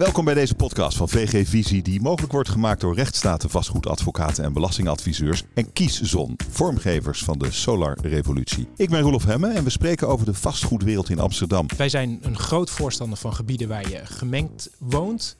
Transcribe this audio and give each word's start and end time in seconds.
Welkom 0.00 0.24
bij 0.24 0.34
deze 0.34 0.54
podcast 0.54 0.96
van 0.96 1.08
VG 1.08 1.48
Visie, 1.48 1.82
die 1.82 2.00
mogelijk 2.00 2.32
wordt 2.32 2.48
gemaakt 2.48 2.80
door 2.80 2.94
rechtsstaten, 2.94 3.50
vastgoedadvocaten 3.50 4.44
en 4.44 4.52
belastingadviseurs 4.52 5.42
en 5.54 5.72
Kieszon, 5.72 6.36
vormgevers 6.50 7.24
van 7.24 7.38
de 7.38 7.52
Solar 7.52 7.98
Revolutie. 8.02 8.68
Ik 8.76 8.90
ben 8.90 9.00
Roelof 9.00 9.24
Hemme 9.24 9.48
en 9.48 9.64
we 9.64 9.70
spreken 9.70 10.08
over 10.08 10.26
de 10.26 10.34
vastgoedwereld 10.34 11.10
in 11.10 11.18
Amsterdam. 11.18 11.66
Wij 11.76 11.88
zijn 11.88 12.18
een 12.22 12.38
groot 12.38 12.70
voorstander 12.70 13.18
van 13.18 13.34
gebieden 13.34 13.68
waar 13.68 13.88
je 13.88 14.00
gemengd 14.04 14.70
woont. 14.78 15.36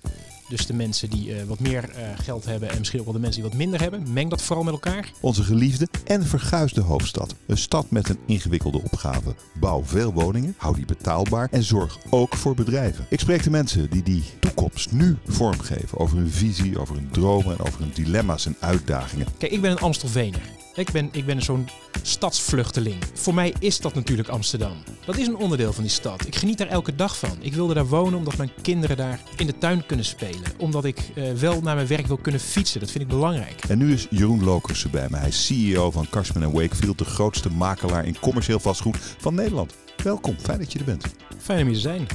Dus 0.51 0.67
de 0.67 0.75
mensen 0.75 1.11
die 1.11 1.29
uh, 1.29 1.43
wat 1.43 1.59
meer 1.59 1.91
uh, 1.91 1.97
geld 2.23 2.45
hebben 2.45 2.71
en 2.71 2.79
misschien 2.79 2.99
ook 2.99 3.05
wel 3.05 3.15
de 3.15 3.21
mensen 3.21 3.41
die 3.41 3.51
wat 3.51 3.59
minder 3.59 3.81
hebben. 3.81 4.13
Meng 4.13 4.31
dat 4.31 4.43
vooral 4.43 4.65
met 4.65 4.73
elkaar. 4.73 5.13
Onze 5.21 5.43
geliefde 5.43 5.89
en 6.05 6.27
verguisde 6.27 6.81
hoofdstad. 6.81 7.35
Een 7.47 7.59
stad 7.59 7.91
met 7.91 8.09
een 8.09 8.19
ingewikkelde 8.27 8.83
opgave. 8.83 9.35
Bouw 9.55 9.85
veel 9.85 10.13
woningen, 10.13 10.55
hou 10.57 10.75
die 10.75 10.85
betaalbaar 10.85 11.49
en 11.51 11.63
zorg 11.63 11.99
ook 12.09 12.37
voor 12.37 12.55
bedrijven. 12.55 13.07
Ik 13.09 13.21
spreek 13.21 13.43
de 13.43 13.51
mensen 13.51 13.91
die 13.91 14.03
die 14.03 14.25
toekomst 14.41 14.93
nu 14.93 15.17
vormgeven. 15.27 15.99
Over 15.99 16.17
hun 16.17 16.31
visie, 16.31 16.79
over 16.79 16.95
hun 16.95 17.09
dromen 17.11 17.59
en 17.59 17.67
over 17.67 17.81
hun 17.81 17.93
dilemma's 17.95 18.47
en 18.47 18.57
uitdagingen. 18.61 19.27
Kijk, 19.39 19.53
ik 19.53 19.61
ben 19.61 19.71
een 19.71 19.79
Amstelveener. 19.79 20.60
Ik 20.81 20.93
ben, 20.93 21.09
ik 21.13 21.27
ben 21.27 21.43
zo'n 21.43 21.69
stadsvluchteling. 22.03 22.97
Voor 23.15 23.35
mij 23.35 23.55
is 23.59 23.81
dat 23.81 23.95
natuurlijk 23.95 24.29
Amsterdam. 24.29 24.77
Dat 25.05 25.17
is 25.17 25.27
een 25.27 25.37
onderdeel 25.37 25.73
van 25.73 25.83
die 25.83 25.93
stad. 25.93 26.27
Ik 26.27 26.37
geniet 26.37 26.59
daar 26.59 26.69
elke 26.69 26.95
dag 26.95 27.19
van. 27.19 27.37
Ik 27.41 27.55
wilde 27.55 27.75
daar 27.75 27.87
wonen 27.87 28.19
omdat 28.19 28.37
mijn 28.37 28.51
kinderen 28.63 28.97
daar 28.97 29.21
in 29.37 29.47
de 29.47 29.59
tuin 29.59 29.87
kunnen 29.87 30.05
spelen. 30.05 30.43
Omdat 30.59 30.85
ik 30.85 31.11
uh, 31.15 31.33
wel 31.33 31.61
naar 31.61 31.75
mijn 31.75 31.87
werk 31.87 32.07
wil 32.07 32.17
kunnen 32.17 32.41
fietsen. 32.41 32.81
Dat 32.81 32.91
vind 32.91 33.05
ik 33.05 33.11
belangrijk. 33.11 33.65
En 33.69 33.79
nu 33.79 33.93
is 33.93 34.07
Jeroen 34.11 34.45
Lokersen 34.45 34.91
bij 34.91 35.07
me. 35.11 35.17
Hij 35.17 35.29
is 35.29 35.47
CEO 35.47 35.91
van 35.91 36.09
Cashman 36.11 36.53
Wakefield, 36.53 36.99
de 36.99 37.05
grootste 37.05 37.51
makelaar 37.51 38.07
in 38.07 38.19
commercieel 38.19 38.61
vastgoed 38.61 38.97
van 39.19 39.35
Nederland. 39.35 39.75
Welkom, 40.03 40.37
fijn 40.39 40.59
dat 40.59 40.73
je 40.73 40.79
er 40.79 40.85
bent. 40.85 41.05
Fijn 41.39 41.61
om 41.61 41.67
hier 41.67 41.75
te 41.75 41.81
zijn. 41.81 42.07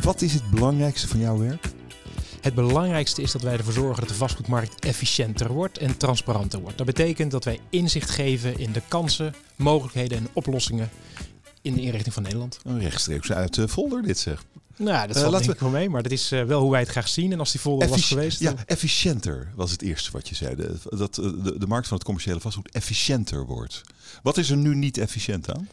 Wat 0.00 0.20
is 0.22 0.32
het 0.32 0.50
belangrijkste 0.50 1.08
van 1.08 1.20
jouw 1.20 1.38
werk? 1.38 1.68
Het 2.40 2.54
belangrijkste 2.54 3.22
is 3.22 3.32
dat 3.32 3.42
wij 3.42 3.56
ervoor 3.56 3.72
zorgen 3.72 4.00
dat 4.00 4.08
de 4.08 4.14
vastgoedmarkt 4.14 4.84
efficiënter 4.84 5.52
wordt 5.52 5.78
en 5.78 5.96
transparanter 5.96 6.60
wordt. 6.60 6.76
Dat 6.76 6.86
betekent 6.86 7.30
dat 7.30 7.44
wij 7.44 7.60
inzicht 7.70 8.10
geven 8.10 8.58
in 8.58 8.72
de 8.72 8.82
kansen, 8.88 9.34
mogelijkheden 9.56 10.18
en 10.18 10.28
oplossingen 10.32 10.90
in 11.62 11.74
de 11.74 11.80
inrichting 11.80 12.14
van 12.14 12.22
Nederland. 12.22 12.58
Een 12.64 12.80
rechtstreeks 12.80 13.32
uit 13.32 13.54
de 13.54 13.68
folder 13.68 14.02
dit 14.02 14.18
zeg. 14.18 14.44
Nou, 14.76 15.06
dat 15.06 15.18
valt 15.18 15.32
uh, 15.32 15.40
denk 15.40 15.52
ik 15.52 15.60
wel 15.60 15.70
mee, 15.70 15.88
maar 15.88 16.02
dat 16.02 16.12
is 16.12 16.32
uh, 16.32 16.42
wel 16.42 16.60
hoe 16.60 16.70
wij 16.70 16.80
het 16.80 16.88
graag 16.88 17.08
zien. 17.08 17.32
En 17.32 17.38
als 17.38 17.50
die 17.50 17.60
folder 17.60 17.88
was 17.88 18.06
geweest... 18.06 18.40
Ja, 18.40 18.54
efficiënter 18.66 19.52
was 19.54 19.70
het 19.70 19.82
eerste 19.82 20.10
wat 20.10 20.28
je 20.28 20.34
zei. 20.34 20.56
De, 20.56 20.74
dat 20.96 21.14
de, 21.14 21.58
de 21.58 21.66
markt 21.66 21.88
van 21.88 21.96
het 21.96 22.06
commerciële 22.06 22.40
vastgoed 22.40 22.70
efficiënter 22.70 23.46
wordt. 23.46 23.80
Wat 24.22 24.36
is 24.36 24.50
er 24.50 24.56
nu 24.56 24.74
niet 24.74 24.98
efficiënt 24.98 25.54
aan? 25.54 25.68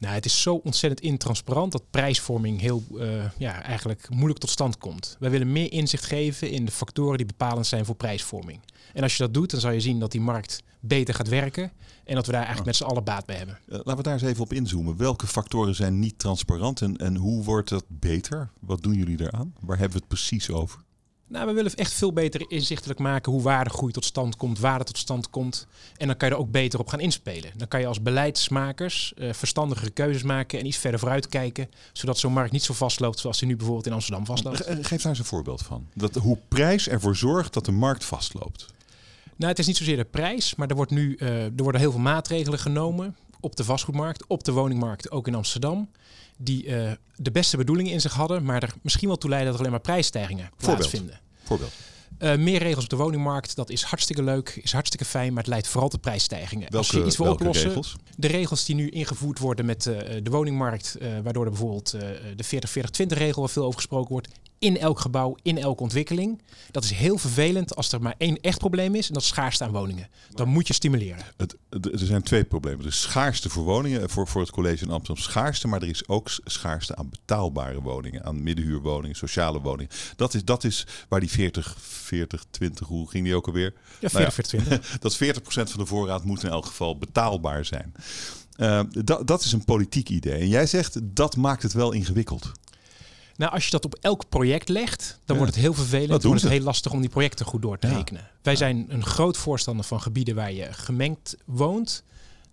Nou, 0.00 0.14
het 0.14 0.24
is 0.24 0.42
zo 0.42 0.54
ontzettend 0.54 1.00
intransparant 1.00 1.72
dat 1.72 1.90
prijsvorming 1.90 2.60
heel 2.60 2.84
uh, 2.92 3.24
ja, 3.38 3.62
eigenlijk 3.62 4.08
moeilijk 4.10 4.38
tot 4.38 4.50
stand 4.50 4.78
komt. 4.78 5.16
Wij 5.18 5.30
willen 5.30 5.52
meer 5.52 5.72
inzicht 5.72 6.04
geven 6.04 6.50
in 6.50 6.64
de 6.64 6.70
factoren 6.70 7.16
die 7.16 7.26
bepalend 7.26 7.66
zijn 7.66 7.84
voor 7.84 7.94
prijsvorming. 7.94 8.60
En 8.92 9.02
als 9.02 9.16
je 9.16 9.22
dat 9.22 9.34
doet, 9.34 9.50
dan 9.50 9.60
zal 9.60 9.70
je 9.70 9.80
zien 9.80 9.98
dat 9.98 10.12
die 10.12 10.20
markt 10.20 10.62
beter 10.80 11.14
gaat 11.14 11.28
werken 11.28 11.72
en 12.04 12.14
dat 12.14 12.26
we 12.26 12.32
daar 12.32 12.44
eigenlijk 12.44 12.66
met 12.66 12.76
z'n 12.76 12.84
allen 12.84 13.04
baat 13.04 13.26
bij 13.26 13.36
hebben. 13.36 13.58
Uh, 13.66 13.74
laten 13.76 13.96
we 13.96 14.02
daar 14.02 14.12
eens 14.12 14.22
even 14.22 14.42
op 14.42 14.52
inzoomen. 14.52 14.96
Welke 14.96 15.26
factoren 15.26 15.74
zijn 15.74 15.98
niet 15.98 16.18
transparant 16.18 16.80
en, 16.80 16.96
en 16.96 17.16
hoe 17.16 17.44
wordt 17.44 17.68
dat 17.68 17.84
beter? 17.88 18.50
Wat 18.60 18.82
doen 18.82 18.94
jullie 18.94 19.20
eraan? 19.20 19.54
Waar 19.60 19.78
hebben 19.78 19.98
we 19.98 20.04
het 20.04 20.08
precies 20.08 20.50
over? 20.50 20.80
Nou, 21.30 21.46
we 21.46 21.52
willen 21.52 21.74
echt 21.74 21.92
veel 21.92 22.12
beter 22.12 22.44
inzichtelijk 22.48 22.98
maken 22.98 23.32
hoe 23.32 23.42
waardegroei 23.42 23.92
tot 23.92 24.04
stand 24.04 24.36
komt, 24.36 24.58
waarde 24.58 24.84
tot 24.84 24.98
stand 24.98 25.30
komt. 25.30 25.66
En 25.96 26.06
dan 26.06 26.16
kan 26.16 26.28
je 26.28 26.34
er 26.34 26.40
ook 26.40 26.50
beter 26.50 26.78
op 26.78 26.88
gaan 26.88 27.00
inspelen. 27.00 27.50
Dan 27.56 27.68
kan 27.68 27.80
je 27.80 27.86
als 27.86 28.02
beleidsmakers 28.02 29.12
uh, 29.16 29.32
verstandigere 29.32 29.90
keuzes 29.90 30.22
maken 30.22 30.58
en 30.58 30.66
iets 30.66 30.76
verder 30.76 31.00
vooruit 31.00 31.28
kijken, 31.28 31.70
zodat 31.92 32.18
zo'n 32.18 32.32
markt 32.32 32.52
niet 32.52 32.62
zo 32.62 32.74
vastloopt 32.74 33.18
zoals 33.18 33.38
die 33.38 33.48
nu 33.48 33.56
bijvoorbeeld 33.56 33.86
in 33.86 33.92
Amsterdam 33.92 34.26
vastloopt. 34.26 34.64
Geef 34.64 35.02
daar 35.02 35.10
eens 35.10 35.18
een 35.18 35.24
voorbeeld 35.24 35.62
van. 35.62 35.86
Dat, 35.94 36.14
hoe 36.14 36.38
prijs 36.48 36.88
ervoor 36.88 37.16
zorgt 37.16 37.52
dat 37.52 37.64
de 37.64 37.72
markt 37.72 38.04
vastloopt. 38.04 38.66
Nou, 39.36 39.50
het 39.50 39.58
is 39.58 39.66
niet 39.66 39.76
zozeer 39.76 39.96
de 39.96 40.04
prijs, 40.04 40.54
maar 40.54 40.68
er, 40.68 40.76
wordt 40.76 40.90
nu, 40.90 41.16
uh, 41.18 41.44
er 41.44 41.52
worden 41.56 41.80
heel 41.80 41.90
veel 41.90 42.00
maatregelen 42.00 42.58
genomen 42.58 43.16
op 43.40 43.56
de 43.56 43.64
vastgoedmarkt, 43.64 44.26
op 44.26 44.44
de 44.44 44.52
woningmarkt, 44.52 45.10
ook 45.10 45.26
in 45.26 45.34
Amsterdam 45.34 45.90
die 46.42 46.66
uh, 46.66 46.92
de 47.16 47.30
beste 47.30 47.56
bedoelingen 47.56 47.92
in 47.92 48.00
zich 48.00 48.12
hadden, 48.12 48.44
maar 48.44 48.62
er 48.62 48.74
misschien 48.82 49.08
wel 49.08 49.16
toe 49.16 49.30
leiden 49.30 49.50
dat 49.50 49.60
er 49.60 49.66
alleen 49.66 49.78
maar 49.78 49.92
prijsstijgingen 49.92 50.50
plaatsvinden. 50.56 51.20
Voorbeeld. 51.44 51.72
Uh, 52.18 52.36
meer 52.36 52.58
regels 52.58 52.84
op 52.84 52.90
de 52.90 52.96
woningmarkt, 52.96 53.56
dat 53.56 53.70
is 53.70 53.82
hartstikke 53.82 54.22
leuk, 54.22 54.60
is 54.62 54.72
hartstikke 54.72 55.04
fijn, 55.04 55.32
maar 55.32 55.42
het 55.42 55.52
leidt 55.52 55.68
vooral 55.68 55.88
tot 55.88 56.00
prijsstijgingen. 56.00 56.70
Welke, 56.70 56.76
Als 56.76 56.90
je 56.90 57.04
iets 57.04 57.16
wil 57.16 57.32
oplossen, 57.32 57.68
regels? 57.68 57.96
de 58.16 58.26
regels 58.26 58.64
die 58.64 58.74
nu 58.74 58.88
ingevoerd 58.88 59.38
worden 59.38 59.64
met 59.64 59.86
uh, 59.86 59.98
de 60.22 60.30
woningmarkt, 60.30 60.96
uh, 61.00 61.08
waardoor 61.22 61.44
er 61.44 61.50
bijvoorbeeld 61.50 61.90
de 62.36 62.44
40-40-20 62.44 63.06
regel, 63.06 63.40
waar 63.40 63.50
veel 63.50 63.64
over 63.64 63.76
gesproken 63.76 64.12
wordt, 64.12 64.28
in 64.60 64.78
elk 64.78 65.00
gebouw, 65.00 65.36
in 65.42 65.58
elke 65.58 65.82
ontwikkeling. 65.82 66.42
Dat 66.70 66.84
is 66.84 66.90
heel 66.90 67.18
vervelend 67.18 67.76
als 67.76 67.92
er 67.92 68.02
maar 68.02 68.14
één 68.18 68.40
echt 68.40 68.58
probleem 68.58 68.94
is 68.94 69.08
en 69.08 69.14
dat 69.14 69.22
is 69.22 69.28
schaarste 69.28 69.64
aan 69.64 69.72
woningen. 69.72 70.08
Dan 70.30 70.48
moet 70.48 70.66
je 70.66 70.72
stimuleren. 70.72 71.24
Het, 71.36 71.56
er 71.70 71.98
zijn 71.98 72.22
twee 72.22 72.44
problemen. 72.44 72.80
Er 72.80 72.86
is 72.86 73.00
schaarste 73.00 73.48
voor 73.48 73.64
woningen, 73.64 74.10
voor, 74.10 74.28
voor 74.28 74.40
het 74.40 74.50
college 74.50 74.84
in 74.84 74.90
Amsterdam 74.90 75.24
schaarste, 75.24 75.68
maar 75.68 75.82
er 75.82 75.88
is 75.88 76.08
ook 76.08 76.30
schaarste 76.44 76.96
aan 76.96 77.10
betaalbare 77.10 77.80
woningen, 77.80 78.24
aan 78.24 78.42
middenhuurwoningen, 78.42 79.16
sociale 79.16 79.60
woningen. 79.60 79.92
Dat 80.16 80.34
is, 80.34 80.44
dat 80.44 80.64
is 80.64 80.86
waar 81.08 81.20
die 81.20 81.30
40, 81.30 81.76
40, 81.78 82.44
20, 82.50 82.86
hoe 82.86 83.10
ging 83.10 83.24
die 83.24 83.34
ook 83.34 83.46
alweer? 83.46 83.74
Ja, 84.00 84.08
40, 84.08 84.52
nou 84.52 84.64
ja, 84.68 84.78
20. 84.78 84.98
dat 85.00 85.16
40% 85.16 85.70
van 85.70 85.80
de 85.80 85.86
voorraad 85.86 86.24
moet 86.24 86.42
in 86.42 86.50
elk 86.50 86.66
geval 86.66 86.98
betaalbaar 86.98 87.64
zijn. 87.64 87.92
Uh, 88.56 88.80
dat, 88.88 89.26
dat 89.26 89.44
is 89.44 89.52
een 89.52 89.64
politiek 89.64 90.08
idee. 90.08 90.40
En 90.40 90.48
jij 90.48 90.66
zegt 90.66 90.98
dat 91.02 91.36
maakt 91.36 91.62
het 91.62 91.72
wel 91.72 91.92
ingewikkeld. 91.92 92.52
Nou, 93.40 93.52
als 93.52 93.64
je 93.64 93.70
dat 93.70 93.84
op 93.84 93.96
elk 94.00 94.28
project 94.28 94.68
legt, 94.68 95.18
dan 95.24 95.36
wordt 95.36 95.52
het 95.52 95.62
heel 95.62 95.74
vervelend. 95.74 96.08
Dan 96.08 96.30
wordt 96.30 96.42
het 96.42 96.50
heel 96.50 96.62
lastig 96.62 96.92
om 96.92 97.00
die 97.00 97.10
projecten 97.10 97.46
goed 97.46 97.62
door 97.62 97.78
te 97.78 97.86
ja. 97.86 97.96
rekenen. 97.96 98.28
Wij 98.42 98.56
zijn 98.56 98.86
een 98.88 99.04
groot 99.04 99.36
voorstander 99.36 99.84
van 99.84 100.00
gebieden 100.00 100.34
waar 100.34 100.52
je 100.52 100.72
gemengd 100.72 101.36
woont. 101.44 102.04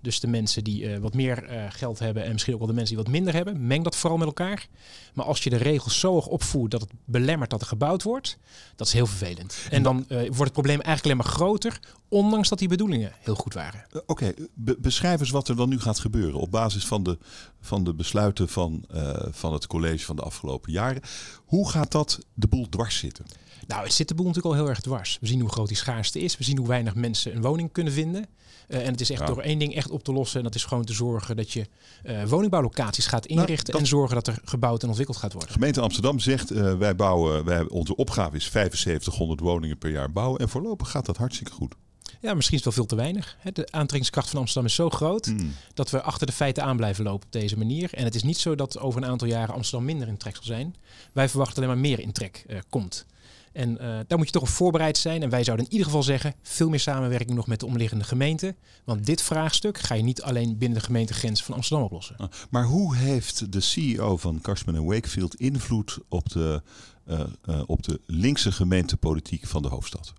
Dus 0.02 0.20
de 0.20 0.28
mensen 0.28 0.64
die 0.64 0.84
uh, 0.84 0.98
wat 0.98 1.14
meer 1.14 1.52
uh, 1.52 1.64
geld 1.70 2.00
hebben 2.00 2.24
en 2.24 2.32
misschien 2.32 2.54
ook 2.54 2.60
wel 2.60 2.68
de 2.68 2.76
mensen 2.76 2.96
die 2.96 3.04
wat 3.04 3.14
minder 3.14 3.34
hebben, 3.34 3.68
meng 3.68 3.84
dat 3.84 3.96
vooral 3.96 4.18
met 4.18 4.28
elkaar. 4.28 4.68
Maar 5.14 5.26
als 5.26 5.44
je 5.44 5.50
de 5.50 5.58
regels 5.58 6.00
zo 6.00 6.12
hoog 6.12 6.28
opvoert 6.28 6.72
dat 6.72 6.82
het 6.82 6.92
belemmert 7.06 7.50
dat 7.50 7.62
er 7.62 7.68
gebouwd 7.68 8.04
wordt, 8.04 8.38
dat 8.76 8.88
is 8.88 8.94
heel 8.94 9.06
vervelend. 9.06 9.58
En 9.70 9.84
dan 9.84 10.06
uh, 10.10 10.18
wordt 10.18 10.40
het 10.40 10.52
probleem 10.52 10.82
eigenlijk 10.82 11.04
alleen 11.04 11.18
maar 11.18 11.36
groter, 11.36 11.80
ondanks 12.08 12.50
dat 12.50 12.60
die 12.60 12.68
bedoelingen 12.68 13.12
heel 13.20 13.36
goed 13.36 13.54
waren. 13.54 13.86
Oké, 13.92 14.04
okay. 14.06 14.36
Be 14.54 14.78
beschrijf 14.80 15.20
eens 15.20 15.30
wat 15.30 15.48
er 15.48 15.56
dan 15.56 15.70
nu 15.70 15.80
gaat 15.80 16.00
gebeuren 16.00 16.40
op 16.40 16.52
basis 16.52 16.86
van 16.86 17.04
de, 17.04 17.18
van 17.62 17.84
de 17.84 17.94
besluiten 17.94 18.50
van, 18.50 18.86
van 19.32 19.54
het 19.54 19.68
college 19.68 20.06
van 20.06 20.16
de 20.16 20.22
afgelopen 20.22 20.72
jaren. 20.72 21.02
Hoe 21.46 21.70
gaat 21.70 21.92
dat 21.92 22.20
de 22.34 22.48
boel 22.48 22.70
dwars 22.70 22.98
zitten? 22.98 23.26
Nou, 23.68 23.84
het 23.84 23.94
zit 23.94 24.08
de 24.08 24.16
boel 24.16 24.26
natuurlijk 24.26 24.54
al 24.56 24.62
heel 24.62 24.70
erg 24.70 24.80
dwars. 24.80 25.18
We 25.22 25.28
zien 25.28 25.40
hoe 25.40 25.50
groot 25.50 25.68
die 25.68 25.78
schaarste 25.78 26.20
is. 26.20 26.38
We 26.38 26.44
zien 26.44 26.58
hoe 26.58 26.68
weinig 26.68 26.96
mensen 26.96 27.36
een 27.36 27.42
woning 27.42 27.72
kunnen 27.72 27.94
vinden. 27.94 28.26
Uh, 28.68 28.86
en 28.86 28.92
het 28.92 29.02
is 29.02 29.10
echt 29.10 29.20
ja. 29.20 29.26
door 29.26 29.42
één 29.42 29.60
ding 29.60 29.76
echt 29.76 29.90
op 29.90 30.04
te 30.04 30.14
lossen. 30.14 30.38
En 30.38 30.44
dat 30.44 30.56
is 30.56 30.64
gewoon 30.64 30.86
te 30.86 30.94
zorgen 30.94 31.36
dat 31.36 31.52
je 31.52 31.68
uh, 32.06 32.24
woningbouwlocaties 32.24 33.06
gaat 33.06 33.26
inrichten. 33.26 33.74
Nou, 33.74 33.84
en 33.84 33.90
zorgen 33.90 34.16
dat 34.16 34.28
er 34.28 34.40
gebouwd 34.44 34.82
en 34.82 34.88
ontwikkeld 34.88 35.18
gaat 35.18 35.32
worden. 35.32 35.50
De 35.50 35.60
gemeente 35.60 35.82
Amsterdam 35.82 36.20
zegt, 36.20 36.52
uh, 36.52 36.78
wij 36.78 36.96
bouwen, 36.96 37.46
wij, 37.46 37.68
onze 37.68 37.96
opgave 37.96 38.36
is 38.36 38.52
7500 38.52 39.40
woningen 39.40 39.78
per 39.78 39.92
jaar 39.92 40.12
bouwen. 40.12 40.40
En 40.40 40.50
voorlopig 40.50 40.90
gaat 40.90 41.06
dat 41.06 41.18
hartstikke 41.18 41.52
goed. 41.52 41.76
Ja, 42.22 42.34
misschien 42.34 42.58
is 42.58 42.66
het 42.66 42.76
wel 42.76 42.86
veel 42.86 42.96
te 42.98 43.04
weinig. 43.04 43.38
De 43.44 43.72
aantrekkingskracht 43.72 44.30
van 44.30 44.40
Amsterdam 44.40 44.70
is 44.70 44.76
zo 44.76 44.90
groot 44.90 45.26
mm. 45.26 45.54
dat 45.74 45.90
we 45.90 46.02
achter 46.02 46.28
de 46.28 46.34
feiten 46.34 46.64
aan 46.64 46.78
blijven 46.78 47.04
lopen 47.04 47.26
op 47.26 47.32
deze 47.32 47.58
manier. 47.58 47.94
En 47.94 48.04
het 48.04 48.16
is 48.16 48.24
niet 48.24 48.38
zo 48.38 48.56
dat 48.56 48.80
over 48.80 49.02
een 49.02 49.10
aantal 49.10 49.28
jaren 49.28 49.56
Amsterdam 49.56 49.86
minder 49.86 50.08
in 50.08 50.18
trek 50.18 50.36
zal 50.36 50.44
zijn. 50.44 50.76
Wij 51.14 51.30
verwachten 51.30 51.58
alleen 51.58 51.70
maar 51.70 51.90
meer 51.90 52.00
in 52.00 52.12
trek 52.12 52.46
komt. 52.70 53.06
En 53.54 53.72
uh, 53.72 53.78
daar 54.08 54.18
moet 54.18 54.28
je 54.28 54.34
toch 54.34 54.42
op 54.42 54.48
voorbereid 54.48 54.98
zijn. 54.98 55.24
En 55.24 55.30
wij 55.30 55.44
zouden 55.44 55.66
in 55.66 55.72
ieder 55.72 55.88
geval 55.88 56.04
zeggen, 56.04 56.34
veel 56.42 56.70
meer 56.70 56.80
samenwerking 56.80 57.36
nog 57.36 57.48
met 57.48 57.60
de 57.60 57.66
omliggende 57.66 58.04
gemeenten. 58.04 58.56
Want 58.86 59.06
dit 59.06 59.22
vraagstuk 59.22 59.78
ga 59.78 59.96
je 59.96 60.04
niet 60.04 60.22
alleen 60.22 60.58
binnen 60.58 60.78
de 60.78 60.86
gemeentegrens 60.86 61.44
van 61.44 61.56
Amsterdam 61.56 61.86
oplossen. 61.86 62.18
Ah, 62.18 62.28
maar 62.50 62.66
hoe 62.66 62.96
heeft 62.96 63.52
de 63.52 63.60
CEO 63.60 64.18
van 64.18 64.42
Cashman 64.42 64.86
Wakefield 64.86 65.36
invloed 65.36 65.98
op 66.10 66.30
de, 66.30 66.62
uh, 67.08 67.20
uh, 67.46 67.62
op 67.66 67.84
de 67.84 68.02
linkse 68.06 68.52
gemeentepolitiek 68.52 69.46
van 69.46 69.62
de 69.62 69.68
hoofdstad? 69.68 70.14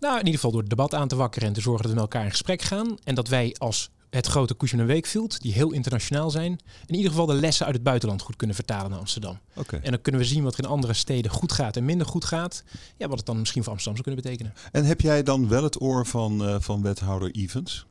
Nou, 0.00 0.12
in 0.12 0.24
ieder 0.24 0.34
geval 0.34 0.50
door 0.50 0.60
het 0.60 0.70
debat 0.70 0.94
aan 0.94 1.08
te 1.08 1.16
wakkeren 1.16 1.48
en 1.48 1.54
te 1.54 1.60
zorgen 1.60 1.82
dat 1.82 1.92
we 1.92 2.00
met 2.00 2.10
elkaar 2.10 2.24
in 2.24 2.30
gesprek 2.30 2.62
gaan. 2.62 2.96
En 3.04 3.14
dat 3.14 3.28
wij 3.28 3.54
als 3.58 3.90
het 4.14 4.26
grote 4.26 4.56
Cushman 4.56 4.86
Wakefield, 4.86 5.40
die 5.40 5.52
heel 5.52 5.72
internationaal 5.72 6.30
zijn, 6.30 6.60
in 6.86 6.94
ieder 6.94 7.10
geval 7.10 7.26
de 7.26 7.34
lessen 7.34 7.66
uit 7.66 7.74
het 7.74 7.84
buitenland 7.84 8.22
goed 8.22 8.36
kunnen 8.36 8.56
vertalen 8.56 8.90
naar 8.90 8.98
Amsterdam. 8.98 9.38
Okay. 9.54 9.80
En 9.82 9.90
dan 9.90 10.00
kunnen 10.00 10.20
we 10.20 10.26
zien 10.26 10.42
wat 10.42 10.52
er 10.52 10.64
in 10.64 10.70
andere 10.70 10.94
steden 10.94 11.30
goed 11.30 11.52
gaat 11.52 11.76
en 11.76 11.84
minder 11.84 12.06
goed 12.06 12.24
gaat. 12.24 12.64
Ja, 12.96 13.08
wat 13.08 13.16
het 13.16 13.26
dan 13.26 13.38
misschien 13.38 13.62
voor 13.62 13.72
Amsterdam 13.72 14.02
zou 14.04 14.14
kunnen 14.14 14.32
betekenen. 14.32 14.70
En 14.72 14.84
heb 14.84 15.00
jij 15.00 15.22
dan 15.22 15.48
wel 15.48 15.62
het 15.62 15.80
oor 15.80 16.06
van, 16.06 16.48
uh, 16.48 16.56
van 16.58 16.82
wethouder 16.82 17.30
Evans? 17.30 17.86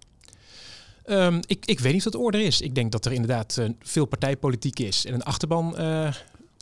Um, 1.05 1.39
ik, 1.45 1.65
ik 1.65 1.79
weet 1.79 1.93
niet 1.93 2.03
wat 2.03 2.13
de 2.13 2.19
orde 2.19 2.43
is. 2.43 2.61
Ik 2.61 2.75
denk 2.75 2.91
dat 2.91 3.05
er 3.05 3.11
inderdaad 3.11 3.57
uh, 3.59 3.69
veel 3.79 4.05
partijpolitiek 4.05 4.79
is 4.79 5.05
en 5.05 5.13
een 5.13 5.23
achterban 5.23 5.75
uh, 5.77 6.13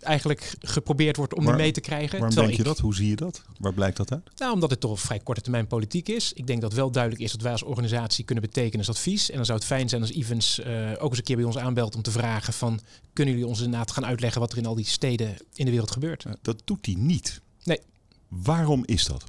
eigenlijk 0.03 0.56
geprobeerd 0.59 1.15
wordt 1.15 1.33
om 1.33 1.44
Waar, 1.44 1.56
mee 1.56 1.71
te 1.71 1.81
krijgen. 1.81 2.19
Waarom 2.19 2.36
denk 2.36 2.53
je 2.53 2.63
dat? 2.63 2.80
Hoe 2.80 2.95
zie 2.95 3.09
je 3.09 3.15
dat? 3.15 3.44
Waar 3.59 3.74
blijkt 3.74 3.98
dat 3.98 4.12
uit? 4.12 4.30
Nou, 4.38 4.53
omdat 4.53 4.69
het 4.69 4.80
toch 4.80 5.00
vrij 5.00 5.19
korte 5.19 5.42
termijn 5.42 5.68
politiek 5.68 6.09
is. 6.09 6.33
Ik 6.33 6.48
denk 6.48 6.62
dat 6.62 6.74
wel 6.74 6.92
duidelijk 6.92 7.24
is 7.24 7.31
dat 7.31 7.42
wij 7.42 7.51
als 7.51 7.63
organisatie 7.63 8.25
kunnen 8.25 8.44
betekenen 8.44 8.88
als 8.88 8.95
advies. 8.98 9.30
En 9.30 9.36
dan 9.36 9.45
zou 9.45 9.57
het 9.57 9.68
fijn 9.68 9.89
zijn 9.89 10.01
als 10.01 10.12
Evans 10.12 10.59
uh, 10.59 10.92
ook 11.00 11.09
eens 11.09 11.18
een 11.18 11.24
keer 11.24 11.36
bij 11.36 11.45
ons 11.45 11.57
aanbelt 11.57 11.95
om 11.95 12.01
te 12.01 12.12
vragen 12.12 12.53
van... 12.53 12.80
kunnen 13.13 13.33
jullie 13.33 13.50
ons 13.50 13.62
inderdaad 13.62 13.92
gaan 13.92 14.06
uitleggen 14.06 14.42
wat 14.42 14.51
er 14.51 14.57
in 14.57 14.65
al 14.65 14.75
die 14.75 14.86
steden 14.86 15.38
in 15.53 15.65
de 15.65 15.71
wereld 15.71 15.92
gebeurt? 15.92 16.25
dat 16.42 16.62
doet 16.65 16.86
hij 16.86 16.95
niet. 16.95 17.42
Nee. 17.63 17.80
Waarom 18.27 18.83
is 18.86 19.06
dat? 19.06 19.24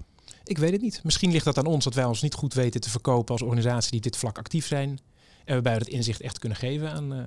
Ik 0.44 0.58
weet 0.58 0.72
het 0.72 0.80
niet. 0.80 1.00
Misschien 1.04 1.30
ligt 1.30 1.44
dat 1.44 1.58
aan 1.58 1.66
ons 1.66 1.84
dat 1.84 1.94
wij 1.94 2.04
ons 2.04 2.22
niet 2.22 2.34
goed 2.34 2.54
weten 2.54 2.80
te 2.80 2.90
verkopen 2.90 3.32
als 3.32 3.42
organisatie 3.42 3.90
die 3.90 4.00
dit 4.00 4.16
vlak 4.16 4.38
actief 4.38 4.66
zijn. 4.66 5.00
En 5.44 5.54
waarbij 5.54 5.72
we 5.72 5.78
dat 5.78 5.88
inzicht 5.88 6.20
echt 6.20 6.38
kunnen 6.38 6.58
geven 6.58 6.92
aan 6.92 7.12
uh, 7.12 7.22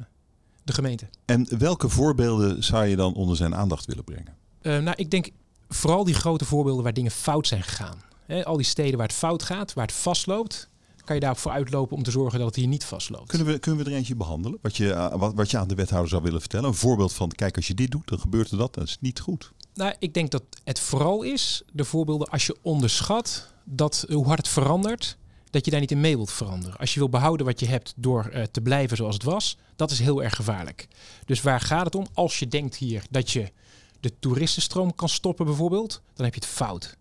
de 0.65 0.73
gemeente. 0.73 1.09
En 1.25 1.57
welke 1.57 1.89
voorbeelden 1.89 2.63
zou 2.63 2.85
je 2.85 2.95
dan 2.95 3.13
onder 3.13 3.35
zijn 3.35 3.55
aandacht 3.55 3.85
willen 3.85 4.03
brengen? 4.03 4.35
Uh, 4.61 4.77
nou, 4.77 4.95
ik 4.95 5.11
denk 5.11 5.29
vooral 5.69 6.03
die 6.03 6.13
grote 6.13 6.45
voorbeelden 6.45 6.83
waar 6.83 6.93
dingen 6.93 7.11
fout 7.11 7.47
zijn 7.47 7.63
gegaan. 7.63 7.97
al 8.43 8.57
die 8.57 8.65
steden 8.65 8.97
waar 8.97 9.07
het 9.07 9.15
fout 9.15 9.43
gaat, 9.43 9.73
waar 9.73 9.85
het 9.85 9.95
vastloopt, 9.95 10.69
kan 11.05 11.15
je 11.15 11.21
daarvoor 11.21 11.51
uitlopen 11.51 11.97
om 11.97 12.03
te 12.03 12.11
zorgen 12.11 12.39
dat 12.39 12.47
het 12.47 12.55
hier 12.55 12.67
niet 12.67 12.85
vastloopt. 12.85 13.29
Kunnen 13.29 13.47
we, 13.47 13.59
kunnen 13.59 13.83
we 13.83 13.91
er 13.91 13.97
eentje 13.97 14.15
behandelen? 14.15 14.59
Wat 14.61 14.77
je, 14.77 14.91
eh, 14.91 15.15
wat, 15.15 15.33
wat 15.33 15.51
je 15.51 15.57
aan 15.57 15.67
de 15.67 15.75
wethouder 15.75 16.09
zou 16.09 16.23
willen 16.23 16.39
vertellen? 16.39 16.67
Een 16.67 16.75
voorbeeld 16.75 17.13
van, 17.13 17.29
kijk, 17.29 17.55
als 17.55 17.67
je 17.67 17.73
dit 17.73 17.91
doet, 17.91 18.07
dan 18.07 18.19
gebeurt 18.19 18.51
er 18.51 18.57
dat. 18.57 18.73
Dat 18.73 18.83
is 18.83 18.97
niet 18.99 19.19
goed. 19.19 19.51
Nou, 19.73 19.93
ik 19.99 20.13
denk 20.13 20.31
dat 20.31 20.43
het 20.63 20.79
vooral 20.79 21.23
is, 21.23 21.63
de 21.71 21.83
voorbeelden, 21.83 22.29
als 22.29 22.45
je 22.45 22.57
onderschat 22.61 23.53
dat, 23.63 24.05
hoe 24.09 24.25
hard 24.25 24.37
het 24.37 24.47
verandert, 24.47 25.17
dat 25.55 25.65
je 25.65 25.71
daar 25.71 25.79
niet 25.79 25.91
in 25.91 26.01
mee 26.01 26.15
wilt 26.15 26.31
veranderen. 26.31 26.77
Als 26.77 26.93
je 26.93 26.99
wil 26.99 27.09
behouden 27.09 27.45
wat 27.45 27.59
je 27.59 27.67
hebt 27.67 27.93
door 27.95 28.29
uh, 28.33 28.43
te 28.43 28.61
blijven 28.61 28.97
zoals 28.97 29.13
het 29.13 29.23
was, 29.23 29.57
dat 29.75 29.91
is 29.91 29.99
heel 29.99 30.23
erg 30.23 30.35
gevaarlijk. 30.35 30.87
Dus 31.25 31.41
waar 31.41 31.59
gaat 31.59 31.85
het 31.85 31.95
om? 31.95 32.07
Als 32.13 32.39
je 32.39 32.47
denkt 32.47 32.75
hier 32.75 33.03
dat 33.09 33.31
je 33.31 33.51
de 33.99 34.19
toeristenstroom 34.19 34.95
kan 34.95 35.09
stoppen 35.09 35.45
bijvoorbeeld, 35.45 36.01
dan 36.13 36.25
heb 36.25 36.33
je 36.33 36.39
het 36.39 36.49
fout. 36.49 36.97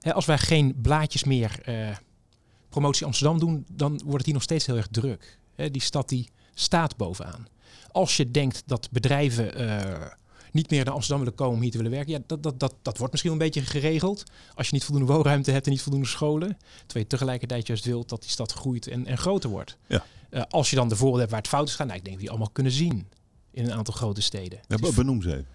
als 0.00 0.24
wij 0.24 0.38
geen 0.38 0.74
blaadjes 0.82 1.24
meer 1.24 1.60
uh, 1.68 1.96
promotie 2.68 3.06
Amsterdam 3.06 3.38
doen, 3.38 3.64
dan 3.72 3.90
wordt 3.90 4.16
het 4.16 4.24
hier 4.24 4.34
nog 4.34 4.42
steeds 4.42 4.66
heel 4.66 4.76
erg 4.76 4.88
druk. 4.90 5.38
die 5.70 5.82
stad 5.82 6.08
die 6.08 6.28
staat 6.54 6.96
bovenaan. 6.96 7.46
Als 7.90 8.16
je 8.16 8.30
denkt 8.30 8.62
dat 8.66 8.90
bedrijven 8.90 9.60
uh, 9.60 10.06
niet 10.56 10.70
meer 10.70 10.84
naar 10.84 10.94
Amsterdam 10.94 11.24
willen 11.24 11.38
komen 11.38 11.54
om 11.54 11.62
hier 11.62 11.70
te 11.70 11.76
willen 11.76 11.92
werken, 11.92 12.12
ja, 12.12 12.18
dat, 12.26 12.42
dat, 12.42 12.60
dat, 12.60 12.74
dat 12.82 12.98
wordt 12.98 13.12
misschien 13.12 13.32
een 13.32 13.38
beetje 13.38 13.60
geregeld. 13.60 14.22
Als 14.54 14.66
je 14.66 14.72
niet 14.74 14.84
voldoende 14.84 15.12
woonruimte 15.12 15.50
hebt 15.50 15.66
en 15.66 15.72
niet 15.72 15.82
voldoende 15.82 16.08
scholen. 16.08 16.58
Terwijl 16.76 17.04
je 17.04 17.06
tegelijkertijd 17.06 17.66
juist 17.66 17.84
wilt 17.84 18.08
dat 18.08 18.20
die 18.20 18.30
stad 18.30 18.52
groeit 18.52 18.86
en, 18.86 19.06
en 19.06 19.18
groter 19.18 19.50
wordt. 19.50 19.76
Ja. 19.86 20.04
Uh, 20.30 20.42
als 20.48 20.70
je 20.70 20.76
dan 20.76 20.88
de 20.88 20.96
voorbeelden 20.96 21.20
hebt 21.20 21.30
waar 21.30 21.40
het 21.40 21.50
fout 21.50 21.68
is 21.68 21.74
gaan, 21.74 21.86
nou, 21.86 21.98
ik 21.98 22.04
denk 22.04 22.16
dat 22.16 22.24
die 22.24 22.34
allemaal 22.34 22.52
kunnen 22.52 22.72
zien 22.72 23.08
in 23.50 23.64
een 23.64 23.72
aantal 23.72 23.94
grote 23.94 24.22
steden. 24.22 24.60
Ja, 24.68 24.92
benoem 24.94 25.22
ze 25.22 25.30
even. 25.30 25.46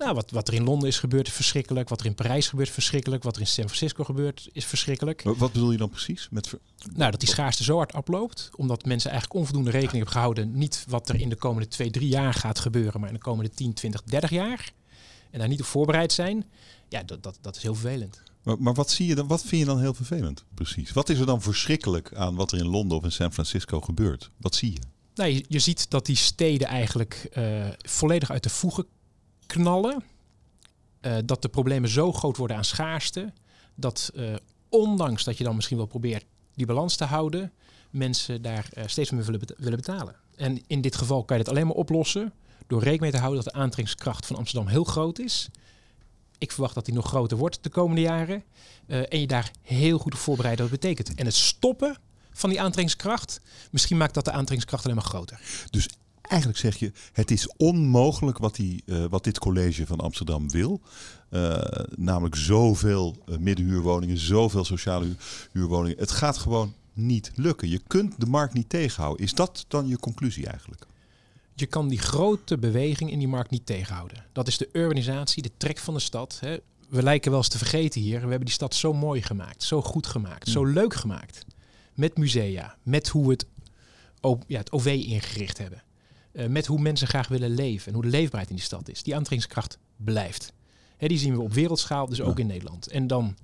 Nou, 0.00 0.14
wat, 0.14 0.30
wat 0.30 0.48
er 0.48 0.54
in 0.54 0.64
Londen 0.64 0.88
is 0.88 0.98
gebeurd 0.98 1.26
is 1.26 1.32
verschrikkelijk. 1.32 1.88
Wat 1.88 2.00
er 2.00 2.06
in 2.06 2.14
Parijs 2.14 2.48
gebeurt 2.48 2.68
is 2.68 2.74
verschrikkelijk. 2.74 3.22
Wat 3.22 3.34
er 3.34 3.40
in 3.40 3.46
San 3.46 3.64
Francisco 3.64 4.04
gebeurt 4.04 4.48
is 4.52 4.64
verschrikkelijk. 4.64 5.22
Wat 5.22 5.52
bedoel 5.52 5.70
je 5.70 5.78
dan 5.78 5.90
precies? 5.90 6.28
Met 6.30 6.54
nou, 6.94 7.10
dat 7.10 7.20
die 7.20 7.28
schaarste 7.28 7.64
zo 7.64 7.76
hard 7.76 7.94
oploopt. 7.94 8.50
Omdat 8.56 8.84
mensen 8.84 9.10
eigenlijk 9.10 9.40
onvoldoende 9.40 9.70
rekening 9.70 9.96
hebben 9.96 10.12
gehouden. 10.12 10.58
Niet 10.58 10.84
wat 10.88 11.08
er 11.08 11.20
in 11.20 11.28
de 11.28 11.36
komende 11.36 11.68
twee, 11.68 11.90
drie 11.90 12.08
jaar 12.08 12.34
gaat 12.34 12.58
gebeuren. 12.58 13.00
Maar 13.00 13.08
in 13.08 13.14
de 13.14 13.20
komende 13.20 13.50
10, 13.50 13.74
20, 13.74 14.02
30 14.02 14.30
jaar. 14.30 14.72
En 15.30 15.38
daar 15.38 15.48
niet 15.48 15.60
op 15.60 15.66
voorbereid 15.66 16.12
zijn. 16.12 16.44
Ja, 16.88 17.02
dat, 17.02 17.22
dat, 17.22 17.38
dat 17.40 17.56
is 17.56 17.62
heel 17.62 17.74
vervelend. 17.74 18.22
Maar, 18.42 18.56
maar, 18.58 18.74
wat, 18.74 18.90
zie 18.90 19.06
je 19.06 19.14
dan, 19.14 19.26
wat 19.26 19.40
vind 19.40 19.60
je 19.60 19.66
dan 19.66 19.80
heel 19.80 19.94
vervelend? 19.94 20.44
Precies. 20.54 20.92
Wat 20.92 21.08
is 21.08 21.18
er 21.18 21.26
dan 21.26 21.42
verschrikkelijk 21.42 22.14
aan 22.14 22.34
wat 22.34 22.52
er 22.52 22.58
in 22.58 22.68
Londen 22.68 22.98
of 22.98 23.04
in 23.04 23.12
San 23.12 23.32
Francisco 23.32 23.80
gebeurt? 23.80 24.30
Wat 24.36 24.54
zie 24.54 24.72
je? 24.72 24.80
Nou, 25.14 25.30
je, 25.30 25.44
je 25.48 25.58
ziet 25.58 25.90
dat 25.90 26.06
die 26.06 26.16
steden 26.16 26.68
eigenlijk 26.68 27.30
uh, 27.38 27.66
volledig 27.78 28.30
uit 28.30 28.42
de 28.42 28.48
voegen 28.48 28.86
knallen. 29.50 30.02
Uh, 31.00 31.16
dat 31.24 31.42
de 31.42 31.48
problemen 31.48 31.88
zo 31.88 32.12
groot 32.12 32.36
worden 32.36 32.56
aan 32.56 32.64
schaarste. 32.64 33.32
Dat 33.74 34.10
uh, 34.14 34.34
ondanks 34.68 35.24
dat 35.24 35.38
je 35.38 35.44
dan 35.44 35.54
misschien 35.54 35.76
wel 35.76 35.86
probeert 35.86 36.24
die 36.54 36.66
balans 36.66 36.96
te 36.96 37.04
houden, 37.04 37.52
mensen 37.90 38.42
daar 38.42 38.68
uh, 38.74 38.84
steeds 38.86 39.10
meer 39.10 39.24
willen, 39.24 39.76
betalen. 39.76 40.16
En 40.36 40.62
in 40.66 40.80
dit 40.80 40.96
geval 40.96 41.24
kan 41.24 41.36
je 41.36 41.42
het 41.42 41.52
alleen 41.52 41.66
maar 41.66 41.76
oplossen 41.76 42.32
door 42.66 42.78
rekening 42.78 43.00
mee 43.00 43.10
te 43.10 43.18
houden 43.18 43.44
dat 43.44 43.52
de 43.52 43.60
aantrekkingskracht 43.60 44.26
van 44.26 44.36
Amsterdam 44.36 44.68
heel 44.68 44.84
groot 44.84 45.18
is. 45.18 45.48
Ik 46.38 46.52
verwacht 46.52 46.74
dat 46.74 46.84
die 46.84 46.94
nog 46.94 47.06
groter 47.06 47.36
wordt 47.36 47.62
de 47.62 47.68
komende 47.68 48.00
jaren. 48.00 48.44
en 48.86 49.20
je 49.20 49.26
daar 49.26 49.50
heel 49.62 49.98
goed 49.98 50.12
op 50.12 50.18
voorbereiden 50.18 50.70
wat 50.70 50.80
betekent. 50.80 51.14
En 51.14 51.24
het 51.24 51.34
stoppen 51.34 51.96
van 52.32 52.50
die 52.50 52.60
aantrekkingskracht, 52.60 53.40
misschien 53.70 53.96
maakt 53.96 54.14
dat 54.14 54.24
de 54.24 54.30
aantrekkingskracht 54.30 54.84
alleen 54.84 54.96
maar 54.96 55.04
groter. 55.04 55.40
Dus 55.70 55.88
eigenlijk 56.30 56.60
zeg 56.60 56.76
je, 56.76 56.92
het 57.12 57.30
is 57.30 57.48
onmogelijk 57.56 58.38
wat, 58.38 58.54
die, 58.54 58.82
uh, 58.86 59.04
wat 59.04 59.24
dit 59.24 59.38
college 59.38 59.86
van 59.86 60.00
Amsterdam 60.00 60.50
wil. 60.50 60.80
Uh, 61.30 61.62
namelijk 61.96 62.34
zoveel 62.34 63.16
uh, 63.28 63.36
middenhuurwoningen, 63.36 64.18
zoveel 64.18 64.64
sociale 64.64 65.06
huurwoningen. 65.52 65.98
Het 65.98 66.10
gaat 66.10 66.38
gewoon 66.38 66.74
niet 66.92 67.30
lukken. 67.34 67.68
Je 67.68 67.80
kunt 67.86 68.20
de 68.20 68.26
markt 68.26 68.54
niet 68.54 68.68
tegenhouden. 68.68 69.24
Is 69.24 69.34
dat 69.34 69.64
dan 69.68 69.88
je 69.88 69.98
conclusie 69.98 70.46
eigenlijk? 70.46 70.86
Je 71.54 71.66
kan 71.66 71.88
die 71.88 71.98
grote 71.98 72.58
beweging 72.58 73.10
in 73.10 73.18
die 73.18 73.28
markt 73.28 73.50
niet 73.50 73.66
tegenhouden. 73.66 74.24
Dat 74.32 74.48
is 74.48 74.58
de 74.58 74.68
urbanisatie, 74.72 75.42
de 75.42 75.50
trek 75.56 75.78
van 75.78 75.94
de 75.94 76.00
stad. 76.00 76.38
Hè. 76.40 76.56
We 76.88 77.02
lijken 77.02 77.30
wel 77.30 77.40
eens 77.40 77.48
te 77.48 77.58
vergeten 77.58 78.00
hier. 78.00 78.20
We 78.20 78.28
hebben 78.28 78.44
die 78.44 78.54
stad 78.54 78.74
zo 78.74 78.92
mooi 78.92 79.22
gemaakt, 79.22 79.62
zo 79.62 79.82
goed 79.82 80.06
gemaakt, 80.06 80.48
zo 80.48 80.62
mm. 80.62 80.72
leuk 80.72 80.94
gemaakt. 80.94 81.44
Met 81.94 82.18
musea, 82.18 82.76
met 82.82 83.08
hoe 83.08 83.26
we 83.26 83.30
het, 83.32 83.46
ja, 84.46 84.58
het 84.58 84.72
OV 84.72 84.86
ingericht 85.06 85.58
hebben. 85.58 85.82
Uh, 86.32 86.46
met 86.46 86.66
hoe 86.66 86.80
mensen 86.80 87.06
graag 87.06 87.28
willen 87.28 87.50
leven 87.50 87.86
en 87.86 87.94
hoe 87.94 88.02
de 88.02 88.08
leefbaarheid 88.08 88.50
in 88.50 88.56
die 88.56 88.64
stad 88.64 88.88
is. 88.88 89.02
Die 89.02 89.14
aantrekkingskracht 89.14 89.78
blijft. 89.96 90.52
Hè, 90.96 91.06
die 91.06 91.18
zien 91.18 91.34
we 91.34 91.40
op 91.40 91.52
wereldschaal, 91.52 92.06
dus 92.06 92.20
ook 92.20 92.38
in 92.38 92.46
Nederland. 92.46 92.86
En 92.86 93.06
dan 93.06 93.36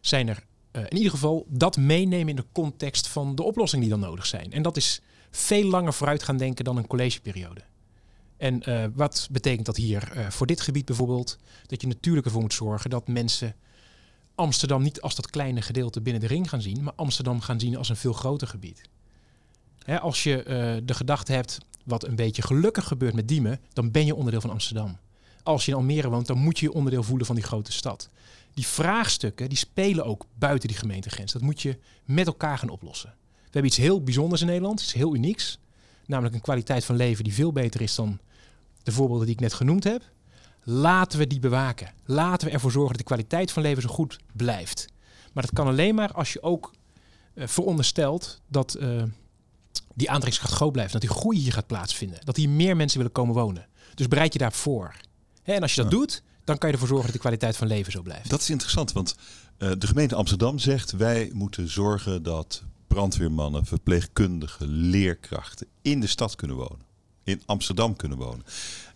zijn 0.00 0.28
er 0.28 0.44
uh, 0.72 0.82
in 0.82 0.96
ieder 0.96 1.10
geval 1.10 1.46
dat 1.48 1.76
meenemen 1.76 2.28
in 2.28 2.36
de 2.36 2.44
context 2.52 3.08
van 3.08 3.34
de 3.34 3.42
oplossingen 3.42 3.88
die 3.88 3.98
dan 3.98 4.08
nodig 4.08 4.26
zijn. 4.26 4.52
En 4.52 4.62
dat 4.62 4.76
is 4.76 5.00
veel 5.30 5.64
langer 5.64 5.92
vooruit 5.92 6.22
gaan 6.22 6.36
denken 6.36 6.64
dan 6.64 6.76
een 6.76 6.86
collegeperiode. 6.86 7.60
En 8.36 8.62
uh, 8.68 8.84
wat 8.94 9.28
betekent 9.30 9.66
dat 9.66 9.76
hier 9.76 10.26
voor 10.28 10.46
dit 10.46 10.60
gebied 10.60 10.84
bijvoorbeeld? 10.84 11.38
Dat 11.66 11.80
je 11.80 11.86
natuurlijk 11.86 12.26
ervoor 12.26 12.40
moet 12.40 12.54
zorgen 12.54 12.90
dat 12.90 13.08
mensen 13.08 13.54
Amsterdam 14.34 14.82
niet 14.82 15.00
als 15.00 15.14
dat 15.14 15.30
kleine 15.30 15.62
gedeelte 15.62 16.00
binnen 16.00 16.22
de 16.22 16.28
ring 16.28 16.48
gaan 16.48 16.62
zien, 16.62 16.82
maar 16.82 16.92
Amsterdam 16.96 17.40
gaan 17.40 17.60
zien 17.60 17.76
als 17.76 17.88
een 17.88 17.96
veel 17.96 18.12
groter 18.12 18.48
gebied. 18.48 18.82
Hè, 19.84 20.00
als 20.00 20.22
je 20.22 20.82
de 20.84 20.94
gedachte 20.94 21.32
hebt, 21.32 21.58
wat 21.84 22.04
een 22.04 22.16
beetje 22.16 22.42
gelukkig 22.42 22.86
gebeurt 22.86 23.14
met 23.14 23.28
Diemen, 23.28 23.60
dan 23.72 23.90
ben 23.90 24.06
je 24.06 24.14
onderdeel 24.14 24.40
van 24.40 24.50
Amsterdam. 24.50 24.98
Als 25.42 25.64
je 25.64 25.70
in 25.70 25.76
Almere 25.76 26.10
woont, 26.10 26.26
dan 26.26 26.38
moet 26.38 26.58
je 26.58 26.66
je 26.66 26.72
onderdeel 26.72 27.02
voelen 27.02 27.26
van 27.26 27.34
die 27.34 27.44
grote 27.44 27.72
stad. 27.72 28.08
Die 28.54 28.66
vraagstukken 28.66 29.48
die 29.48 29.58
spelen 29.58 30.04
ook 30.04 30.26
buiten 30.38 30.68
die 30.68 30.76
gemeentegrens. 30.76 31.32
Dat 31.32 31.42
moet 31.42 31.62
je 31.62 31.78
met 32.04 32.26
elkaar 32.26 32.58
gaan 32.58 32.68
oplossen. 32.68 33.14
We 33.34 33.50
hebben 33.50 33.70
iets 33.70 33.76
heel 33.76 34.02
bijzonders 34.02 34.40
in 34.40 34.46
Nederland, 34.46 34.80
iets 34.80 34.92
heel 34.92 35.14
unieks. 35.14 35.58
Namelijk 36.06 36.34
een 36.34 36.40
kwaliteit 36.40 36.84
van 36.84 36.96
leven 36.96 37.24
die 37.24 37.34
veel 37.34 37.52
beter 37.52 37.80
is 37.80 37.94
dan 37.94 38.18
de 38.82 38.92
voorbeelden 38.92 39.26
die 39.26 39.34
ik 39.34 39.40
net 39.40 39.54
genoemd 39.54 39.84
heb. 39.84 40.02
Laten 40.62 41.18
we 41.18 41.26
die 41.26 41.40
bewaken. 41.40 41.92
Laten 42.04 42.46
we 42.46 42.52
ervoor 42.52 42.70
zorgen 42.70 42.90
dat 42.90 43.00
de 43.00 43.14
kwaliteit 43.14 43.52
van 43.52 43.62
leven 43.62 43.82
zo 43.82 43.88
goed 43.88 44.18
blijft. 44.32 44.86
Maar 45.32 45.42
dat 45.42 45.52
kan 45.52 45.66
alleen 45.66 45.94
maar 45.94 46.12
als 46.12 46.32
je 46.32 46.42
ook 46.42 46.72
uh, 47.34 47.46
veronderstelt 47.46 48.40
dat 48.48 48.76
uh, 48.80 49.02
die 49.94 50.10
aantrekkingskracht 50.10 50.54
groot 50.54 50.72
blijft. 50.72 50.92
Dat 50.92 51.00
die 51.00 51.10
groei 51.10 51.38
hier 51.38 51.52
gaat 51.52 51.66
plaatsvinden. 51.66 52.18
Dat 52.24 52.36
hier 52.36 52.48
meer 52.48 52.76
mensen 52.76 52.98
willen 52.98 53.12
komen 53.12 53.34
wonen. 53.34 53.66
Dus 53.94 54.08
bereid 54.08 54.32
je 54.32 54.38
daarvoor. 54.38 54.94
Hè, 55.42 55.52
en 55.52 55.62
als 55.62 55.74
je 55.74 55.82
dat 55.82 55.90
doet, 55.90 56.22
dan 56.44 56.58
kan 56.58 56.68
je 56.68 56.74
ervoor 56.74 56.88
zorgen 56.88 57.06
dat 57.06 57.16
de 57.16 57.22
kwaliteit 57.22 57.56
van 57.56 57.66
leven 57.66 57.92
zo 57.92 58.02
blijft. 58.02 58.30
Dat 58.30 58.40
is 58.40 58.50
interessant, 58.50 58.92
want 58.92 59.16
uh, 59.58 59.70
de 59.78 59.86
gemeente 59.86 60.14
Amsterdam 60.14 60.58
zegt... 60.58 60.92
wij 60.92 61.30
moeten 61.32 61.68
zorgen 61.68 62.22
dat 62.22 62.62
brandweermannen, 62.86 63.64
verpleegkundigen, 63.64 64.68
leerkrachten... 64.68 65.66
in 65.82 66.00
de 66.00 66.06
stad 66.06 66.36
kunnen 66.36 66.56
wonen. 66.56 66.80
In 67.24 67.42
Amsterdam 67.46 67.96
kunnen 67.96 68.18
wonen. 68.18 68.44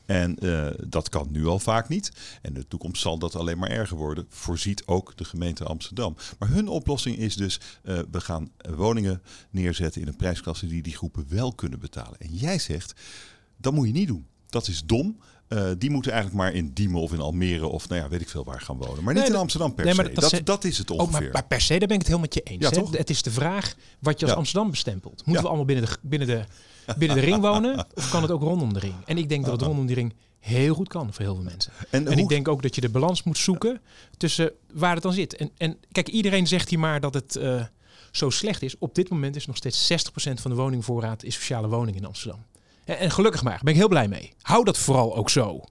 En 0.08 0.36
uh, 0.46 0.68
dat 0.86 1.08
kan 1.08 1.28
nu 1.30 1.46
al 1.46 1.58
vaak 1.58 1.88
niet. 1.88 2.12
En 2.42 2.54
de 2.54 2.66
toekomst 2.66 3.02
zal 3.02 3.18
dat 3.18 3.34
alleen 3.34 3.58
maar 3.58 3.70
erger 3.70 3.96
worden. 3.96 4.26
Voorziet 4.28 4.86
ook 4.86 5.16
de 5.16 5.24
gemeente 5.24 5.64
Amsterdam. 5.64 6.16
Maar 6.38 6.48
hun 6.48 6.68
oplossing 6.68 7.16
is 7.16 7.36
dus: 7.36 7.60
uh, 7.84 7.98
we 8.10 8.20
gaan 8.20 8.50
woningen 8.76 9.22
neerzetten 9.50 10.00
in 10.00 10.08
een 10.08 10.16
prijsklasse 10.16 10.66
die 10.66 10.82
die 10.82 10.96
groepen 10.96 11.24
wel 11.28 11.54
kunnen 11.54 11.78
betalen. 11.78 12.20
En 12.20 12.34
jij 12.34 12.58
zegt: 12.58 13.00
dat 13.56 13.72
moet 13.72 13.86
je 13.86 13.92
niet 13.92 14.06
doen. 14.06 14.26
Dat 14.46 14.68
is 14.68 14.82
dom. 14.84 15.18
Uh, 15.48 15.70
die 15.78 15.90
moeten 15.90 16.12
eigenlijk 16.12 16.42
maar 16.42 16.52
in 16.52 16.70
Diemen 16.72 17.00
of 17.00 17.12
in 17.12 17.20
Almere 17.20 17.66
of 17.66 17.88
nou 17.88 18.02
ja, 18.02 18.08
weet 18.08 18.20
ik 18.20 18.28
veel 18.28 18.44
waar 18.44 18.60
gaan 18.60 18.76
wonen. 18.76 19.04
Maar 19.04 19.14
niet 19.14 19.28
in 19.28 19.34
Amsterdam 19.34 19.74
per 19.74 19.84
nee, 19.84 19.94
maar 19.94 20.04
se. 20.04 20.12
Dat, 20.12 20.30
dat, 20.30 20.46
dat, 20.46 20.64
is 20.64 20.78
het 20.78 20.90
ongeveer. 20.90 21.14
Oh, 21.14 21.20
maar, 21.20 21.30
maar, 21.32 21.46
per 21.46 21.60
se, 21.60 21.78
daar 21.78 21.88
ben 21.88 21.96
ik 21.96 22.06
het 22.06 22.06
helemaal 22.06 22.28
met 22.32 22.34
je 22.34 22.42
eens. 22.42 22.90
Ja, 22.92 22.98
het 22.98 23.10
is 23.10 23.22
de 23.22 23.30
vraag 23.30 23.74
wat 23.98 24.18
je 24.18 24.24
als 24.24 24.34
ja. 24.34 24.38
Amsterdam 24.40 24.70
bestempelt. 24.70 25.16
Moeten 25.16 25.32
ja. 25.32 25.40
we 25.40 25.46
allemaal 25.46 25.64
binnen 25.64 25.84
de, 25.84 25.96
binnen 26.02 26.28
de 26.28 26.44
binnen 26.96 27.16
de 27.16 27.22
ring 27.22 27.40
wonen 27.40 27.86
of 27.94 28.10
kan 28.10 28.22
het 28.22 28.30
ook 28.30 28.42
rondom 28.42 28.72
de 28.72 28.78
ring? 28.78 28.94
En 29.06 29.18
ik 29.18 29.28
denk 29.28 29.44
dat 29.44 29.52
het 29.52 29.62
rondom 29.62 29.86
die 29.86 29.94
ring 29.94 30.14
heel 30.38 30.74
goed 30.74 30.88
kan 30.88 31.12
voor 31.12 31.24
heel 31.24 31.34
veel 31.34 31.44
mensen. 31.44 31.72
En, 31.90 32.06
en 32.06 32.18
ik 32.18 32.28
denk 32.28 32.48
ook 32.48 32.62
dat 32.62 32.74
je 32.74 32.80
de 32.80 32.88
balans 32.88 33.22
moet 33.22 33.38
zoeken 33.38 33.80
tussen 34.16 34.52
waar 34.72 34.94
het 34.94 35.02
dan 35.02 35.12
zit. 35.12 35.36
En, 35.36 35.50
en 35.56 35.76
kijk, 35.92 36.08
iedereen 36.08 36.46
zegt 36.46 36.68
hier 36.68 36.78
maar 36.78 37.00
dat 37.00 37.14
het 37.14 37.36
uh, 37.36 37.62
zo 38.10 38.30
slecht 38.30 38.62
is. 38.62 38.78
Op 38.78 38.94
dit 38.94 39.08
moment 39.08 39.36
is 39.36 39.46
nog 39.46 39.56
steeds 39.56 39.92
60% 39.92 39.94
van 40.14 40.50
de 40.50 40.56
woningvoorraad 40.56 41.22
is 41.22 41.34
sociale 41.34 41.68
woningen 41.68 42.00
in 42.00 42.06
Amsterdam. 42.06 42.44
En, 42.97 43.11
gelukkig 43.11 43.42
maar, 43.42 43.61
ben 43.62 43.73
ik 43.73 43.78
heel 43.78 43.88
blij 43.88 44.09
mee. 44.09 44.33
Hou 44.40 44.64
dat 44.64 44.78
vooral 44.78 45.16
ook 45.16 45.30
zo. 45.30 45.64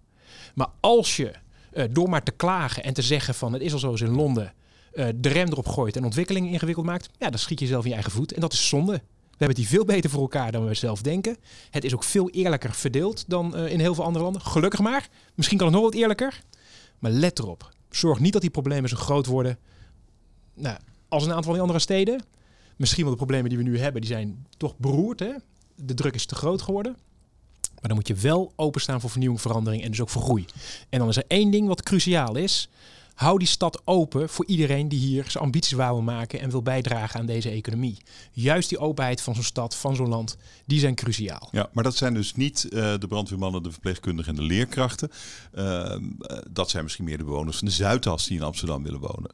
Maar 0.55 0.67
als 0.79 1.15
je 1.15 1.33
uh, 1.73 1.83
door 1.89 2.09
maar 2.09 2.23
te 2.23 2.31
klagen 2.31 2.83
en 2.83 2.93
te 2.93 3.01
zeggen 3.01 3.35
van 3.35 3.53
het 3.53 3.61
is 3.61 3.73
al 3.73 3.79
zo 3.79 3.89
als 3.89 4.01
in 4.01 4.15
Londen, 4.15 4.53
uh, 4.93 5.07
de 5.15 5.29
rem 5.29 5.47
erop 5.47 5.67
gooit 5.67 5.95
en 5.95 6.03
ontwikkelingen 6.03 6.51
ingewikkeld 6.51 6.85
maakt, 6.85 7.09
ja, 7.17 7.29
dan 7.29 7.39
schiet 7.39 7.59
je 7.59 7.65
zelf 7.65 7.83
in 7.83 7.87
je 7.89 7.93
eigen 7.93 8.11
voet. 8.11 8.33
En 8.33 8.41
dat 8.41 8.53
is 8.53 8.67
zonde. 8.67 9.01
We 9.37 9.43
hebben 9.43 9.55
die 9.55 9.67
veel 9.67 9.85
beter 9.85 10.09
voor 10.09 10.21
elkaar 10.21 10.51
dan 10.51 10.67
we 10.67 10.73
zelf 10.73 11.01
denken. 11.01 11.37
Het 11.69 11.83
is 11.83 11.93
ook 11.93 12.03
veel 12.03 12.29
eerlijker 12.29 12.73
verdeeld 12.73 13.23
dan 13.27 13.57
uh, 13.57 13.71
in 13.71 13.79
heel 13.79 13.95
veel 13.95 14.03
andere 14.03 14.23
landen. 14.23 14.41
Gelukkig 14.41 14.79
maar. 14.79 15.07
Misschien 15.35 15.57
kan 15.57 15.67
het 15.67 15.75
nog 15.75 15.85
wat 15.85 15.93
eerlijker. 15.93 16.41
Maar 16.99 17.11
let 17.11 17.39
erop. 17.39 17.69
Zorg 17.89 18.19
niet 18.19 18.33
dat 18.33 18.41
die 18.41 18.51
problemen 18.51 18.89
zo 18.89 18.95
groot 18.95 19.25
worden 19.25 19.57
nou, 20.53 20.77
als 21.07 21.23
een 21.23 21.29
aantal 21.29 21.43
van 21.43 21.53
die 21.53 21.61
andere 21.61 21.79
steden. 21.79 22.23
Misschien 22.75 23.03
wel 23.03 23.11
de 23.11 23.17
problemen 23.17 23.49
die 23.49 23.57
we 23.57 23.63
nu 23.63 23.79
hebben, 23.79 24.01
die 24.01 24.09
zijn 24.09 24.45
toch 24.57 24.77
beroerd. 24.77 25.19
Hè? 25.19 25.31
De 25.75 25.93
druk 25.93 26.13
is 26.13 26.25
te 26.25 26.35
groot 26.35 26.61
geworden. 26.61 26.95
Maar 27.79 27.87
dan 27.89 27.95
moet 27.95 28.07
je 28.07 28.15
wel 28.15 28.53
openstaan 28.55 29.01
voor 29.01 29.09
vernieuwing, 29.09 29.41
verandering 29.41 29.83
en 29.83 29.89
dus 29.89 30.01
ook 30.01 30.09
voor 30.09 30.21
groei. 30.21 30.45
En 30.89 30.99
dan 30.99 31.07
is 31.07 31.17
er 31.17 31.23
één 31.27 31.51
ding 31.51 31.67
wat 31.67 31.83
cruciaal 31.83 32.35
is. 32.35 32.69
Hou 33.13 33.37
die 33.37 33.47
stad 33.47 33.81
open 33.85 34.29
voor 34.29 34.45
iedereen 34.45 34.87
die 34.87 34.99
hier 34.99 35.25
zijn 35.27 35.43
ambities 35.43 35.71
wou 35.71 36.01
maken 36.01 36.39
en 36.39 36.49
wil 36.49 36.61
bijdragen 36.61 37.19
aan 37.19 37.25
deze 37.25 37.49
economie. 37.49 37.97
Juist 38.31 38.69
die 38.69 38.77
openheid 38.77 39.21
van 39.21 39.35
zo'n 39.35 39.43
stad, 39.43 39.75
van 39.75 39.95
zo'n 39.95 40.07
land, 40.07 40.37
die 40.65 40.79
zijn 40.79 40.95
cruciaal. 40.95 41.47
Ja, 41.51 41.69
maar 41.73 41.83
dat 41.83 41.95
zijn 41.95 42.13
dus 42.13 42.35
niet 42.35 42.67
uh, 42.69 42.71
de 42.99 43.07
brandweermannen, 43.07 43.63
de 43.63 43.71
verpleegkundigen 43.71 44.31
en 44.31 44.39
de 44.39 44.45
leerkrachten. 44.47 45.11
Uh, 45.55 45.95
dat 46.51 46.69
zijn 46.69 46.83
misschien 46.83 47.05
meer 47.05 47.17
de 47.17 47.23
bewoners 47.23 47.57
van 47.57 47.67
de 47.67 47.73
Zuidas 47.73 48.27
die 48.27 48.37
in 48.37 48.43
Amsterdam 48.43 48.83
willen 48.83 48.99
wonen. 48.99 49.31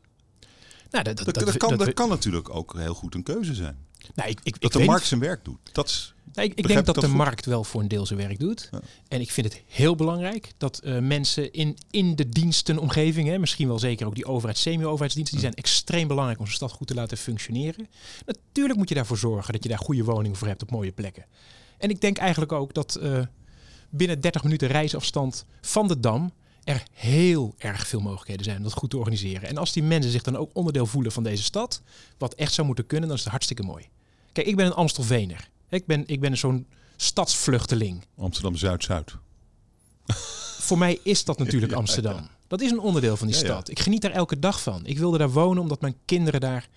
Nou, 0.93 1.05
dat, 1.05 1.17
dat, 1.17 1.33
dat, 1.33 1.57
kan, 1.57 1.77
dat, 1.77 1.93
kan 1.93 2.09
natuurlijk 2.09 2.55
ook 2.55 2.73
heel 2.77 2.93
goed 2.93 3.15
een 3.15 3.23
keuze 3.23 3.53
zijn. 3.53 3.77
Nou, 4.15 4.29
ik, 4.29 4.39
ik, 4.43 4.61
dat 4.61 4.71
de 4.71 4.83
markt 4.83 5.05
zijn 5.05 5.19
werk 5.19 5.45
doet. 5.45 5.59
Dat 5.71 5.87
is, 5.87 6.13
nou, 6.33 6.47
ik, 6.47 6.53
ik 6.53 6.67
denk 6.67 6.85
dat, 6.85 6.95
de 6.95 7.07
markt 7.07 7.45
wel 7.45 7.63
voor 7.63 7.81
een 7.81 7.87
deel 7.87 8.05
zijn 8.05 8.19
werk 8.19 8.39
doet. 8.39 8.69
En 9.07 9.21
ik 9.21 9.31
vind 9.31 9.53
het 9.53 9.63
heel 9.67 9.95
belangrijk 9.95 10.53
dat 10.57 10.81
uh, 10.83 10.99
mensen 10.99 11.51
in, 11.51 11.77
in 11.91 12.15
de 12.15 12.29
dienstenomgeving, 12.29 13.27
hè, 13.27 13.39
misschien 13.39 13.67
wel 13.67 13.79
zeker 13.79 14.07
ook 14.07 14.15
die 14.15 14.25
overheids, 14.25 14.61
semi-overheidsdiensten, 14.61 15.37
die 15.37 15.45
zijn 15.45 15.57
extreem 15.57 16.07
belangrijk 16.07 16.39
om 16.39 16.45
zo'n 16.45 16.55
stad 16.55 16.71
goed 16.71 16.87
te 16.87 16.93
laten 16.93 17.17
functioneren. 17.17 17.87
Natuurlijk 18.25 18.77
moet 18.79 18.89
je 18.89 18.95
daarvoor 18.95 19.17
zorgen 19.17 19.53
dat 19.53 19.63
je 19.63 19.69
daar 19.69 19.77
goede 19.77 20.03
woningen 20.03 20.37
voor 20.37 20.47
hebt 20.47 20.61
op 20.61 20.71
mooie 20.71 20.91
plekken. 20.91 21.25
En 21.77 21.89
ik 21.89 22.01
denk 22.01 22.17
eigenlijk 22.17 22.51
ook 22.51 22.73
dat 22.73 22.99
uh, 23.01 23.21
binnen 23.89 24.21
30 24.21 24.43
minuten 24.43 24.67
reisafstand 24.67 25.45
van 25.61 25.87
de 25.87 25.99
Dam 25.99 26.31
er 26.63 26.83
heel 26.93 27.55
erg 27.57 27.87
veel 27.87 27.99
mogelijkheden 27.99 28.43
zijn 28.43 28.57
om 28.57 28.63
dat 28.63 28.73
goed 28.73 28.89
te 28.89 28.97
organiseren. 28.97 29.49
En 29.49 29.57
als 29.57 29.71
die 29.71 29.83
mensen 29.83 30.11
zich 30.11 30.21
dan 30.21 30.37
ook 30.37 30.49
onderdeel 30.53 30.85
voelen 30.85 31.11
van 31.11 31.23
deze 31.23 31.43
stad, 31.43 31.81
wat 32.17 32.33
echt 32.33 32.53
zou 32.53 32.67
moeten 32.67 32.85
kunnen, 32.85 33.07
dan 33.07 33.17
is 33.17 33.23
het 33.23 33.31
hartstikke 33.31 33.63
mooi. 33.63 33.89
Kijk, 34.31 34.47
ik 34.47 34.55
ben 34.55 34.65
een 34.65 34.73
Amstelvener. 34.73 35.49
Ik 35.69 35.85
ben, 35.85 36.03
ik 36.05 36.19
ben 36.19 36.37
zo'n 36.37 36.67
stadsvluchteling. 36.95 38.05
Amsterdam 38.17 38.55
Zuid-Zuid. 38.55 39.15
Voor 40.59 40.77
mij 40.77 40.99
is 41.03 41.23
dat 41.23 41.37
natuurlijk 41.37 41.73
Amsterdam. 41.83 42.27
Dat 42.47 42.61
is 42.61 42.71
een 42.71 42.79
onderdeel 42.79 43.17
van 43.17 43.27
die 43.27 43.35
stad. 43.35 43.69
Ik 43.69 43.79
geniet 43.79 44.01
daar 44.01 44.11
elke 44.11 44.39
dag 44.39 44.61
van. 44.61 44.85
Ik 44.85 44.97
wilde 44.97 45.17
daar 45.17 45.31
wonen 45.31 45.61
omdat 45.61 45.81
mijn 45.81 45.95
kinderen 46.05 46.39
daar 46.39 46.69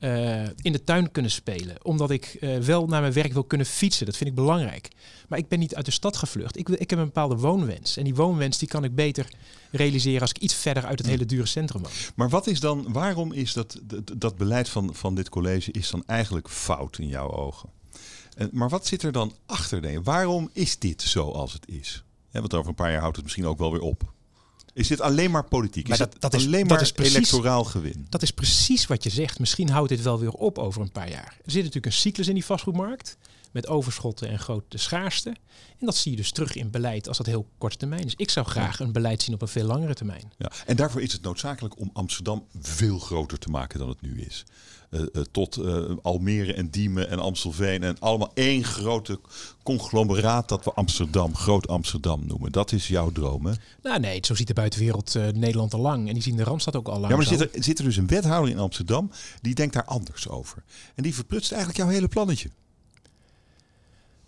uh, 0.00 0.42
in 0.42 0.72
de 0.72 0.84
tuin 0.84 1.10
kunnen 1.10 1.30
spelen. 1.30 1.84
Omdat 1.84 2.10
ik 2.10 2.36
uh, 2.40 2.56
wel 2.56 2.86
naar 2.86 3.00
mijn 3.00 3.12
werk 3.12 3.32
wil 3.32 3.44
kunnen 3.44 3.66
fietsen. 3.66 4.06
Dat 4.06 4.16
vind 4.16 4.30
ik 4.30 4.36
belangrijk. 4.36 4.88
Maar 5.28 5.38
ik 5.38 5.48
ben 5.48 5.58
niet 5.58 5.74
uit 5.74 5.84
de 5.84 5.90
stad 5.90 6.16
gevlucht. 6.16 6.58
Ik, 6.58 6.68
ik 6.68 6.90
heb 6.90 6.98
een 6.98 7.04
bepaalde 7.04 7.36
woonwens. 7.36 7.96
En 7.96 8.04
die 8.04 8.14
woonwens 8.14 8.58
die 8.58 8.68
kan 8.68 8.84
ik 8.84 8.94
beter 8.94 9.26
realiseren 9.70 10.20
als 10.20 10.30
ik 10.30 10.38
iets 10.38 10.54
verder 10.54 10.84
uit 10.84 10.98
het 10.98 11.08
hele 11.08 11.26
dure 11.26 11.46
centrum 11.46 11.82
woon. 11.82 11.90
Maar 12.14 12.28
wat 12.28 12.46
is 12.46 12.60
dan, 12.60 12.92
waarom 12.92 13.32
is 13.32 13.52
dat, 13.52 13.80
dat, 13.82 14.12
dat 14.16 14.36
beleid 14.36 14.68
van, 14.68 14.94
van 14.94 15.14
dit 15.14 15.28
college 15.28 15.72
is 15.72 15.90
dan 15.90 16.02
eigenlijk 16.06 16.48
fout 16.48 16.98
in 16.98 17.08
jouw 17.08 17.30
ogen? 17.30 17.68
En, 18.36 18.50
maar 18.52 18.68
wat 18.68 18.86
zit 18.86 19.02
er 19.02 19.12
dan 19.12 19.34
achter? 19.46 20.02
Waarom 20.02 20.50
is 20.52 20.78
dit 20.78 21.02
zoals 21.02 21.52
het 21.52 21.68
is? 21.68 22.04
Ja, 22.30 22.40
want 22.40 22.54
over 22.54 22.68
een 22.68 22.74
paar 22.74 22.90
jaar 22.90 23.00
houdt 23.00 23.16
het 23.16 23.24
misschien 23.24 23.46
ook 23.46 23.58
wel 23.58 23.72
weer 23.72 23.80
op. 23.80 24.12
Is 24.78 24.88
dit 24.88 25.00
alleen 25.00 25.30
maar 25.30 25.44
politiek? 25.44 25.88
Is 25.88 25.98
dat, 25.98 26.16
dat 26.18 26.34
is, 26.34 26.46
alleen 26.46 26.66
maar 26.66 26.80
is 26.80 26.92
precies, 26.92 27.14
electoraal 27.14 27.64
gewin? 27.64 28.06
Dat 28.08 28.22
is 28.22 28.30
precies 28.30 28.86
wat 28.86 29.02
je 29.02 29.10
zegt. 29.10 29.38
Misschien 29.38 29.68
houdt 29.68 29.88
dit 29.88 30.02
wel 30.02 30.18
weer 30.18 30.32
op 30.32 30.58
over 30.58 30.82
een 30.82 30.92
paar 30.92 31.10
jaar. 31.10 31.36
Er 31.44 31.50
zit 31.50 31.62
natuurlijk 31.62 31.86
een 31.86 31.92
cyclus 31.92 32.28
in 32.28 32.34
die 32.34 32.44
vastgoedmarkt. 32.44 33.16
Met 33.50 33.66
overschotten 33.66 34.28
en 34.28 34.38
grote 34.38 34.78
schaarste. 34.78 35.36
En 35.78 35.86
dat 35.86 35.96
zie 35.96 36.10
je 36.10 36.16
dus 36.16 36.30
terug 36.30 36.54
in 36.54 36.70
beleid 36.70 37.08
als 37.08 37.16
dat 37.16 37.26
heel 37.26 37.48
korte 37.58 37.76
termijn 37.76 38.04
is. 38.04 38.14
Ik 38.16 38.30
zou 38.30 38.46
graag 38.46 38.80
een 38.80 38.92
beleid 38.92 39.22
zien 39.22 39.34
op 39.34 39.42
een 39.42 39.48
veel 39.48 39.66
langere 39.66 39.94
termijn. 39.94 40.32
Ja, 40.38 40.50
en 40.66 40.76
daarvoor 40.76 41.02
is 41.02 41.12
het 41.12 41.22
noodzakelijk 41.22 41.78
om 41.78 41.90
Amsterdam 41.92 42.44
veel 42.60 42.98
groter 42.98 43.38
te 43.38 43.50
maken 43.50 43.78
dan 43.78 43.88
het 43.88 44.00
nu 44.00 44.20
is. 44.20 44.44
Uh, 44.90 45.00
uh, 45.00 45.22
tot 45.32 45.56
uh, 45.56 45.84
Almere 46.02 46.54
en 46.54 46.70
Diemen 46.70 47.08
en 47.08 47.18
Amstelveen. 47.18 47.82
En 47.82 47.98
allemaal 47.98 48.30
één 48.34 48.64
grote 48.64 49.20
conglomeraat 49.62 50.48
dat 50.48 50.64
we 50.64 50.72
Amsterdam, 50.72 51.34
Groot 51.34 51.68
Amsterdam 51.68 52.26
noemen. 52.26 52.52
Dat 52.52 52.72
is 52.72 52.88
jouw 52.88 53.10
droom, 53.10 53.46
hè? 53.46 53.52
Nou 53.82 54.00
nee, 54.00 54.18
zo 54.22 54.34
ziet 54.34 54.46
de 54.46 54.54
buitenwereld 54.54 55.14
Nederland 55.14 55.74
al 55.74 55.80
lang. 55.80 56.08
En 56.08 56.14
die 56.14 56.22
zien 56.22 56.36
de 56.36 56.44
Randstad 56.44 56.76
ook 56.76 56.88
al 56.88 56.98
lang. 56.98 57.10
Ja, 57.10 57.16
maar 57.16 57.26
zit, 57.26 57.40
er 57.40 57.64
zit 57.64 57.78
er 57.78 57.84
dus 57.84 57.96
een 57.96 58.06
wethouder 58.06 58.50
in 58.50 58.58
Amsterdam 58.58 59.10
die 59.40 59.54
denkt 59.54 59.74
daar 59.74 59.84
anders 59.84 60.28
over. 60.28 60.62
En 60.94 61.02
die 61.02 61.14
verprutst 61.14 61.52
eigenlijk 61.52 61.80
jouw 61.80 61.88
hele 61.88 62.08
plannetje. 62.08 62.50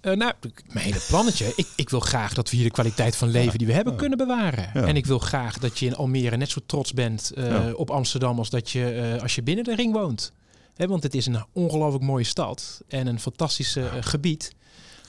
Uh, 0.02 0.12
nou, 0.12 0.32
mijn 0.72 0.84
hele 0.84 1.00
plannetje. 1.08 1.52
ik, 1.56 1.66
ik 1.76 1.90
wil 1.90 2.00
graag 2.00 2.34
dat 2.34 2.50
we 2.50 2.56
hier 2.56 2.64
de 2.64 2.70
kwaliteit 2.70 3.16
van 3.16 3.28
leven 3.28 3.58
die 3.58 3.66
we 3.66 3.72
hebben 3.72 3.96
kunnen 3.96 4.18
bewaren. 4.18 4.74
En 4.74 4.96
ik 4.96 5.06
wil 5.06 5.18
graag 5.18 5.58
dat 5.58 5.78
je 5.78 5.86
in 5.86 5.96
Almere 5.96 6.36
net 6.36 6.50
zo 6.50 6.60
trots 6.66 6.92
bent 6.92 7.32
uh, 7.34 7.66
op 7.74 7.90
Amsterdam 7.90 8.38
als 8.38 8.50
dat 8.50 8.70
je 8.70 9.12
uh, 9.14 9.22
als 9.22 9.34
je 9.34 9.42
binnen 9.42 9.64
de 9.64 9.74
ring 9.74 9.92
woont. 9.92 10.32
He, 10.74 10.86
want 10.86 11.02
het 11.02 11.14
is 11.14 11.26
een 11.26 11.44
ongelooflijk 11.52 12.04
mooie 12.04 12.24
stad 12.24 12.82
en 12.88 13.06
een 13.06 13.20
fantastisch 13.20 13.76
gebied. 14.00 14.52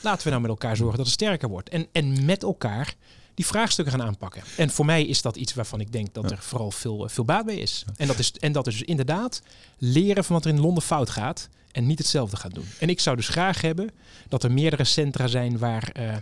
Laten 0.01 0.23
we 0.23 0.29
nou 0.29 0.41
met 0.41 0.51
elkaar 0.51 0.75
zorgen 0.75 0.97
dat 0.97 1.05
het 1.05 1.15
sterker 1.15 1.49
wordt. 1.49 1.69
En, 1.69 1.87
en 1.91 2.25
met 2.25 2.43
elkaar 2.43 2.95
die 3.41 3.49
vraagstukken 3.49 3.93
gaan 3.93 4.07
aanpakken. 4.07 4.43
En 4.57 4.69
voor 4.69 4.85
mij 4.85 5.05
is 5.05 5.21
dat 5.21 5.35
iets 5.35 5.53
waarvan 5.53 5.79
ik 5.79 5.91
denk 5.91 6.13
dat 6.13 6.31
er 6.31 6.37
vooral 6.37 6.71
veel, 6.71 7.09
veel 7.09 7.25
baat 7.25 7.45
bij 7.45 7.55
is. 7.55 7.85
En, 7.97 8.07
dat 8.07 8.19
is. 8.19 8.31
en 8.31 8.51
dat 8.51 8.67
is 8.67 8.77
dus 8.77 8.87
inderdaad 8.87 9.41
leren 9.77 10.23
van 10.23 10.35
wat 10.35 10.45
er 10.45 10.51
in 10.51 10.59
Londen 10.59 10.83
fout 10.83 11.09
gaat 11.09 11.49
en 11.71 11.87
niet 11.87 11.97
hetzelfde 11.97 12.37
gaat 12.37 12.53
doen. 12.53 12.65
En 12.79 12.89
ik 12.89 12.99
zou 12.99 13.15
dus 13.15 13.27
graag 13.27 13.61
hebben 13.61 13.89
dat 14.27 14.43
er 14.43 14.51
meerdere 14.51 14.83
centra 14.83 15.27
zijn 15.27 15.57
waar, 15.57 15.91
uh, 15.99 16.15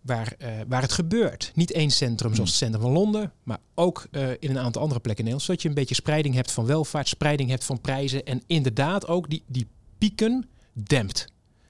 waar, 0.00 0.34
uh, 0.38 0.48
waar 0.68 0.82
het 0.82 0.92
gebeurt. 0.92 1.52
Niet 1.54 1.72
één 1.72 1.90
centrum 1.90 2.34
zoals 2.34 2.50
het 2.50 2.58
centrum 2.58 2.82
van 2.82 2.92
Londen, 2.92 3.32
maar 3.42 3.58
ook 3.74 4.06
uh, 4.10 4.30
in 4.30 4.50
een 4.50 4.58
aantal 4.58 4.82
andere 4.82 5.00
plekken 5.00 5.24
in 5.24 5.30
Nederland. 5.30 5.42
Zodat 5.42 5.62
je 5.62 5.68
een 5.68 5.74
beetje 5.74 5.94
spreiding 5.94 6.34
hebt 6.34 6.52
van 6.52 6.66
welvaart, 6.66 7.08
spreiding 7.08 7.50
hebt 7.50 7.64
van 7.64 7.80
prijzen 7.80 8.24
en 8.24 8.42
inderdaad 8.46 9.06
ook 9.06 9.30
die, 9.30 9.42
die 9.46 9.66
pieken 9.98 10.48
dempt. 10.72 11.26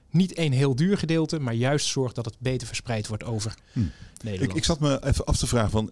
Niet 0.09 0.33
één 0.33 0.51
heel 0.51 0.75
duur 0.75 0.97
gedeelte, 0.97 1.39
maar 1.39 1.53
juist 1.53 1.87
zorgt 1.87 2.15
dat 2.15 2.25
het 2.25 2.35
beter 2.39 2.67
verspreid 2.67 3.07
wordt 3.07 3.23
over 3.23 3.55
hm. 3.73 3.79
Nederland. 4.23 4.51
Ik, 4.51 4.57
ik 4.57 4.63
zat 4.63 4.79
me 4.79 5.05
even 5.05 5.25
af 5.25 5.37
te 5.37 5.47
vragen 5.47 5.71
van, 5.71 5.91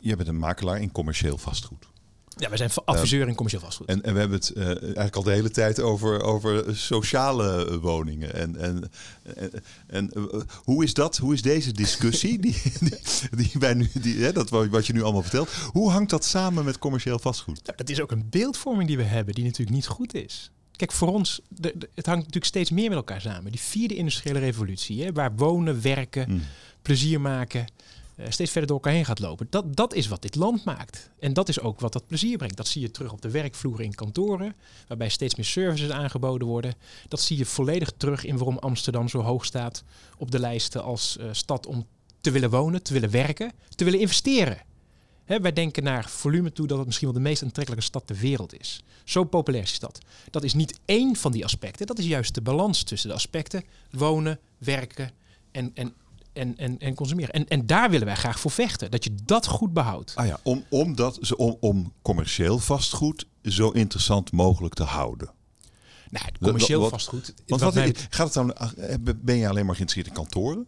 jij 0.00 0.16
bent 0.16 0.28
een 0.28 0.38
makelaar 0.38 0.80
in 0.80 0.92
commercieel 0.92 1.38
vastgoed. 1.38 1.90
Ja, 2.36 2.50
we 2.50 2.56
zijn 2.56 2.70
adviseur 2.84 3.28
in 3.28 3.34
commercieel 3.34 3.62
vastgoed. 3.64 3.86
En, 3.86 4.02
en 4.02 4.12
we 4.12 4.20
hebben 4.20 4.38
het 4.38 4.52
uh, 4.56 4.66
eigenlijk 4.66 5.16
al 5.16 5.22
de 5.22 5.30
hele 5.30 5.50
tijd 5.50 5.80
over, 5.80 6.22
over 6.22 6.76
sociale 6.76 7.78
woningen. 7.80 8.34
En, 8.34 8.56
en, 8.56 8.90
en, 9.34 9.50
en 9.86 10.10
uh, 10.16 10.24
hoe 10.64 10.84
is 10.84 10.94
dat? 10.94 11.16
Hoe 11.16 11.34
is 11.34 11.42
deze 11.42 11.72
discussie 11.72 12.38
die, 12.38 12.62
die, 12.80 12.98
die 13.30 13.52
wij 13.58 13.74
nu, 13.74 13.90
die, 13.92 14.22
hè, 14.22 14.32
dat 14.32 14.48
wat 14.48 14.86
je 14.86 14.92
nu 14.92 15.02
allemaal 15.02 15.22
vertelt, 15.22 15.50
hoe 15.50 15.90
hangt 15.90 16.10
dat 16.10 16.24
samen 16.24 16.64
met 16.64 16.78
commercieel 16.78 17.18
vastgoed? 17.18 17.60
Nou, 17.64 17.76
dat 17.76 17.88
is 17.88 18.00
ook 18.00 18.10
een 18.10 18.26
beeldvorming 18.30 18.88
die 18.88 18.96
we 18.96 19.02
hebben, 19.02 19.34
die 19.34 19.44
natuurlijk 19.44 19.76
niet 19.76 19.86
goed 19.86 20.14
is. 20.14 20.50
Kijk, 20.76 20.92
voor 20.92 21.08
ons, 21.08 21.40
de, 21.48 21.72
de, 21.76 21.88
het 21.94 22.06
hangt 22.06 22.20
natuurlijk 22.20 22.46
steeds 22.46 22.70
meer 22.70 22.88
met 22.88 22.98
elkaar 22.98 23.20
samen. 23.20 23.52
Die 23.52 23.60
vierde 23.60 23.94
industriële 23.94 24.38
revolutie, 24.38 25.04
hè, 25.04 25.12
waar 25.12 25.36
wonen, 25.36 25.82
werken, 25.82 26.24
hmm. 26.24 26.42
plezier 26.82 27.20
maken, 27.20 27.66
uh, 28.16 28.26
steeds 28.28 28.50
verder 28.50 28.68
door 28.68 28.76
elkaar 28.76 28.92
heen 28.92 29.04
gaat 29.04 29.18
lopen. 29.18 29.46
Dat, 29.50 29.76
dat 29.76 29.94
is 29.94 30.08
wat 30.08 30.22
dit 30.22 30.34
land 30.34 30.64
maakt. 30.64 31.10
En 31.18 31.32
dat 31.32 31.48
is 31.48 31.60
ook 31.60 31.80
wat 31.80 31.92
dat 31.92 32.06
plezier 32.06 32.36
brengt. 32.36 32.56
Dat 32.56 32.68
zie 32.68 32.82
je 32.82 32.90
terug 32.90 33.12
op 33.12 33.22
de 33.22 33.30
werkvloer 33.30 33.80
in 33.80 33.94
kantoren, 33.94 34.54
waarbij 34.88 35.08
steeds 35.08 35.34
meer 35.34 35.44
services 35.44 35.90
aangeboden 35.90 36.48
worden. 36.48 36.74
Dat 37.08 37.20
zie 37.20 37.38
je 37.38 37.46
volledig 37.46 37.92
terug 37.96 38.24
in 38.24 38.36
waarom 38.36 38.58
Amsterdam 38.58 39.08
zo 39.08 39.20
hoog 39.20 39.44
staat 39.44 39.84
op 40.18 40.30
de 40.30 40.38
lijsten 40.38 40.82
als 40.82 41.16
uh, 41.20 41.28
stad 41.32 41.66
om 41.66 41.86
te 42.20 42.30
willen 42.30 42.50
wonen, 42.50 42.82
te 42.82 42.92
willen 42.92 43.10
werken, 43.10 43.52
te 43.68 43.84
willen 43.84 44.00
investeren. 44.00 44.58
Hè, 45.32 45.40
wij 45.40 45.52
denken 45.52 45.82
naar 45.82 46.08
volume 46.08 46.52
toe 46.52 46.66
dat 46.66 46.76
het 46.76 46.86
misschien 46.86 47.08
wel 47.08 47.16
de 47.16 47.28
meest 47.28 47.42
aantrekkelijke 47.42 47.84
stad 47.84 48.06
ter 48.06 48.16
wereld 48.16 48.60
is. 48.60 48.82
Zo 49.04 49.24
populair 49.24 49.62
is 49.62 49.68
die 49.68 49.76
stad. 49.76 49.98
Dat 50.30 50.42
is 50.42 50.54
niet 50.54 50.78
één 50.84 51.16
van 51.16 51.32
die 51.32 51.44
aspecten. 51.44 51.86
Dat 51.86 51.98
is 51.98 52.06
juist 52.06 52.34
de 52.34 52.40
balans 52.40 52.82
tussen 52.82 53.08
de 53.08 53.14
aspecten 53.14 53.64
wonen, 53.90 54.38
werken 54.58 55.10
en, 55.50 55.70
en 55.74 55.94
en, 56.32 56.56
en, 56.56 56.78
en 56.78 56.94
consumeren. 56.94 57.34
En, 57.34 57.48
en 57.48 57.66
daar 57.66 57.90
willen 57.90 58.06
wij 58.06 58.16
graag 58.16 58.40
voor 58.40 58.50
vechten. 58.50 58.90
Dat 58.90 59.04
je 59.04 59.14
dat 59.24 59.46
goed 59.46 59.72
behoudt. 59.72 60.12
Ah 60.14 60.26
ja, 60.26 60.40
om, 60.42 60.64
om, 60.68 60.94
dat, 60.94 61.34
om, 61.36 61.56
om 61.60 61.92
commercieel 62.02 62.58
vastgoed 62.58 63.26
zo 63.42 63.70
interessant 63.70 64.32
mogelijk 64.32 64.74
te 64.74 64.82
houden. 64.82 65.30
Nou, 66.10 66.24
commercieel 66.40 66.88
vastgoed. 66.88 67.34
Want 67.46 67.60
wat, 67.60 67.74
gaat 68.10 68.34
het 68.34 68.34
dan, 68.34 68.54
ben 69.20 69.36
je 69.36 69.48
alleen 69.48 69.66
maar 69.66 69.74
geïnteresseerd 69.74 70.06
in 70.06 70.22
kantoren? 70.22 70.66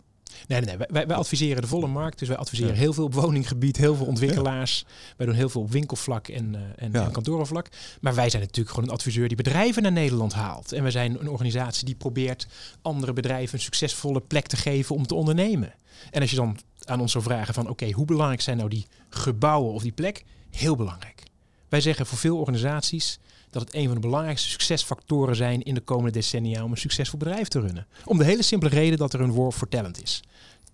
Nee, 0.48 0.60
nee, 0.60 0.76
nee. 0.76 0.86
Wij, 0.90 1.06
wij, 1.06 1.16
adviseren 1.16 1.62
de 1.62 1.68
volle 1.68 1.86
markt. 1.86 2.18
Dus 2.18 2.28
wij 2.28 2.36
adviseren 2.36 2.74
heel 2.74 2.92
veel 2.92 3.04
op 3.04 3.14
woninggebied, 3.14 3.76
heel 3.76 3.94
veel 3.94 4.06
ontwikkelaars. 4.06 4.84
Wij 5.16 5.26
doen 5.26 5.34
heel 5.34 5.48
veel 5.48 5.60
op 5.60 5.70
winkelvlak 5.70 6.28
en, 6.28 6.52
uh, 6.52 6.60
en, 6.76 6.92
ja. 6.92 7.04
en, 7.04 7.12
kantorenvlak. 7.12 7.68
Maar 8.00 8.14
wij 8.14 8.30
zijn 8.30 8.42
natuurlijk 8.42 8.74
gewoon 8.74 8.88
een 8.88 8.94
adviseur 8.94 9.28
die 9.28 9.36
bedrijven 9.36 9.82
naar 9.82 9.92
Nederland 9.92 10.32
haalt. 10.32 10.72
En 10.72 10.82
wij 10.82 10.90
zijn 10.90 11.20
een 11.20 11.28
organisatie 11.28 11.84
die 11.84 11.94
probeert 11.94 12.46
andere 12.82 13.12
bedrijven 13.12 13.54
een 13.54 13.64
succesvolle 13.64 14.20
plek 14.20 14.46
te 14.46 14.56
geven 14.56 14.94
om 14.94 15.06
te 15.06 15.14
ondernemen. 15.14 15.74
En 16.10 16.20
als 16.20 16.30
je 16.30 16.36
dan 16.36 16.58
aan 16.84 17.00
ons 17.00 17.12
zou 17.12 17.24
vragen 17.24 17.54
van 17.54 17.68
oké, 17.68 17.90
hoe 17.90 18.04
belangrijk 18.04 18.40
zijn 18.40 18.56
nou 18.56 18.68
die 18.68 18.86
gebouwen 19.08 19.72
of 19.72 19.82
die 19.82 19.92
plek? 19.92 20.24
Heel 20.50 20.76
belangrijk. 20.76 21.22
Wij 21.68 21.80
zeggen 21.80 22.06
voor 22.06 22.18
veel 22.18 22.38
organisaties 22.38 23.18
dat 23.54 23.62
het 23.62 23.74
een 23.74 23.84
van 23.84 23.94
de 23.94 24.00
belangrijkste 24.00 24.48
succesfactoren 24.48 25.36
zijn 25.36 25.62
in 25.62 25.74
de 25.74 25.80
komende 25.80 26.10
decennia 26.10 26.64
om 26.64 26.70
een 26.70 26.76
succesvol 26.76 27.18
bedrijf 27.18 27.48
te 27.48 27.60
runnen. 27.60 27.86
Om 28.04 28.18
de 28.18 28.24
hele 28.24 28.42
simpele 28.42 28.70
reden 28.70 28.98
dat 28.98 29.12
er 29.12 29.20
een 29.20 29.34
war 29.34 29.52
for 29.52 29.68
talent 29.68 30.02
is. 30.02 30.22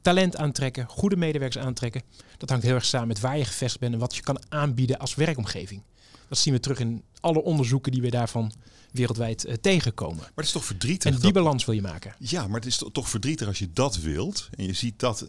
talent 0.00 0.36
aantrekken, 0.36 0.86
goede 0.86 1.16
medewerkers 1.16 1.64
aantrekken. 1.64 2.02
Dat 2.36 2.50
hangt 2.50 2.64
heel 2.64 2.74
erg 2.74 2.84
samen 2.84 3.08
met 3.08 3.20
waar 3.20 3.38
je 3.38 3.44
gevestigd 3.44 3.80
bent 3.80 3.92
en 3.92 3.98
wat 3.98 4.16
je 4.16 4.22
kan 4.22 4.42
aanbieden 4.48 4.98
als 4.98 5.14
werkomgeving. 5.14 5.82
Dat 6.28 6.38
zien 6.38 6.54
we 6.54 6.60
terug 6.60 6.78
in 6.78 7.02
alle 7.20 7.42
onderzoeken 7.42 7.92
die 7.92 8.02
we 8.02 8.10
daarvan 8.10 8.52
wereldwijd 8.92 9.46
uh, 9.46 9.54
tegenkomen. 9.54 10.18
Maar 10.18 10.32
het 10.34 10.44
is 10.44 10.52
toch 10.52 10.64
verdrietig? 10.64 11.14
En 11.14 11.20
die 11.20 11.32
balans 11.32 11.64
wil 11.64 11.74
je 11.74 11.82
maken. 11.82 12.14
Ja, 12.18 12.46
maar 12.46 12.60
het 12.60 12.68
is 12.68 12.82
toch 12.92 13.08
verdrietig 13.08 13.48
als 13.48 13.58
je 13.58 13.72
dat 13.72 13.96
wilt 13.96 14.48
en 14.56 14.64
je 14.64 14.72
ziet 14.72 14.98
dat. 14.98 15.28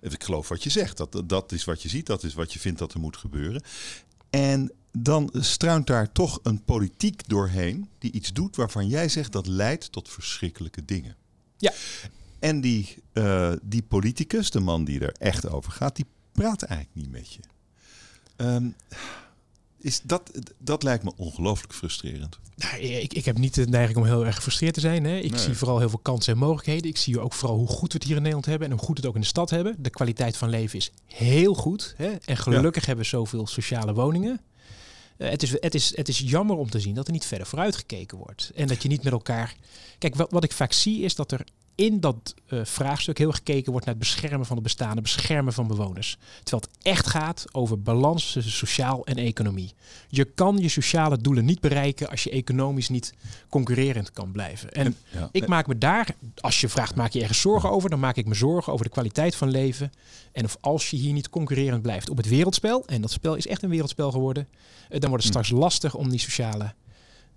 Ik 0.00 0.24
geloof 0.24 0.48
wat 0.48 0.62
je 0.62 0.70
zegt. 0.70 0.96
Dat, 0.96 1.22
dat 1.24 1.52
is 1.52 1.64
wat 1.64 1.82
je 1.82 1.88
ziet, 1.88 2.06
dat 2.06 2.22
is 2.22 2.34
wat 2.34 2.52
je 2.52 2.58
vindt 2.58 2.78
dat 2.78 2.94
er 2.94 3.00
moet 3.00 3.16
gebeuren. 3.16 3.62
En 4.30 4.72
dan 4.98 5.30
struint 5.32 5.86
daar 5.86 6.12
toch 6.12 6.40
een 6.42 6.64
politiek 6.64 7.28
doorheen 7.28 7.88
die 7.98 8.12
iets 8.12 8.32
doet 8.32 8.56
waarvan 8.56 8.88
jij 8.88 9.08
zegt 9.08 9.32
dat 9.32 9.46
leidt 9.46 9.92
tot 9.92 10.08
verschrikkelijke 10.08 10.84
dingen. 10.84 11.16
Ja. 11.56 11.72
En 12.38 12.60
die, 12.60 13.02
uh, 13.12 13.52
die 13.62 13.82
politicus, 13.82 14.50
de 14.50 14.60
man 14.60 14.84
die 14.84 15.00
er 15.00 15.12
echt 15.12 15.48
over 15.48 15.72
gaat, 15.72 15.96
die 15.96 16.06
praat 16.32 16.62
eigenlijk 16.62 16.96
niet 16.96 17.10
met 17.10 17.32
je. 17.32 17.40
Um, 18.36 18.74
is 19.78 20.00
dat, 20.02 20.30
dat 20.58 20.82
lijkt 20.82 21.04
me 21.04 21.12
ongelooflijk 21.16 21.74
frustrerend. 21.74 22.38
Nou, 22.56 22.76
ik, 22.76 23.12
ik 23.12 23.24
heb 23.24 23.38
niet 23.38 23.54
de 23.54 23.66
neiging 23.66 23.98
om 23.98 24.04
heel 24.04 24.26
erg 24.26 24.34
gefrustreerd 24.34 24.74
te 24.74 24.80
zijn. 24.80 25.04
Hè. 25.04 25.16
Ik 25.16 25.36
zie 25.36 25.54
vooral 25.54 25.78
heel 25.78 25.88
veel 25.88 25.98
kansen 25.98 26.32
en 26.32 26.38
mogelijkheden. 26.38 26.90
Ik 26.90 26.96
zie 26.96 27.20
ook 27.20 27.32
vooral 27.32 27.58
hoe 27.58 27.66
goed 27.66 27.92
we 27.92 27.98
het 27.98 28.06
hier 28.06 28.16
in 28.16 28.22
Nederland 28.22 28.46
hebben 28.46 28.68
en 28.68 28.74
hoe 28.74 28.84
goed 28.84 28.96
het 28.96 29.06
ook 29.06 29.14
in 29.14 29.20
de 29.20 29.26
stad 29.26 29.50
hebben. 29.50 29.76
De 29.78 29.90
kwaliteit 29.90 30.36
van 30.36 30.48
leven 30.48 30.78
is 30.78 30.90
heel 31.04 31.54
goed. 31.54 31.94
Hè. 31.96 32.10
En 32.24 32.36
gelukkig 32.36 32.86
hebben 32.86 33.04
we 33.04 33.10
zoveel 33.10 33.46
sociale 33.46 33.94
woningen. 33.94 34.40
Uh, 35.18 35.28
het, 35.28 35.42
is, 35.42 35.50
het, 35.60 35.74
is, 35.74 35.96
het 35.96 36.08
is 36.08 36.18
jammer 36.18 36.56
om 36.56 36.70
te 36.70 36.80
zien 36.80 36.94
dat 36.94 37.06
er 37.06 37.12
niet 37.12 37.26
verder 37.26 37.46
vooruit 37.46 37.76
gekeken 37.76 38.18
wordt. 38.18 38.50
En 38.54 38.66
dat 38.66 38.82
je 38.82 38.88
niet 38.88 39.02
met 39.02 39.12
elkaar. 39.12 39.54
Kijk, 39.98 40.14
wat, 40.14 40.30
wat 40.30 40.44
ik 40.44 40.52
vaak 40.52 40.72
zie 40.72 41.02
is 41.02 41.14
dat 41.14 41.32
er 41.32 41.44
in 41.74 42.00
dat 42.00 42.34
uh, 42.48 42.60
vraagstuk 42.64 43.18
heel 43.18 43.32
gekeken 43.32 43.70
wordt 43.70 43.86
naar 43.86 43.94
het 43.94 44.04
beschermen 44.04 44.46
van 44.46 44.56
het 44.56 44.64
bestaande, 44.64 45.02
beschermen 45.02 45.52
van 45.52 45.66
bewoners. 45.66 46.18
Terwijl 46.42 46.62
het 46.70 46.86
echt 46.86 47.06
gaat 47.06 47.44
over 47.52 47.82
balans 47.82 48.32
tussen 48.32 48.52
sociaal 48.52 49.06
en 49.06 49.16
economie. 49.16 49.72
Je 50.08 50.24
kan 50.24 50.58
je 50.58 50.68
sociale 50.68 51.18
doelen 51.18 51.44
niet 51.44 51.60
bereiken 51.60 52.10
als 52.10 52.24
je 52.24 52.30
economisch 52.30 52.88
niet 52.88 53.14
concurrerend 53.48 54.10
kan 54.10 54.32
blijven. 54.32 54.72
En 54.72 54.96
ik 55.32 55.46
maak 55.46 55.66
me 55.66 55.78
daar, 55.78 56.14
als 56.40 56.60
je 56.60 56.68
vraagt, 56.68 56.94
maak 56.94 57.12
je 57.12 57.20
ergens 57.20 57.40
zorgen 57.40 57.70
over, 57.70 57.90
dan 57.90 58.00
maak 58.00 58.16
ik 58.16 58.26
me 58.26 58.34
zorgen 58.34 58.72
over 58.72 58.84
de 58.84 58.92
kwaliteit 58.92 59.34
van 59.34 59.50
leven. 59.50 59.92
En 60.32 60.44
of 60.44 60.56
als 60.60 60.90
je 60.90 60.96
hier 60.96 61.12
niet 61.12 61.30
concurrerend 61.30 61.82
blijft 61.82 62.10
op 62.10 62.16
het 62.16 62.28
wereldspel, 62.28 62.82
en 62.86 63.00
dat 63.00 63.10
spel 63.10 63.34
is 63.34 63.46
echt 63.46 63.62
een 63.62 63.70
wereldspel 63.70 64.10
geworden, 64.10 64.48
uh, 64.50 65.00
dan 65.00 65.10
wordt 65.10 65.24
het 65.24 65.34
hm. 65.34 65.40
straks 65.40 65.60
lastig 65.60 65.94
om 65.94 66.10
die 66.10 66.20
sociale 66.20 66.74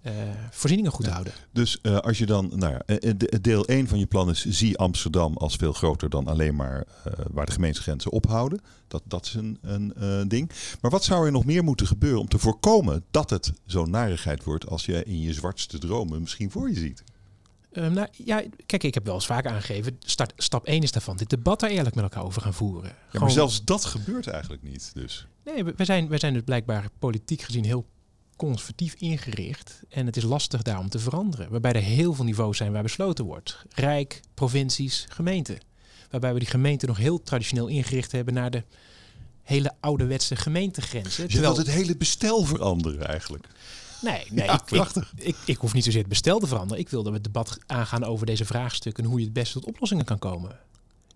uh, 0.02 0.12
voorzieningen 0.52 0.92
goed 0.92 1.08
houden. 1.08 1.34
Dus 1.52 1.80
uh, 1.82 1.98
als 1.98 2.18
je 2.18 2.26
dan, 2.26 2.52
nou 2.56 2.74
ja, 2.74 2.80
eh, 2.80 3.14
deel 3.42 3.66
1 3.66 3.88
van 3.88 4.00
je 4.00 4.06
plan 4.06 4.30
is, 4.30 4.46
zie 4.46 4.78
Amsterdam 4.78 5.38
als 5.38 5.56
veel 5.56 5.74
groter 5.74 6.10
dan 6.10 6.28
alleen 6.28 6.56
maar 6.56 6.86
uh, 7.08 7.14
waar 7.32 7.46
de 7.46 7.52
gemeentegrenzen 7.52 8.12
ophouden. 8.12 8.62
Dat, 8.88 9.02
dat 9.06 9.26
is 9.26 9.34
een, 9.34 9.58
een 9.62 10.28
ding. 10.28 10.52
Maar 10.82 10.92
wat 10.92 11.04
zou 11.04 11.26
er 11.26 11.32
nog 11.32 11.46
meer 11.46 11.64
moeten 11.64 11.88
gebeuren 11.88 12.20
om 12.20 12.28
te 12.28 12.38
voorkomen 12.38 13.04
dat 13.12 13.30
het 13.30 13.54
zo'n 13.66 13.90
narigheid 13.90 14.44
wordt 14.44 14.68
als 14.68 14.86
je 14.86 15.04
in 15.04 15.22
je 15.22 15.34
zwartste 15.34 15.78
dromen 15.78 16.22
misschien 16.22 16.52
voor 16.52 16.70
je 16.70 16.76
ziet? 16.76 17.04
Um, 17.72 17.94
nou 17.94 18.08
ja, 18.12 18.44
kijk, 18.66 18.84
ik 18.84 18.94
heb 18.94 19.06
wel 19.06 19.14
eens 19.14 19.26
vaak 19.26 19.46
aangegeven, 19.46 19.98
start, 20.00 20.34
stap 20.36 20.66
1 20.66 20.82
is 20.82 20.92
daarvan, 20.92 21.18
dit 21.18 21.30
debat 21.30 21.60
daar 21.60 21.70
eerlijk 21.70 21.96
met 21.96 22.04
elkaar 22.04 22.24
over 22.24 22.42
gaan 22.42 22.54
voeren. 22.54 22.96
Ja, 23.12 23.20
maar 23.20 23.32
zelfs 23.32 23.64
dat 23.64 23.86
gebeurt 23.86 24.28
eigenlijk 24.28 24.64
niet. 24.64 24.92
Dus. 24.94 25.28
Nee, 25.46 25.64
we 25.64 25.86
zijn, 25.86 26.08
we 26.08 26.18
zijn 26.18 26.34
dus 26.34 26.42
blijkbaar 26.42 26.90
politiek 27.00 27.42
gezien 27.42 27.66
heel 27.66 27.86
conservatief 28.38 28.94
ingericht 28.94 29.82
en 29.90 30.06
het 30.06 30.18
is 30.18 30.24
lastig 30.24 30.62
daarom 30.62 30.90
te 30.90 31.00
veranderen. 31.00 31.50
Waarbij 31.50 31.74
er 31.74 31.82
heel 31.82 32.14
veel 32.14 32.26
niveaus 32.26 32.58
zijn 32.58 32.72
waar 32.72 32.84
besloten 32.84 33.26
wordt. 33.26 33.66
Rijk, 33.70 34.22
provincies, 34.34 35.06
gemeenten. 35.10 35.58
Waarbij 36.10 36.34
we 36.34 36.40
die 36.40 36.48
gemeenten 36.48 36.88
nog 36.88 36.98
heel 36.98 37.24
traditioneel 37.24 37.68
ingericht 37.68 38.12
hebben 38.12 38.34
naar 38.34 38.52
de 38.52 38.64
hele 39.44 39.74
ouderwetse 39.80 40.36
gemeentegrenzen. 40.36 41.24
Je 41.24 41.30
terwijl... 41.30 41.54
wilt 41.54 41.68
het 41.68 41.76
hele 41.76 41.98
bestel 41.98 42.44
veranderen 42.44 43.08
eigenlijk. 43.08 43.48
Nee, 44.02 44.26
nee 44.30 44.46
ja, 44.46 44.54
ik, 44.54 44.72
ik, 44.72 45.04
ik, 45.16 45.36
ik, 45.46 45.58
hoef 45.58 45.74
niet 45.74 45.84
zozeer 45.84 46.00
het 46.00 46.10
bestel 46.10 46.40
te 46.40 46.48
veranderen. 46.48 46.84
Ik 46.84 46.90
wil 46.90 47.04
dat 47.04 47.12
we 47.12 47.18
het 47.18 47.26
debat 47.26 47.58
aangaan 47.66 48.04
over 48.04 48.26
deze 48.26 48.46
vraagstukken 48.46 49.04
en 49.04 49.10
hoe 49.10 49.20
je 49.20 49.26
het 49.26 49.34
beste 49.34 49.54
tot 49.60 49.66
oplossingen 49.66 50.06
kan 50.06 50.20
komen. 50.20 50.60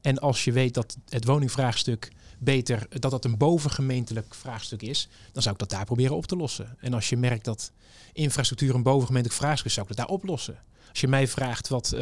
En 0.01 0.19
als 0.19 0.43
je 0.43 0.51
weet 0.51 0.73
dat 0.73 0.97
het 1.09 1.25
woningvraagstuk 1.25 2.11
beter 2.39 2.87
dat 2.89 3.11
dat 3.11 3.25
een 3.25 3.37
bovengemeentelijk 3.37 4.35
vraagstuk 4.35 4.81
is, 4.81 5.07
dan 5.31 5.41
zou 5.41 5.53
ik 5.53 5.59
dat 5.59 5.69
daar 5.69 5.85
proberen 5.85 6.15
op 6.15 6.25
te 6.25 6.35
lossen. 6.35 6.77
En 6.79 6.93
als 6.93 7.09
je 7.09 7.17
merkt 7.17 7.45
dat 7.45 7.71
infrastructuur 8.13 8.75
een 8.75 8.83
bovengemeentelijk 8.83 9.41
vraagstuk 9.41 9.65
is, 9.65 9.73
zou 9.73 9.87
ik 9.89 9.95
dat 9.95 10.07
daar 10.07 10.15
oplossen. 10.15 10.59
Als 10.89 11.01
je 11.01 11.07
mij 11.07 11.27
vraagt 11.27 11.67
wat, 11.67 11.93
uh, 11.95 12.01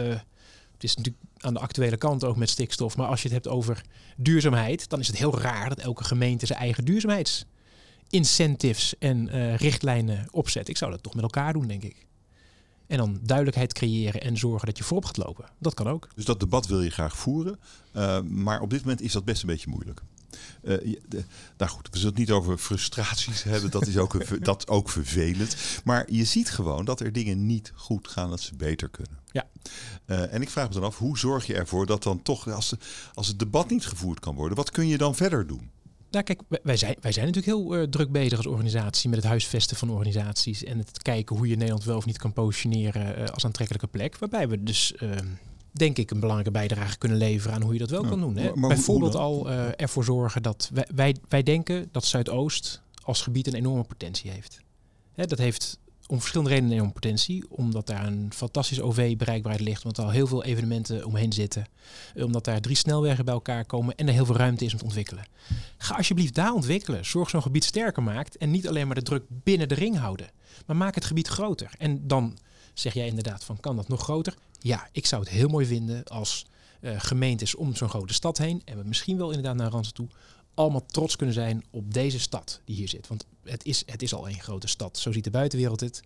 het 0.74 0.84
is 0.84 0.96
natuurlijk 0.96 1.26
aan 1.38 1.54
de 1.54 1.60
actuele 1.60 1.98
kant 1.98 2.24
ook 2.24 2.36
met 2.36 2.50
stikstof, 2.50 2.98
maar 2.98 3.08
als 3.08 3.22
je 3.22 3.28
het 3.28 3.44
hebt 3.44 3.56
over 3.56 3.82
duurzaamheid, 4.18 4.90
dan 4.90 5.00
is 5.00 5.08
het 5.08 5.18
heel 5.18 5.40
raar 5.40 5.70
dat 5.70 5.80
elke 5.80 6.04
gemeente 6.04 6.46
zijn 6.46 6.60
eigen 6.60 6.86
duurzaamheidsincentives 6.86 8.98
en 8.98 9.36
uh, 9.36 9.56
richtlijnen 9.56 10.28
opzet. 10.32 10.70
Ik 10.70 10.78
zou 10.78 10.92
dat 10.92 11.04
toch 11.04 11.14
met 11.14 11.24
elkaar 11.24 11.54
doen, 11.54 11.68
denk 11.68 11.84
ik. 11.84 12.08
En 12.89 12.97
dan 12.97 13.19
duidelijkheid 13.21 13.73
creëren 13.73 14.21
en 14.21 14.38
zorgen 14.38 14.67
dat 14.67 14.78
je 14.78 14.84
voorop 14.84 15.06
gaat 15.06 15.17
lopen. 15.17 15.45
Dat 15.58 15.73
kan 15.73 15.88
ook. 15.88 16.08
Dus 16.15 16.25
dat 16.25 16.39
debat 16.39 16.67
wil 16.67 16.82
je 16.82 16.89
graag 16.89 17.17
voeren. 17.17 17.60
Uh, 17.95 18.21
maar 18.21 18.62
op 18.62 18.69
dit 18.69 18.82
moment 18.82 19.02
is 19.02 19.12
dat 19.12 19.25
best 19.25 19.41
een 19.41 19.47
beetje 19.47 19.69
moeilijk. 19.69 20.02
Uh, 20.63 20.97
de, 21.08 21.23
nou 21.58 21.71
goed, 21.71 21.88
we 21.91 21.97
zullen 21.97 22.12
het 22.12 22.19
niet 22.19 22.32
over 22.32 22.58
frustraties 22.58 23.43
hebben. 23.54 23.71
Dat 23.71 23.88
is 23.88 23.97
ook, 23.97 24.25
dat 24.45 24.67
ook 24.67 24.89
vervelend. 24.89 25.56
Maar 25.84 26.12
je 26.12 26.25
ziet 26.25 26.49
gewoon 26.49 26.86
dat 26.86 26.99
er 26.99 27.12
dingen 27.12 27.45
niet 27.45 27.71
goed 27.75 28.08
gaan, 28.08 28.30
dat 28.30 28.41
ze 28.41 28.56
beter 28.56 28.89
kunnen. 28.89 29.17
Ja. 29.32 29.47
Uh, 30.06 30.34
en 30.34 30.41
ik 30.41 30.49
vraag 30.49 30.67
me 30.67 30.73
dan 30.73 30.84
af, 30.84 30.97
hoe 30.97 31.17
zorg 31.17 31.45
je 31.45 31.56
ervoor 31.56 31.86
dat 31.86 32.04
dan 32.04 32.21
toch, 32.21 32.47
als, 32.47 32.73
als 33.13 33.28
het 33.28 33.39
debat 33.39 33.69
niet 33.69 33.86
gevoerd 33.86 34.19
kan 34.19 34.36
worden, 34.36 34.58
wat 34.58 34.71
kun 34.71 34.88
je 34.88 34.97
dan 34.97 35.15
verder 35.15 35.47
doen? 35.47 35.69
Nou, 36.12 36.24
kijk, 36.24 36.41
wij 36.63 36.78
zijn, 36.78 36.95
wij 37.02 37.12
zijn 37.12 37.26
natuurlijk 37.26 37.56
heel 37.56 37.78
uh, 37.78 37.84
druk 37.84 38.12
bezig 38.12 38.38
als 38.38 38.48
organisatie 38.48 39.10
met 39.10 39.19
het 39.19 39.28
huisvesten 39.28 39.78
van 39.78 39.89
organisaties 39.89 40.63
en 40.63 40.78
het 40.78 41.02
kijken 41.02 41.36
hoe 41.36 41.48
je 41.48 41.56
Nederland 41.56 41.84
wel 41.84 41.98
of 41.98 42.06
niet 42.06 42.17
kan 42.17 42.34
positioneren 42.34 43.19
uh, 43.19 43.26
als 43.26 43.45
aantrekkelijke 43.45 43.88
plek. 43.88 44.17
Waarbij 44.17 44.48
we 44.48 44.63
dus 44.63 44.95
ehm, 44.95 45.28
denk 45.72 45.98
ik, 45.98 46.12
een 46.12 46.19
belangrijke 46.19 46.52
bijdrage 46.52 46.98
kunnen 46.98 47.17
leveren 47.17 47.56
aan 47.56 47.62
hoe 47.62 47.74
je 47.74 47.80
dat 47.80 47.89
wel 47.89 48.06
kan 48.06 48.19
doen. 48.19 48.38
Hè? 48.38 48.52
Bijvoorbeeld 48.54 49.15
al 49.15 49.50
uh, 49.50 49.65
ervoor 49.76 50.04
zorgen 50.04 50.43
dat 50.43 50.69
wij, 50.74 50.88
wij, 50.95 51.15
wij 51.28 51.43
denken 51.43 51.89
dat 51.91 52.06
Zuidoost 52.06 52.82
als 53.04 53.22
gebied 53.22 53.48
een 53.48 53.54
enorme 53.54 53.84
potentie 53.84 54.32
heeft. 54.32 54.62
Hè, 55.13 55.26
dat 55.26 55.38
heeft 55.38 55.80
om 56.10 56.19
verschillende 56.19 56.50
redenen 56.50 56.72
een 56.72 56.78
enorme 56.78 57.00
potentie. 57.00 57.43
Omdat 57.50 57.88
daar 57.88 58.06
een 58.06 58.32
fantastische 58.34 58.84
OV-bereikbaarheid 58.84 59.65
ligt. 59.65 59.84
Omdat 59.84 59.98
er 59.98 60.04
al 60.04 60.12
heel 60.12 60.28
veel 60.28 60.43
evenementen 60.43 61.06
omheen 61.06 61.34
zitten. 61.34 61.67
Omdat 62.15 62.45
daar 62.45 62.62
drie 62.62 62.76
snelwegen 62.76 63.26
bij 63.26 63.34
elkaar 63.34 63.65
komen. 63.65 63.95
En 63.95 64.08
er 64.08 64.13
heel 64.13 64.26
veel 64.26 64.36
ruimte 64.36 64.65
is 64.65 64.74
om 64.74 64.80
te 64.80 64.86
ontwikkelen. 64.86 65.26
Ga 65.78 65.95
alsjeblieft 65.95 66.36
daar 66.36 66.54
ontwikkelen. 66.54 67.06
Zorg 67.06 67.30
zo'n 67.30 67.41
gebied 67.41 67.63
sterker 67.63 68.04
maakt. 68.04 68.38
En 68.38 68.52
niet 68.52 68.67
alleen 68.67 68.86
maar 68.86 68.95
de 68.95 69.02
druk 69.02 69.24
binnen 69.28 69.67
de 69.67 69.76
ring 69.76 69.98
houden. 69.98 70.30
Maar 70.65 70.76
maak 70.76 70.95
het 70.95 71.06
gebied 71.06 71.28
groter. 71.28 71.72
En 71.78 72.08
dan 72.08 72.38
zeg 72.74 72.93
jij 72.93 73.08
inderdaad 73.08 73.43
van 73.43 73.60
kan 73.60 73.76
dat 73.76 73.88
nog 73.88 74.02
groter? 74.02 74.34
Ja, 74.60 74.88
ik 74.91 75.06
zou 75.06 75.22
het 75.22 75.32
heel 75.32 75.48
mooi 75.48 75.65
vinden 75.65 76.04
als 76.04 76.45
uh, 76.82 76.91
gemeentes 76.98 77.56
om 77.56 77.76
zo'n 77.76 77.89
grote 77.89 78.13
stad 78.13 78.38
heen, 78.38 78.62
en 78.65 78.78
we 78.78 78.84
misschien 78.84 79.17
wel 79.17 79.30
inderdaad 79.30 79.56
naar 79.56 79.72
Randstad 79.72 79.95
toe, 79.95 80.08
allemaal 80.60 80.86
trots 80.86 81.15
kunnen 81.15 81.36
zijn 81.36 81.63
op 81.69 81.93
deze 81.93 82.19
stad 82.19 82.62
die 82.65 82.76
hier 82.76 82.88
zit. 82.88 83.08
Want 83.08 83.26
het 83.43 83.65
is, 83.65 83.84
het 83.86 84.02
is 84.02 84.13
al 84.13 84.30
een 84.30 84.39
grote 84.39 84.67
stad. 84.67 84.98
Zo 84.98 85.12
ziet 85.12 85.24
de 85.24 85.30
buitenwereld 85.30 85.80
het. 85.80 86.02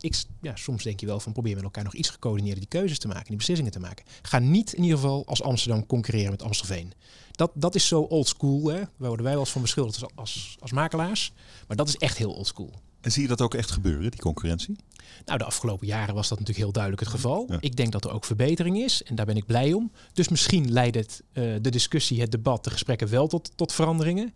Ik, 0.00 0.22
ja, 0.40 0.56
soms 0.56 0.82
denk 0.82 1.00
je 1.00 1.06
wel 1.06 1.20
van 1.20 1.32
probeer 1.32 1.54
met 1.54 1.64
elkaar 1.64 1.84
nog 1.84 1.94
iets 1.94 2.10
gecoördineerde 2.10 2.60
die 2.60 2.68
keuzes 2.68 2.98
te 2.98 3.08
maken, 3.08 3.26
die 3.26 3.36
beslissingen 3.36 3.72
te 3.72 3.80
maken. 3.80 4.04
Ga 4.22 4.38
niet 4.38 4.72
in 4.72 4.82
ieder 4.82 4.98
geval 4.98 5.26
als 5.26 5.42
Amsterdam 5.42 5.86
concurreren 5.86 6.30
met 6.30 6.42
Amstelveen. 6.42 6.92
Dat, 7.30 7.50
dat 7.54 7.74
is 7.74 7.86
zo 7.86 8.00
old 8.00 8.28
school. 8.28 8.68
Hè? 8.68 8.78
Waar 8.78 9.08
worden 9.08 9.24
wij 9.24 9.32
wel 9.32 9.42
eens 9.42 9.52
van 9.52 9.62
beschuldigd 9.62 10.02
als, 10.02 10.12
als, 10.14 10.56
als 10.60 10.72
makelaars. 10.72 11.32
Maar 11.66 11.76
dat 11.76 11.88
is 11.88 11.96
echt 11.96 12.18
heel 12.18 12.32
old 12.32 12.46
school. 12.46 12.72
En 13.00 13.12
zie 13.12 13.22
je 13.22 13.28
dat 13.28 13.40
ook 13.40 13.54
echt 13.54 13.70
gebeuren, 13.70 14.10
die 14.10 14.20
concurrentie? 14.20 14.76
Nou, 15.24 15.38
de 15.38 15.44
afgelopen 15.44 15.86
jaren 15.86 16.14
was 16.14 16.28
dat 16.28 16.38
natuurlijk 16.38 16.64
heel 16.64 16.72
duidelijk 16.72 17.02
het 17.02 17.12
geval. 17.12 17.50
Ik 17.60 17.76
denk 17.76 17.92
dat 17.92 18.04
er 18.04 18.12
ook 18.12 18.24
verbetering 18.24 18.78
is 18.78 19.02
en 19.02 19.14
daar 19.14 19.26
ben 19.26 19.36
ik 19.36 19.46
blij 19.46 19.72
om. 19.72 19.92
Dus 20.12 20.28
misschien 20.28 20.72
leidt 20.72 20.96
het, 20.96 21.22
uh, 21.32 21.56
de 21.60 21.70
discussie, 21.70 22.20
het 22.20 22.30
debat, 22.30 22.64
de 22.64 22.70
gesprekken 22.70 23.08
wel 23.08 23.26
tot, 23.26 23.52
tot 23.54 23.72
veranderingen. 23.72 24.34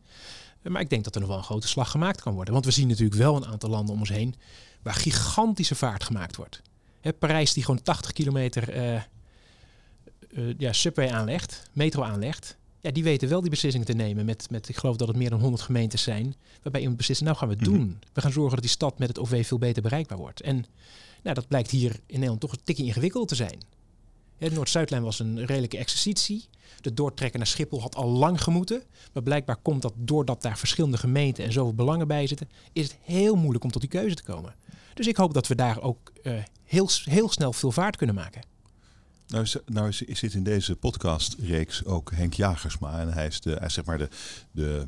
maar 0.63 0.81
ik 0.81 0.91
denk 0.91 1.05
dat 1.05 1.15
er 1.15 1.21
nog 1.21 1.31
wel 1.31 1.39
een 1.39 1.45
grote 1.45 1.69
slag 1.69 1.91
gemaakt 1.91 2.21
kan 2.21 2.35
worden. 2.35 2.53
Want 2.53 2.65
we 2.65 2.71
zien 2.71 2.89
natuurlijk 2.89 3.19
wel 3.19 3.37
een 3.37 3.47
aantal 3.47 3.71
landen 3.71 3.95
om 3.95 4.01
ons 4.01 4.09
heen 4.09 4.35
waar 4.83 4.95
gigantische 4.95 5.75
vaart 5.75 6.05
gemaakt 6.05 6.37
wordt. 6.37 6.63
Hè, 7.01 7.13
Parijs 7.13 7.53
die 7.53 7.65
gewoon 7.65 7.83
80 7.83 8.13
kilometer 8.13 8.77
uh, 8.77 10.55
ja, 10.59 10.73
subway 10.73 11.11
aanlegt, 11.11 11.63
metro 11.73 12.03
aanlegt 12.03 12.57
ja, 12.83 12.91
die 12.91 13.03
weten 13.03 13.29
wel 13.29 13.41
die 13.41 13.51
beslissingen 13.51 13.87
te 13.87 13.93
nemen. 13.93 14.25
Met, 14.25 14.51
met, 14.51 14.69
ik 14.69 14.77
geloof 14.77 14.97
dat 14.97 15.09
het 15.09 15.17
meer 15.17 15.31
dan 15.31 15.41
100 15.41 15.63
gemeentes 15.63 16.03
zijn. 16.03 16.35
Waarbij 16.63 16.81
iemand 16.81 16.99
beslissen, 16.99 17.27
nou 17.27 17.39
gaan 17.39 17.49
we 17.49 17.55
het 17.55 17.67
mhm. 17.67 17.73
doen. 17.73 17.99
We 18.13 18.21
gaan 18.21 18.33
zorgen 18.33 18.53
dat 18.53 18.61
die 18.61 18.71
stad 18.71 18.99
met 18.99 19.09
het 19.09 19.19
OV 19.19 19.47
veel 19.47 19.59
beter 19.59 19.83
bereikbaar 19.83 20.19
wordt. 20.19 20.41
En 20.41 20.65
nou, 21.23 21.35
dat 21.35 21.49
blijkt 21.49 21.71
hier 21.71 21.91
in 21.91 22.01
Nederland 22.07 22.41
toch 22.41 22.53
een 22.53 22.63
tikje 22.65 22.85
ingewikkeld 22.85 23.29
te 23.29 23.35
zijn. 23.35 23.59
de 24.39 24.51
Noord-Zuidlijn 24.51 25.03
was 25.03 25.19
een 25.19 25.45
redelijke 25.47 25.79
exercitie. 25.79 26.49
De 26.81 26.95
doortrekken 26.95 27.39
naar 27.39 27.49
Schiphol 27.49 27.81
had 27.81 27.95
al 27.95 28.09
lang 28.09 28.43
gemoeten. 28.43 28.83
Maar 29.13 29.23
blijkbaar 29.23 29.57
komt 29.57 29.83
dat 29.83 29.95
doordat 29.97 30.43
daar 30.43 30.59
verschillende 30.59 30.99
gemeenten 30.99 31.45
en 31.45 31.53
zoveel 31.53 31.75
belangen 31.75 32.09
bij 32.09 32.27
zitten, 32.27 32.49
is 32.73 32.83
het 32.83 32.97
heel 33.03 33.35
moeilijk 33.35 33.65
om 33.65 33.71
tot 33.71 33.81
die 33.81 33.91
keuze 33.91 34.15
te 34.15 34.23
komen. 34.23 34.55
Dus 34.95 35.07
ik 35.07 35.17
hoop 35.17 35.35
dat 35.35 35.47
we 35.47 35.55
daar 35.55 35.81
ook 35.81 36.13
uh, 36.23 36.33
heel, 36.65 36.89
heel 37.05 37.29
snel 37.29 37.53
veel 37.53 37.73
vaart 37.73 37.97
kunnen 37.97 38.15
maken. 38.15 38.52
Nou, 39.33 39.47
nou 39.67 39.93
zit 39.93 40.35
in 40.35 40.43
deze 40.43 40.77
podcastreeks 40.77 41.85
ook 41.85 42.11
Henk 42.15 42.35
Jagersma. 42.35 43.01
En 43.01 43.13
hij 43.13 43.27
is, 43.27 43.41
de, 43.41 43.51
hij 43.51 43.67
is 43.67 43.75
zeg 43.75 43.85
maar 43.85 43.99
de, 43.99 44.09
de, 44.51 44.87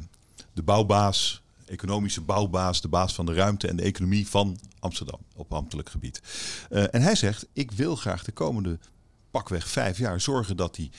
de 0.52 0.62
bouwbaas, 0.62 1.42
economische 1.66 2.20
bouwbaas, 2.20 2.80
de 2.80 2.88
baas 2.88 3.14
van 3.14 3.26
de 3.26 3.34
ruimte 3.34 3.68
en 3.68 3.76
de 3.76 3.82
economie 3.82 4.28
van 4.28 4.58
Amsterdam 4.78 5.20
op 5.34 5.52
ambtelijk 5.52 5.88
gebied. 5.88 6.22
Uh, 6.70 6.94
en 6.94 7.02
hij 7.02 7.14
zegt, 7.14 7.46
ik 7.52 7.72
wil 7.72 7.96
graag 7.96 8.24
de 8.24 8.32
komende 8.32 8.78
pakweg 9.30 9.68
vijf 9.68 9.98
jaar 9.98 10.20
zorgen 10.20 10.56
dat 10.56 10.74
die 10.74 10.90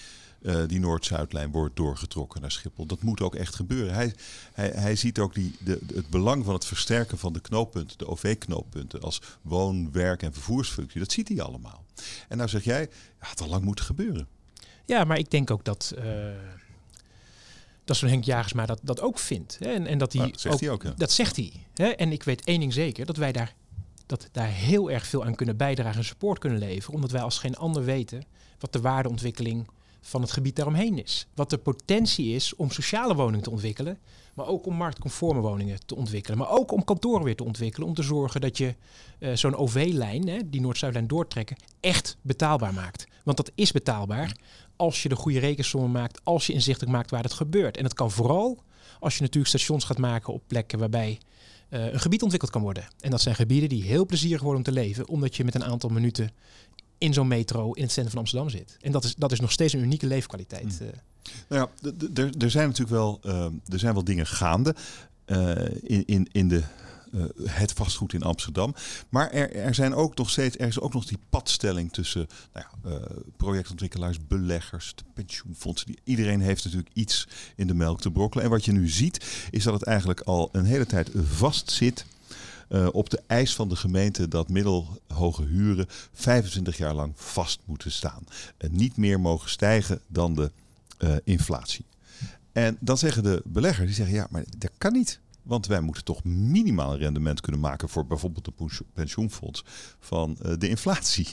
uh, 0.45 0.67
die 0.67 0.79
Noord-Zuidlijn 0.79 1.51
wordt 1.51 1.75
doorgetrokken 1.75 2.41
naar 2.41 2.51
Schiphol. 2.51 2.85
Dat 2.85 3.01
moet 3.01 3.21
ook 3.21 3.35
echt 3.35 3.55
gebeuren. 3.55 3.93
Hij, 3.93 4.13
hij, 4.53 4.69
hij 4.69 4.95
ziet 4.95 5.19
ook 5.19 5.33
die, 5.33 5.55
de, 5.59 5.79
het 5.93 6.09
belang 6.09 6.45
van 6.45 6.53
het 6.53 6.65
versterken 6.65 7.17
van 7.17 7.33
de 7.33 7.39
knooppunten, 7.41 7.97
de 7.97 8.07
OV-knooppunten, 8.07 9.01
als 9.01 9.21
woon-, 9.41 9.91
werk- 9.91 10.23
en 10.23 10.33
vervoersfunctie. 10.33 10.99
Dat 10.99 11.11
ziet 11.11 11.27
hij 11.27 11.41
allemaal. 11.41 11.83
En 12.27 12.37
nou 12.37 12.49
zeg 12.49 12.63
jij, 12.63 12.89
ja, 13.21 13.27
het 13.29 13.41
al 13.41 13.47
lang 13.47 13.63
moeten 13.63 13.85
gebeuren. 13.85 14.27
Ja, 14.85 15.03
maar 15.03 15.17
ik 15.17 15.31
denk 15.31 15.51
ook 15.51 15.63
dat. 15.63 15.93
Uh, 15.97 16.03
dat 17.83 17.97
zo'n 17.97 18.09
Henk 18.09 18.23
Jagersma 18.23 18.65
dat, 18.65 18.79
dat 18.81 19.01
ook 19.01 19.19
vindt. 19.19 19.57
Hè? 19.59 19.71
En, 19.73 19.87
en 19.87 19.97
dat 19.97 20.13
hij 20.13 20.29
dat 20.29 20.41
zegt 20.41 20.55
ook, 20.55 20.61
hij 20.61 20.69
ook. 20.69 20.83
Ja. 20.83 20.93
Dat 20.97 21.11
zegt 21.11 21.35
hij. 21.35 21.51
Hè? 21.73 21.87
En 21.87 22.11
ik 22.11 22.23
weet 22.23 22.43
één 22.43 22.59
ding 22.59 22.73
zeker: 22.73 23.05
dat 23.05 23.17
wij 23.17 23.31
daar, 23.31 23.53
dat 24.05 24.29
daar 24.31 24.47
heel 24.47 24.91
erg 24.91 25.07
veel 25.07 25.25
aan 25.25 25.35
kunnen 25.35 25.57
bijdragen 25.57 25.99
en 25.99 26.05
support 26.05 26.39
kunnen 26.39 26.59
leveren. 26.59 26.95
Omdat 26.95 27.11
wij 27.11 27.21
als 27.21 27.37
geen 27.37 27.55
ander 27.55 27.83
weten 27.83 28.23
wat 28.59 28.73
de 28.73 28.81
waardeontwikkeling 28.81 29.67
van 30.07 30.21
het 30.21 30.31
gebied 30.31 30.55
daaromheen 30.55 31.03
is. 31.03 31.27
Wat 31.33 31.49
de 31.49 31.57
potentie 31.57 32.35
is 32.35 32.55
om 32.55 32.71
sociale 32.71 33.15
woningen 33.15 33.43
te 33.43 33.49
ontwikkelen, 33.49 33.99
maar 34.33 34.47
ook 34.47 34.65
om 34.65 34.75
marktconforme 34.75 35.41
woningen 35.41 35.85
te 35.85 35.95
ontwikkelen. 35.95 36.37
Maar 36.37 36.49
ook 36.49 36.71
om 36.71 36.83
kantoren 36.83 37.23
weer 37.23 37.35
te 37.35 37.43
ontwikkelen, 37.43 37.87
om 37.87 37.93
te 37.93 38.03
zorgen 38.03 38.41
dat 38.41 38.57
je 38.57 38.75
uh, 39.19 39.35
zo'n 39.35 39.55
OV-lijn, 39.55 40.49
die 40.49 40.61
Noord-Zuidlijn 40.61 41.07
doortrekken, 41.07 41.57
echt 41.79 42.17
betaalbaar 42.21 42.73
maakt. 42.73 43.07
Want 43.23 43.37
dat 43.37 43.51
is 43.55 43.71
betaalbaar 43.71 44.37
als 44.75 45.03
je 45.03 45.09
de 45.09 45.15
goede 45.15 45.39
rekensommen 45.39 45.91
maakt, 45.91 46.19
als 46.23 46.47
je 46.47 46.53
inzichtelijk 46.53 46.93
maakt 46.93 47.11
waar 47.11 47.23
het 47.23 47.33
gebeurt. 47.33 47.77
En 47.77 47.83
dat 47.83 47.93
kan 47.93 48.11
vooral 48.11 48.63
als 48.99 49.15
je 49.15 49.21
natuurlijk 49.21 49.47
stations 49.47 49.83
gaat 49.83 49.97
maken 49.97 50.33
op 50.33 50.43
plekken 50.47 50.79
waarbij 50.79 51.19
uh, 51.69 51.93
een 51.93 51.99
gebied 51.99 52.21
ontwikkeld 52.21 52.51
kan 52.51 52.61
worden. 52.61 52.87
En 52.99 53.11
dat 53.11 53.21
zijn 53.21 53.35
gebieden 53.35 53.69
die 53.69 53.83
heel 53.83 54.05
plezierig 54.05 54.41
worden 54.41 54.57
om 54.57 54.73
te 54.73 54.79
leven, 54.79 55.07
omdat 55.07 55.35
je 55.35 55.43
met 55.43 55.55
een 55.55 55.65
aantal 55.65 55.89
minuten 55.89 56.31
in 57.05 57.13
zo'n 57.13 57.27
metro 57.27 57.71
in 57.71 57.81
het 57.81 57.91
centrum 57.91 58.09
van 58.09 58.19
Amsterdam 58.19 58.49
zit. 58.49 58.77
En 58.81 58.91
dat 58.91 59.03
is, 59.03 59.15
dat 59.15 59.31
is 59.31 59.39
nog 59.39 59.51
steeds 59.51 59.73
een 59.73 59.83
unieke 59.83 60.07
leefkwaliteit. 60.07 60.79
Mm. 60.79 60.89
Nou 61.47 61.69
ja, 61.83 61.89
er 62.37 62.51
zijn 62.51 62.67
natuurlijk 62.67 62.95
wel, 62.95 63.19
uh, 63.25 63.45
er 63.69 63.79
zijn 63.79 63.93
wel 63.93 64.03
dingen 64.03 64.27
gaande 64.27 64.75
uh, 65.25 65.55
in, 65.81 66.05
in, 66.05 66.27
in 66.31 66.47
de, 66.47 66.63
uh, 67.13 67.23
het 67.43 67.71
vastgoed 67.71 68.13
in 68.13 68.23
Amsterdam. 68.23 68.75
Maar 69.09 69.31
er, 69.31 69.55
er, 69.55 69.75
zijn 69.75 69.93
ook 69.93 70.17
nog 70.17 70.29
steeds, 70.29 70.57
er 70.57 70.67
is 70.67 70.79
ook 70.79 70.93
nog 70.93 71.05
die 71.05 71.17
padstelling 71.29 71.91
tussen 71.93 72.27
nou 72.53 72.65
ja, 72.83 72.99
projectontwikkelaars, 73.37 74.17
beleggers, 74.27 74.93
de 74.95 75.03
pensioenfondsen. 75.13 75.87
Die, 75.87 75.99
iedereen 76.03 76.41
heeft 76.41 76.63
natuurlijk 76.63 76.93
iets 76.93 77.27
in 77.55 77.67
de 77.67 77.73
melk 77.73 78.01
te 78.01 78.11
brokkelen. 78.11 78.43
En 78.43 78.51
wat 78.51 78.65
je 78.65 78.71
nu 78.71 78.87
ziet, 78.87 79.47
is 79.51 79.63
dat 79.63 79.73
het 79.73 79.83
eigenlijk 79.83 80.21
al 80.21 80.49
een 80.51 80.65
hele 80.65 80.85
tijd 80.85 81.11
vast 81.13 81.71
zit 81.71 82.05
uh, 82.69 82.87
op 82.91 83.09
de 83.09 83.21
eis 83.27 83.55
van 83.55 83.69
de 83.69 83.75
gemeente 83.75 84.27
dat 84.27 84.49
middelhoge 84.49 85.43
huren 85.43 85.85
25 86.13 86.77
jaar 86.77 86.93
lang 86.93 87.13
vast 87.15 87.59
moeten 87.65 87.91
staan. 87.91 88.23
En 88.57 88.75
niet 88.75 88.97
meer 88.97 89.19
mogen 89.19 89.49
stijgen 89.49 90.01
dan 90.07 90.35
de 90.35 90.51
uh, 90.99 91.15
inflatie. 91.23 91.85
En 92.51 92.77
dan 92.79 92.97
zeggen 92.97 93.23
de 93.23 93.41
beleggers, 93.45 93.85
die 93.85 93.95
zeggen 93.95 94.15
ja, 94.15 94.27
maar 94.29 94.43
dat 94.57 94.71
kan 94.77 94.93
niet. 94.93 95.19
Want 95.41 95.67
wij 95.67 95.81
moeten 95.81 96.03
toch 96.03 96.23
minimaal 96.23 96.97
rendement 96.97 97.41
kunnen 97.41 97.61
maken 97.61 97.89
voor 97.89 98.05
bijvoorbeeld 98.05 98.45
de 98.45 98.83
pensioenfonds 98.93 99.63
van 99.99 100.37
uh, 100.45 100.53
de 100.57 100.69
inflatie. 100.69 101.27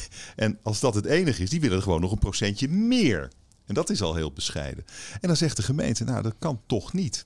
en 0.36 0.58
als 0.62 0.80
dat 0.80 0.94
het 0.94 1.04
enige 1.04 1.42
is, 1.42 1.50
die 1.50 1.60
willen 1.60 1.82
gewoon 1.82 2.00
nog 2.00 2.12
een 2.12 2.18
procentje 2.18 2.68
meer. 2.68 3.30
En 3.66 3.74
dat 3.74 3.90
is 3.90 4.02
al 4.02 4.14
heel 4.14 4.32
bescheiden. 4.32 4.84
En 5.20 5.28
dan 5.28 5.36
zegt 5.36 5.56
de 5.56 5.62
gemeente, 5.62 6.04
nou 6.04 6.22
dat 6.22 6.34
kan 6.38 6.60
toch 6.66 6.92
niet. 6.92 7.24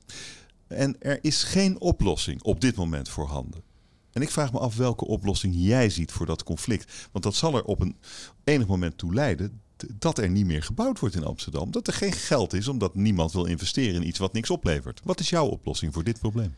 En 0.72 0.96
er 0.98 1.18
is 1.22 1.42
geen 1.42 1.80
oplossing 1.80 2.42
op 2.42 2.60
dit 2.60 2.76
moment 2.76 3.08
voorhanden. 3.08 3.62
En 4.12 4.22
ik 4.22 4.30
vraag 4.30 4.52
me 4.52 4.58
af 4.58 4.76
welke 4.76 5.04
oplossing 5.04 5.54
jij 5.56 5.90
ziet 5.90 6.12
voor 6.12 6.26
dat 6.26 6.42
conflict. 6.42 7.08
Want 7.12 7.24
dat 7.24 7.34
zal 7.34 7.56
er 7.56 7.64
op 7.64 7.80
een 7.80 7.96
enig 8.44 8.66
moment 8.66 8.98
toe 8.98 9.14
leiden 9.14 9.60
dat 9.94 10.18
er 10.18 10.30
niet 10.30 10.46
meer 10.46 10.62
gebouwd 10.62 10.98
wordt 10.98 11.14
in 11.14 11.24
Amsterdam. 11.24 11.70
Dat 11.70 11.86
er 11.86 11.92
geen 11.92 12.12
geld 12.12 12.52
is 12.52 12.68
omdat 12.68 12.94
niemand 12.94 13.32
wil 13.32 13.44
investeren 13.44 13.94
in 13.94 14.06
iets 14.06 14.18
wat 14.18 14.32
niks 14.32 14.50
oplevert. 14.50 15.00
Wat 15.04 15.20
is 15.20 15.30
jouw 15.30 15.46
oplossing 15.46 15.92
voor 15.92 16.04
dit 16.04 16.18
probleem? 16.18 16.54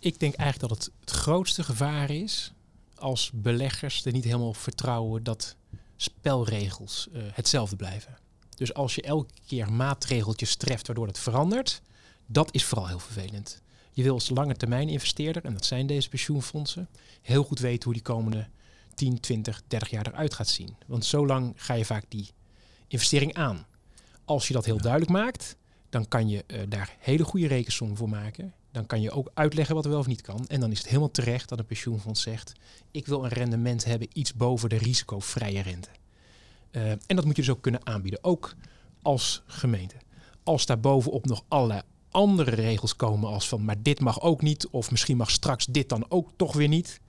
Ik 0.00 0.20
denk 0.20 0.34
eigenlijk 0.34 0.70
dat 0.70 0.84
het 0.84 0.94
het 1.00 1.10
grootste 1.10 1.62
gevaar 1.62 2.10
is 2.10 2.52
als 2.94 3.30
beleggers 3.34 4.04
er 4.04 4.12
niet 4.12 4.24
helemaal 4.24 4.54
vertrouwen 4.54 5.22
dat 5.22 5.56
spelregels 5.96 7.08
uh, 7.12 7.22
hetzelfde 7.32 7.76
blijven. 7.76 8.18
Dus 8.54 8.74
als 8.74 8.94
je 8.94 9.02
elke 9.02 9.32
keer 9.46 9.72
maatregeltjes 9.72 10.56
treft 10.56 10.86
waardoor 10.86 11.06
het 11.06 11.18
verandert, 11.18 11.82
dat 12.30 12.54
is 12.54 12.64
vooral 12.64 12.86
heel 12.86 12.98
vervelend. 12.98 13.62
Je 13.92 14.02
wil 14.02 14.14
als 14.14 14.30
lange 14.30 14.56
termijn 14.56 14.88
investeerder, 14.88 15.44
en 15.44 15.52
dat 15.52 15.64
zijn 15.64 15.86
deze 15.86 16.08
pensioenfondsen, 16.08 16.88
heel 17.22 17.42
goed 17.42 17.58
weten 17.58 17.84
hoe 17.84 17.92
die 17.92 18.02
komende 18.02 18.48
10, 18.94 19.20
20, 19.20 19.62
30 19.66 19.90
jaar 19.90 20.06
eruit 20.06 20.34
gaat 20.34 20.48
zien. 20.48 20.76
Want 20.86 21.04
zo 21.04 21.26
lang 21.26 21.52
ga 21.56 21.74
je 21.74 21.84
vaak 21.84 22.04
die 22.08 22.30
investering 22.86 23.34
aan. 23.34 23.66
Als 24.24 24.46
je 24.48 24.54
dat 24.54 24.64
heel 24.64 24.80
duidelijk 24.80 25.12
maakt, 25.12 25.56
dan 25.88 26.08
kan 26.08 26.28
je 26.28 26.44
uh, 26.46 26.60
daar 26.68 26.96
hele 26.98 27.24
goede 27.24 27.46
rekensommen 27.46 27.96
voor 27.96 28.08
maken. 28.08 28.54
Dan 28.72 28.86
kan 28.86 29.00
je 29.00 29.10
ook 29.10 29.30
uitleggen 29.34 29.74
wat 29.74 29.84
er 29.84 29.90
wel 29.90 30.00
of 30.00 30.06
niet 30.06 30.20
kan. 30.20 30.46
En 30.46 30.60
dan 30.60 30.70
is 30.70 30.78
het 30.78 30.86
helemaal 30.86 31.10
terecht 31.10 31.48
dat 31.48 31.58
een 31.58 31.66
pensioenfonds 31.66 32.22
zegt: 32.22 32.52
ik 32.90 33.06
wil 33.06 33.24
een 33.24 33.30
rendement 33.30 33.84
hebben 33.84 34.08
iets 34.12 34.34
boven 34.34 34.68
de 34.68 34.76
risicovrije 34.76 35.62
rente. 35.62 35.88
Uh, 36.72 36.90
en 36.90 37.16
dat 37.16 37.24
moet 37.24 37.36
je 37.36 37.42
dus 37.42 37.50
ook 37.50 37.62
kunnen 37.62 37.86
aanbieden, 37.86 38.24
ook 38.24 38.54
als 39.02 39.42
gemeente. 39.46 39.96
Als 40.42 40.66
daar 40.66 40.80
bovenop 40.80 41.26
nog 41.26 41.44
allerlei 41.48 41.82
andere 42.18 42.50
regels 42.50 42.96
komen 42.96 43.30
als 43.30 43.48
van 43.48 43.64
maar 43.64 43.82
dit 43.82 44.00
mag 44.00 44.20
ook 44.20 44.42
niet 44.42 44.68
of 44.68 44.90
misschien 44.90 45.16
mag 45.16 45.30
straks 45.30 45.66
dit 45.66 45.88
dan 45.88 46.04
ook 46.08 46.30
toch 46.36 46.52
weer 46.52 46.68
niet. 46.68 47.00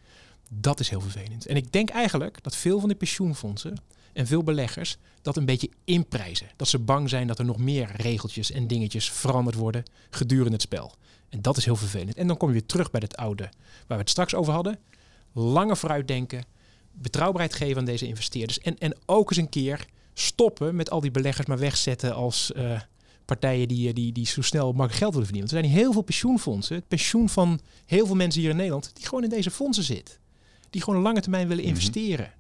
Dat 0.49 0.79
is 0.79 0.89
heel 0.89 1.01
vervelend. 1.01 1.45
En 1.45 1.55
ik 1.55 1.71
denk 1.71 1.89
eigenlijk 1.89 2.43
dat 2.43 2.55
veel 2.55 2.79
van 2.79 2.89
de 2.89 2.95
pensioenfondsen 2.95 3.77
en 4.13 4.27
veel 4.27 4.43
beleggers 4.43 4.97
dat 5.21 5.37
een 5.37 5.45
beetje 5.45 5.69
inprijzen. 5.83 6.47
Dat 6.55 6.67
ze 6.67 6.79
bang 6.79 7.09
zijn 7.09 7.27
dat 7.27 7.39
er 7.39 7.45
nog 7.45 7.57
meer 7.57 7.91
regeltjes 7.95 8.51
en 8.51 8.67
dingetjes 8.67 9.11
veranderd 9.11 9.55
worden 9.55 9.83
gedurende 10.09 10.51
het 10.51 10.61
spel. 10.61 10.93
En 11.29 11.41
dat 11.41 11.57
is 11.57 11.65
heel 11.65 11.75
vervelend. 11.75 12.15
En 12.15 12.27
dan 12.27 12.37
kom 12.37 12.47
je 12.47 12.53
weer 12.53 12.65
terug 12.65 12.91
bij 12.91 13.01
het 13.03 13.17
oude 13.17 13.43
waar 13.87 13.97
we 13.97 14.03
het 14.03 14.09
straks 14.09 14.35
over 14.35 14.53
hadden. 14.53 14.79
Langer 15.33 15.77
vooruitdenken, 15.77 16.43
betrouwbaarheid 16.91 17.53
geven 17.53 17.77
aan 17.77 17.85
deze 17.85 18.07
investeerders. 18.07 18.59
En, 18.59 18.77
en 18.77 18.97
ook 19.05 19.29
eens 19.29 19.39
een 19.39 19.49
keer 19.49 19.85
stoppen 20.13 20.75
met 20.75 20.89
al 20.89 21.01
die 21.01 21.11
beleggers 21.11 21.47
maar 21.47 21.57
wegzetten 21.57 22.15
als 22.15 22.51
uh, 22.55 22.79
partijen 23.29 23.67
die, 23.67 23.87
eh, 23.87 23.93
die, 23.93 24.11
die 24.11 24.25
zo 24.25 24.41
snel 24.41 24.65
makkelijk 24.65 24.93
geld 24.93 25.11
willen 25.13 25.27
verdienen. 25.27 25.51
Want 25.51 25.63
er 25.63 25.69
zijn 25.69 25.81
heel 25.83 25.93
veel 25.93 26.01
pensioenfondsen, 26.01 26.75
het 26.75 26.87
pensioen 26.87 27.29
van 27.29 27.59
heel 27.85 28.05
veel 28.05 28.15
mensen 28.15 28.41
hier 28.41 28.49
in 28.49 28.55
Nederland, 28.55 28.91
die 28.93 29.05
gewoon 29.05 29.23
in 29.23 29.29
deze 29.29 29.51
fondsen 29.51 29.83
zit. 29.83 30.19
Die 30.69 30.81
gewoon 30.81 31.01
lange 31.01 31.21
termijn 31.21 31.47
willen 31.47 31.63
mhm. 31.63 31.73
investeren. 31.73 32.33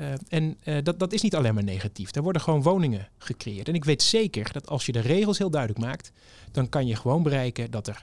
Uh, 0.00 0.12
en 0.28 0.56
uh, 0.64 0.78
dat, 0.82 0.98
dat 0.98 1.12
is 1.12 1.22
niet 1.22 1.34
alleen 1.34 1.54
maar 1.54 1.64
negatief. 1.64 2.14
Er 2.14 2.22
worden 2.22 2.42
gewoon 2.42 2.62
woningen 2.62 3.08
gecreëerd. 3.18 3.68
En 3.68 3.74
ik 3.74 3.84
weet 3.84 4.02
zeker 4.02 4.52
dat 4.52 4.68
als 4.68 4.86
je 4.86 4.92
de 4.92 5.00
regels 5.00 5.38
heel 5.38 5.50
duidelijk 5.50 5.84
maakt, 5.84 6.12
dan 6.52 6.68
kan 6.68 6.86
je 6.86 6.96
gewoon 6.96 7.22
bereiken 7.22 7.70
dat 7.70 7.86
er 7.86 8.00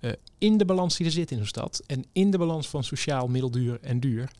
uh, 0.00 0.12
in 0.38 0.56
de 0.56 0.64
balans 0.64 0.96
die 0.96 1.06
er 1.06 1.12
zit 1.12 1.30
in 1.30 1.38
een 1.38 1.46
stad 1.46 1.82
en 1.86 2.04
in 2.12 2.30
de 2.30 2.38
balans 2.38 2.68
van 2.68 2.84
sociaal, 2.84 3.28
middelduur 3.28 3.78
en 3.80 4.00
duur, 4.00 4.30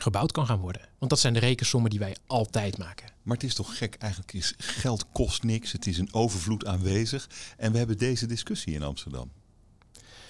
gebouwd 0.00 0.32
kan 0.32 0.46
gaan 0.46 0.58
worden. 0.58 0.88
Want 0.98 1.10
dat 1.10 1.20
zijn 1.20 1.32
de 1.32 1.38
rekensommen 1.38 1.90
die 1.90 1.98
wij 1.98 2.16
altijd 2.26 2.78
maken. 2.78 3.08
Maar 3.22 3.36
het 3.36 3.46
is 3.46 3.54
toch 3.54 3.78
gek, 3.78 3.94
eigenlijk 3.98 4.32
is 4.32 4.54
geld 4.56 5.04
kost 5.12 5.42
niks, 5.42 5.72
het 5.72 5.86
is 5.86 5.98
een 5.98 6.12
overvloed 6.12 6.66
aanwezig 6.66 7.28
en 7.56 7.72
we 7.72 7.78
hebben 7.78 7.98
deze 7.98 8.26
discussie 8.26 8.74
in 8.74 8.82
Amsterdam. 8.82 9.30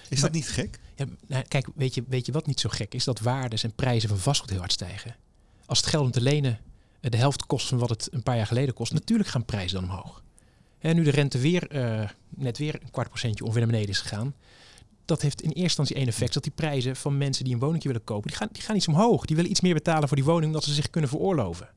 Is 0.09 0.19
dat 0.19 0.31
niet 0.31 0.49
gek? 0.49 0.79
Ja, 0.95 1.05
nou, 1.27 1.43
kijk, 1.47 1.67
weet 1.75 1.93
je, 1.93 2.03
weet 2.07 2.25
je 2.25 2.31
wat 2.31 2.47
niet 2.47 2.59
zo 2.59 2.69
gek 2.69 2.93
is? 2.93 3.03
Dat 3.03 3.19
waardes 3.19 3.63
en 3.63 3.73
prijzen 3.73 4.09
van 4.09 4.17
vastgoed 4.17 4.49
heel 4.49 4.59
hard 4.59 4.71
stijgen. 4.71 5.15
Als 5.65 5.79
het 5.79 5.87
geld 5.87 6.05
om 6.05 6.11
te 6.11 6.21
lenen 6.21 6.59
eh, 6.99 7.11
de 7.11 7.17
helft 7.17 7.45
kost 7.45 7.67
van 7.67 7.77
wat 7.77 7.89
het 7.89 8.07
een 8.11 8.23
paar 8.23 8.35
jaar 8.35 8.47
geleden 8.47 8.73
kost, 8.73 8.93
natuurlijk 8.93 9.29
gaan 9.29 9.45
prijzen 9.45 9.81
dan 9.81 9.89
omhoog. 9.89 10.23
En 10.79 10.95
nu 10.95 11.03
de 11.03 11.09
rente 11.09 11.37
weer 11.37 11.75
uh, 11.75 12.09
net 12.29 12.57
weer 12.57 12.79
een 12.81 12.91
kwart 12.91 13.07
procentje 13.07 13.43
ongeveer 13.43 13.61
naar 13.61 13.71
beneden 13.71 13.93
is 13.93 13.99
gegaan, 13.99 14.33
dat 15.09 15.21
heeft 15.21 15.41
in 15.41 15.47
eerste 15.47 15.61
instantie 15.61 15.95
één 15.95 16.07
effect. 16.07 16.33
Dat 16.33 16.43
die 16.43 16.51
prijzen 16.51 16.95
van 16.95 17.17
mensen 17.17 17.43
die 17.43 17.53
een 17.53 17.59
woningje 17.59 17.87
willen 17.87 18.03
kopen, 18.03 18.27
die 18.27 18.37
gaan, 18.37 18.49
die 18.51 18.61
gaan 18.61 18.75
iets 18.75 18.87
omhoog. 18.87 19.25
Die 19.25 19.35
willen 19.35 19.51
iets 19.51 19.61
meer 19.61 19.73
betalen 19.73 20.07
voor 20.07 20.17
die 20.17 20.25
woning 20.25 20.45
omdat 20.45 20.63
ze 20.63 20.73
zich 20.73 20.89
kunnen 20.89 21.09
veroorloven. 21.09 21.69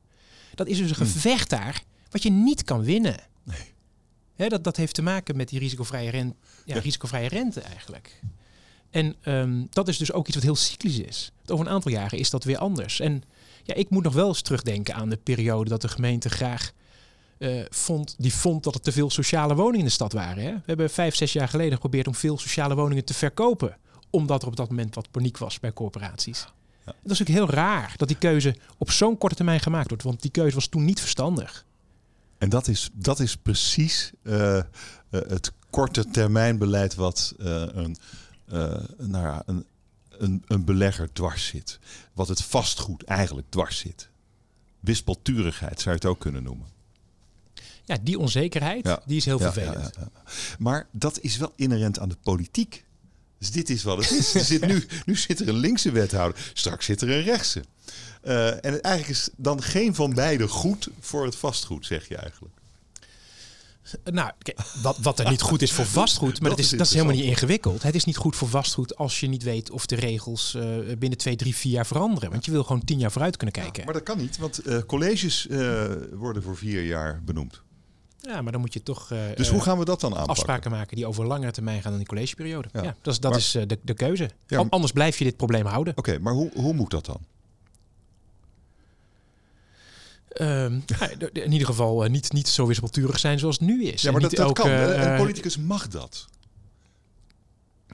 Dat 0.55 0.67
is 0.67 0.77
dus 0.77 0.89
een 0.89 0.95
hmm. 0.95 1.05
gevecht 1.05 1.49
daar 1.49 1.83
wat 2.09 2.23
je 2.23 2.31
niet 2.31 2.63
kan 2.63 2.83
winnen. 2.83 3.17
Nee. 4.35 4.49
dat, 4.49 4.63
dat 4.63 4.77
heeft 4.77 4.95
te 4.95 5.01
maken 5.01 5.35
met 5.35 5.49
die 5.49 5.59
risicovrije, 5.59 6.09
rente, 6.09 6.35
ja, 6.65 6.79
risicovrije 6.79 7.27
rente 7.27 7.61
eigenlijk. 7.61 8.21
En 8.89 9.15
um, 9.25 9.67
dat 9.69 9.87
is 9.87 9.97
dus 9.97 10.11
ook 10.11 10.25
iets 10.25 10.35
wat 10.35 10.43
heel 10.43 10.55
cyclisch 10.55 10.99
is. 10.99 11.31
Over 11.45 11.65
een 11.65 11.71
aantal 11.71 11.91
jaren 11.91 12.19
is 12.19 12.29
dat 12.29 12.43
weer 12.43 12.57
anders. 12.57 12.99
En 12.99 13.23
ja, 13.63 13.73
ik 13.73 13.89
moet 13.89 14.03
nog 14.03 14.13
wel 14.13 14.27
eens 14.27 14.41
terugdenken 14.41 14.95
aan 14.95 15.09
de 15.09 15.17
periode 15.17 15.69
dat 15.69 15.81
de 15.81 15.87
gemeente 15.87 16.29
graag 16.29 16.71
uh, 17.43 17.65
vond, 17.69 18.15
die 18.17 18.33
vond 18.33 18.63
dat 18.63 18.75
er 18.75 18.81
te 18.81 18.91
veel 18.91 19.09
sociale 19.09 19.55
woningen 19.55 19.79
in 19.79 19.85
de 19.85 19.91
stad 19.91 20.13
waren. 20.13 20.43
Hè? 20.43 20.51
We 20.51 20.61
hebben 20.65 20.89
vijf, 20.89 21.15
zes 21.15 21.33
jaar 21.33 21.47
geleden 21.47 21.73
geprobeerd 21.73 22.07
om 22.07 22.15
veel 22.15 22.37
sociale 22.37 22.75
woningen 22.75 23.05
te 23.05 23.13
verkopen. 23.13 23.77
Omdat 24.09 24.41
er 24.41 24.47
op 24.47 24.55
dat 24.55 24.69
moment 24.69 24.95
wat 24.95 25.11
paniek 25.11 25.37
was 25.37 25.59
bij 25.59 25.73
corporaties. 25.73 26.45
Dat 26.85 26.95
is 27.03 27.19
natuurlijk 27.19 27.37
heel 27.37 27.57
raar 27.57 27.93
dat 27.97 28.07
die 28.07 28.17
keuze 28.17 28.55
op 28.77 28.91
zo'n 28.91 29.17
korte 29.17 29.35
termijn 29.35 29.59
gemaakt 29.59 29.87
wordt. 29.89 30.03
Want 30.03 30.21
die 30.21 30.31
keuze 30.31 30.55
was 30.55 30.67
toen 30.67 30.85
niet 30.85 30.99
verstandig. 30.99 31.65
En 32.37 32.49
dat 32.49 32.67
is, 32.67 32.89
dat 32.93 33.19
is 33.19 33.37
precies 33.37 34.11
uh, 34.23 34.55
uh, 34.55 34.63
het 35.09 35.51
korte 35.69 36.05
termijn 36.05 36.57
beleid 36.57 36.95
wat 36.95 37.33
een, 37.37 37.97
nou 38.97 39.25
ja, 39.25 39.43
een, 39.45 39.65
een, 40.09 40.43
een 40.47 40.65
belegger 40.65 41.13
dwars 41.13 41.45
zit. 41.45 41.79
Wat 42.13 42.27
het 42.27 42.43
vastgoed 42.43 43.03
eigenlijk 43.03 43.49
dwars 43.49 43.77
zit. 43.77 44.09
Wispelturigheid 44.79 45.81
zou 45.81 45.95
je 45.95 46.01
het 46.01 46.09
ook 46.09 46.19
kunnen 46.19 46.43
noemen. 46.43 46.67
Ja, 47.85 47.97
die 48.01 48.19
onzekerheid, 48.19 48.97
die 49.05 49.17
is 49.17 49.25
heel 49.25 49.39
vervelend. 49.39 49.95
Ja, 49.95 50.09
maar 50.59 50.87
dat 50.91 51.19
is 51.19 51.37
wel 51.37 51.53
inherent 51.55 51.99
aan 51.99 52.09
de 52.09 52.17
politiek. 52.23 52.85
Dus 53.43 53.51
dit 53.51 53.69
is 53.69 53.83
wat 53.83 53.97
het 53.97 54.11
is. 54.11 54.33
Er 54.33 54.43
zit 54.43 54.65
nu, 54.65 54.85
nu 55.05 55.15
zit 55.15 55.39
er 55.39 55.47
een 55.47 55.57
linkse 55.57 55.91
wethouder, 55.91 56.51
straks 56.53 56.85
zit 56.85 57.01
er 57.01 57.09
een 57.09 57.23
rechtse. 57.23 57.63
Uh, 58.23 58.47
en 58.47 58.81
eigenlijk 58.81 59.07
is 59.07 59.29
dan 59.35 59.61
geen 59.61 59.95
van 59.95 60.13
beide 60.13 60.47
goed 60.47 60.89
voor 60.99 61.25
het 61.25 61.35
vastgoed, 61.35 61.85
zeg 61.85 62.07
je 62.07 62.17
eigenlijk. 62.17 62.53
Nou, 64.03 64.31
wat, 64.81 64.97
wat 64.97 65.19
er 65.19 65.29
niet 65.29 65.41
goed 65.41 65.61
is 65.61 65.71
voor 65.71 65.85
vastgoed, 66.01 66.41
maar 66.41 66.49
dat, 66.49 66.59
is, 66.59 66.69
dat 66.69 66.79
is 66.79 66.93
helemaal 66.93 67.15
niet 67.15 67.23
ingewikkeld. 67.23 67.83
Het 67.83 67.95
is 67.95 68.03
niet 68.03 68.17
goed 68.17 68.35
voor 68.35 68.47
vastgoed 68.47 68.95
als 68.95 69.19
je 69.19 69.27
niet 69.27 69.43
weet 69.43 69.71
of 69.71 69.85
de 69.85 69.95
regels 69.95 70.53
uh, 70.55 70.63
binnen 70.97 71.17
twee, 71.17 71.35
drie, 71.35 71.55
vier 71.55 71.71
jaar 71.71 71.85
veranderen. 71.85 72.31
Want 72.31 72.45
je 72.45 72.51
wil 72.51 72.63
gewoon 72.63 72.83
tien 72.83 72.99
jaar 72.99 73.11
vooruit 73.11 73.37
kunnen 73.37 73.55
kijken. 73.55 73.79
Ja, 73.79 73.85
maar 73.85 73.93
dat 73.93 74.03
kan 74.03 74.17
niet, 74.17 74.37
want 74.37 74.67
uh, 74.67 74.79
colleges 74.87 75.47
worden 76.11 76.43
voor 76.43 76.57
vier 76.57 76.83
jaar 76.83 77.21
benoemd. 77.23 77.61
Ja, 78.27 78.41
maar 78.41 78.51
dan 78.51 78.61
moet 78.61 78.73
je 78.73 78.83
toch. 78.83 79.07
dus 79.35 79.49
hoe 79.49 79.61
gaan 79.61 79.77
we 79.77 79.85
dat 79.85 79.99
dan 79.99 80.09
aanpakken? 80.09 80.35
Afspraken 80.35 80.71
maken 80.71 80.95
die 80.95 81.05
over 81.05 81.25
langere 81.25 81.51
termijn 81.51 81.81
gaan 81.81 81.89
dan 81.89 81.99
die 81.99 82.07
collegeperiode. 82.07 82.69
Ja, 82.73 82.83
ja 82.83 82.95
dat 83.01 83.13
is, 83.13 83.19
dat 83.19 83.35
is 83.35 83.51
de, 83.51 83.79
de 83.81 83.93
keuze. 83.93 84.29
Ja, 84.47 84.65
Anders 84.69 84.91
blijf 84.91 85.17
je 85.17 85.23
dit 85.23 85.37
probleem 85.37 85.65
houden. 85.65 85.97
Oké, 85.97 86.19
maar 86.19 86.33
hoe, 86.33 86.51
hoe 86.53 86.73
moet 86.73 86.91
dat 86.91 87.05
dan? 87.05 87.19
Um, 90.41 90.83
in 91.33 91.51
ieder 91.51 91.67
geval 91.67 92.03
niet, 92.03 92.31
niet 92.31 92.47
zo 92.47 92.65
wispelturig 92.67 93.19
zijn 93.19 93.39
zoals 93.39 93.59
het 93.59 93.67
nu 93.67 93.83
is. 93.85 94.01
Ja, 94.01 94.11
maar 94.11 94.21
dat, 94.21 94.31
dat 94.31 94.39
elke, 94.39 94.61
kan. 94.61 94.71
Een 94.71 95.17
politicus 95.17 95.57
mag 95.57 95.87
dat. 95.87 96.27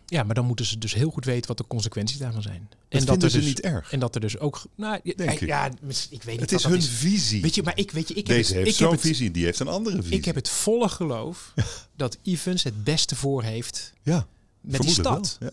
Ja, 0.09 0.23
maar 0.23 0.35
dan 0.35 0.45
moeten 0.45 0.65
ze 0.65 0.77
dus 0.77 0.93
heel 0.93 1.09
goed 1.09 1.25
weten 1.25 1.47
wat 1.47 1.57
de 1.57 1.67
consequenties 1.67 2.17
daarvan 2.17 2.41
zijn. 2.41 2.67
Dat 2.69 2.99
en 2.99 3.05
dat 3.05 3.23
er 3.23 3.31
dus, 3.31 3.45
niet 3.45 3.61
erg. 3.61 3.91
En 3.91 3.99
dat 3.99 4.15
er 4.15 4.21
dus 4.21 4.39
ook. 4.39 4.61
Nou, 4.75 4.99
Denk 5.15 5.39
ja, 5.39 5.65
ik. 5.65 5.73
ik 6.09 6.23
weet 6.23 6.39
niet. 6.39 6.39
Het 6.39 6.51
is 6.51 6.63
hun 6.63 6.81
visie. 6.81 7.41
Weet 7.41 7.55
je, 7.55 7.63
maar 7.63 7.77
ik 7.77 7.91
weet 7.91 8.07
je, 8.07 8.13
ik 8.13 8.25
Deze 8.25 8.53
heb 8.53 8.63
heeft 8.63 8.77
zo'n 8.77 8.99
visie, 8.99 9.31
die 9.31 9.45
heeft 9.45 9.59
een 9.59 9.67
andere 9.67 10.01
visie. 10.01 10.17
Ik 10.17 10.25
heb 10.25 10.35
het 10.35 10.49
volle 10.49 10.89
geloof 10.89 11.53
dat 11.95 12.17
Evans 12.23 12.63
het 12.63 12.83
beste 12.83 13.15
voor 13.15 13.43
heeft. 13.43 13.93
Ja, 14.01 14.27
met 14.61 14.81
die 14.81 14.89
stad. 14.89 15.37
Ja. 15.39 15.51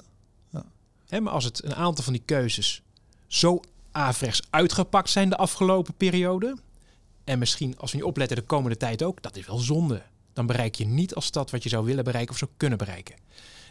Ja. 0.50 0.64
Hè, 1.08 1.20
maar 1.20 1.32
als 1.32 1.44
het 1.44 1.64
een 1.64 1.74
aantal 1.74 2.04
van 2.04 2.12
die 2.12 2.22
keuzes 2.24 2.82
zo 3.26 3.60
averechts 3.92 4.42
uitgepakt 4.50 5.10
zijn 5.10 5.28
de 5.28 5.36
afgelopen 5.36 5.94
periode, 5.94 6.56
en 7.24 7.38
misschien 7.38 7.78
als 7.78 7.90
we 7.90 7.96
niet 7.96 8.06
opletten 8.06 8.36
de 8.36 8.42
komende 8.42 8.76
tijd 8.76 9.02
ook, 9.02 9.22
dat 9.22 9.36
is 9.36 9.46
wel 9.46 9.58
zonde. 9.58 10.02
Dan 10.32 10.46
bereik 10.46 10.74
je 10.74 10.86
niet 10.86 11.14
als 11.14 11.24
stad 11.24 11.50
wat 11.50 11.62
je 11.62 11.68
zou 11.68 11.84
willen 11.84 12.04
bereiken 12.04 12.32
of 12.32 12.38
zou 12.38 12.50
kunnen 12.56 12.78
bereiken. 12.78 13.14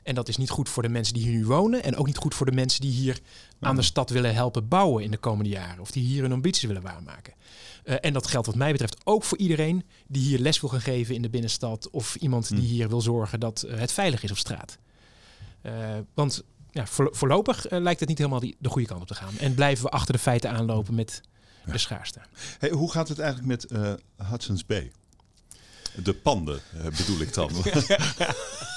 En 0.06 0.16
dat 0.16 0.28
is 0.28 0.38
niet 0.38 0.50
goed 0.50 0.70
voor 0.70 0.84
de 0.84 0.90
mensen 0.90 1.14
die 1.14 1.24
hier 1.24 1.32
nu 1.32 1.46
wonen. 1.46 1.84
En 1.84 1.96
ook 1.96 2.06
niet 2.06 2.18
goed 2.18 2.36
voor 2.36 2.46
de 2.46 2.52
mensen 2.52 2.82
die 2.82 2.92
hier 2.92 3.20
aan 3.60 3.76
de 3.76 3.82
stad 3.82 4.10
willen 4.10 4.34
helpen 4.34 4.68
bouwen 4.68 5.04
in 5.04 5.12
de 5.12 5.18
komende 5.18 5.50
jaren. 5.50 5.80
Of 5.80 5.92
die 5.92 6.04
hier 6.04 6.22
hun 6.22 6.32
ambities 6.32 6.64
willen 6.64 6.82
waarmaken. 6.82 7.34
Uh, 7.86 7.96
en 8.02 8.14
dat 8.14 8.28
geldt 8.28 8.48
wat 8.48 8.56
mij 8.56 8.72
betreft 8.72 8.98
ook 9.04 9.24
voor 9.24 9.38
iedereen 9.38 9.84
die 10.08 10.22
hier 10.22 10.40
les 10.40 10.60
wil 10.60 10.70
gaan 10.70 10.82
geven 10.82 11.16
in 11.16 11.22
de 11.22 11.30
binnenstad. 11.30 11.90
Of 11.90 12.16
iemand 12.16 12.50
die 12.50 12.58
hm. 12.58 12.66
hier 12.66 12.90
wil 12.90 13.02
zorgen 13.02 13.40
dat 13.40 13.64
uh, 13.68 13.78
het 13.78 13.92
veilig 13.92 14.24
is 14.24 14.32
op 14.32 14.38
straat. 14.38 14.78
Uh, 15.62 15.72
want 16.14 16.44
ja, 16.72 16.86
voorlopig 16.88 17.70
lijkt 17.70 18.00
het 18.00 18.10
niet 18.10 18.18
helemaal 18.18 18.40
die, 18.40 18.56
de 18.60 18.70
goede 18.70 18.88
kant 18.88 19.02
op 19.02 19.08
te 19.08 19.16
gaan. 19.16 19.38
En 19.38 19.54
blijven 19.54 19.84
we 19.84 19.90
achter 19.90 20.14
de 20.14 20.20
feiten 20.20 20.52
aanlopen 20.52 20.96
met 20.96 21.22
de 21.66 21.78
schaarste. 21.78 22.20
Hey, 22.60 22.70
hoe 22.70 22.92
gaat 22.92 23.08
het 23.08 23.20
eigenlijk 23.20 23.48
met 23.48 23.80
Hudson's 24.30 24.66
Bay? 24.66 24.92
De 26.04 26.14
panden 26.14 26.62
bedoel 26.98 27.20
ik 27.20 27.34
dan. 27.34 27.52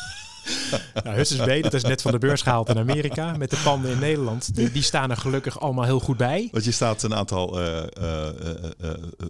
nou, 1.05 1.17
Hudson's 1.17 1.45
Bay, 1.45 1.63
dat 1.63 1.75
is 1.75 1.83
net 1.83 2.03
van 2.03 2.13
de 2.13 2.19
beurs 2.19 2.43
gehaald 2.43 2.69
in 2.69 2.79
Amerika. 2.79 3.37
Met 3.37 3.51
de 3.51 3.61
panden 3.65 3.91
in 3.91 3.99
Nederland. 3.99 4.55
Die, 4.55 4.71
die 4.71 4.83
staan 4.83 5.11
er 5.11 5.17
gelukkig 5.17 5.61
allemaal 5.61 5.85
heel 5.85 6.01
goed 6.01 6.17
bij. 6.17 6.49
Want 6.53 6.65
je 6.65 6.71
staat 6.71 7.03
een 7.03 7.15
aantal 7.15 7.61
uh, 7.61 7.83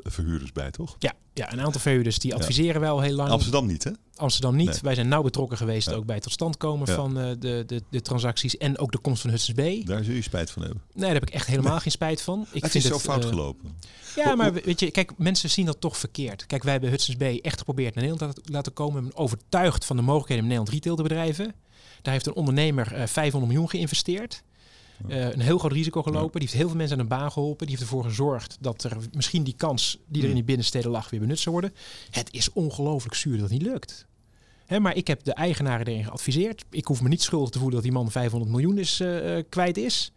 verhuurders 0.04 0.52
bij, 0.52 0.70
toch? 0.70 0.96
Ja, 0.98 1.12
ja, 1.38 1.52
een 1.52 1.60
aantal 1.60 1.80
verhuurders 1.80 2.18
die 2.18 2.34
adviseren 2.34 2.80
wel 2.80 3.00
heel 3.00 3.14
lang. 3.14 3.30
Amsterdam 3.30 3.66
niet, 3.66 3.84
hè? 3.84 3.90
Amsterdam 4.16 4.56
niet. 4.56 4.80
Wij 4.80 4.94
zijn 4.94 5.08
nauw 5.08 5.22
betrokken 5.22 5.56
geweest 5.56 5.92
ook 5.92 6.06
bij 6.06 6.14
het 6.14 6.24
tot 6.24 6.32
stand 6.32 6.56
komen 6.56 6.86
van 6.86 7.18
uh, 7.18 7.30
de, 7.38 7.64
de, 7.66 7.82
de 7.90 8.02
transacties 8.02 8.56
en 8.56 8.78
ook 8.78 8.92
de 8.92 8.98
komst 8.98 9.20
van 9.20 9.30
Hudson's 9.30 9.56
Bay. 9.56 9.82
Daar 9.84 10.04
zul 10.04 10.14
je 10.14 10.22
spijt 10.22 10.50
van 10.50 10.62
hebben. 10.62 10.82
Nee, 10.92 11.04
daar 11.04 11.14
heb 11.14 11.22
ik 11.22 11.30
echt 11.30 11.46
helemaal 11.46 11.80
geen 11.80 11.92
spijt 11.92 12.22
van. 12.22 12.46
Ik 12.52 12.62
het 12.62 12.70
vind 12.70 12.84
is 12.84 12.90
zo 12.90 12.98
fout 12.98 13.22
uh, 13.22 13.28
gelopen. 13.28 13.76
Ja, 14.16 14.34
maar 14.34 14.52
weet 14.52 14.80
je, 14.80 14.90
kijk, 14.90 15.12
mensen 15.18 15.50
zien 15.50 15.66
dat 15.66 15.80
toch 15.80 15.96
verkeerd. 15.96 16.46
Kijk, 16.46 16.62
wij 16.62 16.72
hebben 16.72 16.90
Hudson's 16.90 17.18
Bay 17.18 17.38
echt 17.42 17.58
geprobeerd 17.58 17.94
naar 17.94 18.04
Nederland 18.04 18.34
te 18.34 18.52
laten 18.52 18.72
komen. 18.72 19.04
We 19.04 19.16
overtuigd 19.16 19.84
van 19.84 19.96
de 19.96 20.02
mogelijkheden 20.02 20.42
om 20.42 20.48
Nederland 20.48 20.74
retail 20.74 20.96
te 20.96 21.02
bedrijven. 21.02 21.54
Daar 22.02 22.12
heeft 22.12 22.26
een 22.26 22.34
ondernemer 22.34 22.92
uh, 22.98 23.06
500 23.06 23.52
miljoen 23.52 23.70
geïnvesteerd. 23.70 24.42
Uh, 25.06 25.32
een 25.32 25.40
heel 25.40 25.58
groot 25.58 25.72
risico 25.72 26.02
gelopen. 26.02 26.40
Die 26.40 26.48
heeft 26.48 26.60
heel 26.60 26.68
veel 26.68 26.76
mensen 26.76 26.98
aan 26.98 27.02
de 27.02 27.08
baan 27.08 27.32
geholpen. 27.32 27.66
Die 27.66 27.76
heeft 27.76 27.88
ervoor 27.88 28.04
gezorgd 28.04 28.56
dat 28.60 28.84
er 28.84 28.96
misschien 29.12 29.42
die 29.42 29.54
kans 29.56 29.98
die 30.06 30.22
er 30.22 30.28
in 30.28 30.34
die 30.34 30.44
binnensteden 30.44 30.90
lag 30.90 31.10
weer 31.10 31.20
benut 31.20 31.38
zou 31.38 31.54
worden. 31.54 31.74
Het 32.10 32.28
is 32.32 32.52
ongelooflijk 32.52 33.14
zuur 33.14 33.32
dat 33.32 33.50
het 33.50 33.58
niet 33.58 33.68
lukt. 33.68 34.06
Hè, 34.66 34.80
maar 34.80 34.96
ik 34.96 35.06
heb 35.06 35.24
de 35.24 35.32
eigenaren 35.32 35.86
erin 35.86 36.04
geadviseerd. 36.04 36.64
Ik 36.70 36.84
hoef 36.84 37.02
me 37.02 37.08
niet 37.08 37.22
schuldig 37.22 37.50
te 37.50 37.58
voelen 37.58 37.74
dat 37.74 37.84
die 37.84 37.92
man 37.92 38.10
500 38.10 38.50
miljoen 38.50 38.78
is, 38.78 39.00
uh, 39.00 39.42
kwijt 39.48 39.76
is. 39.76 40.12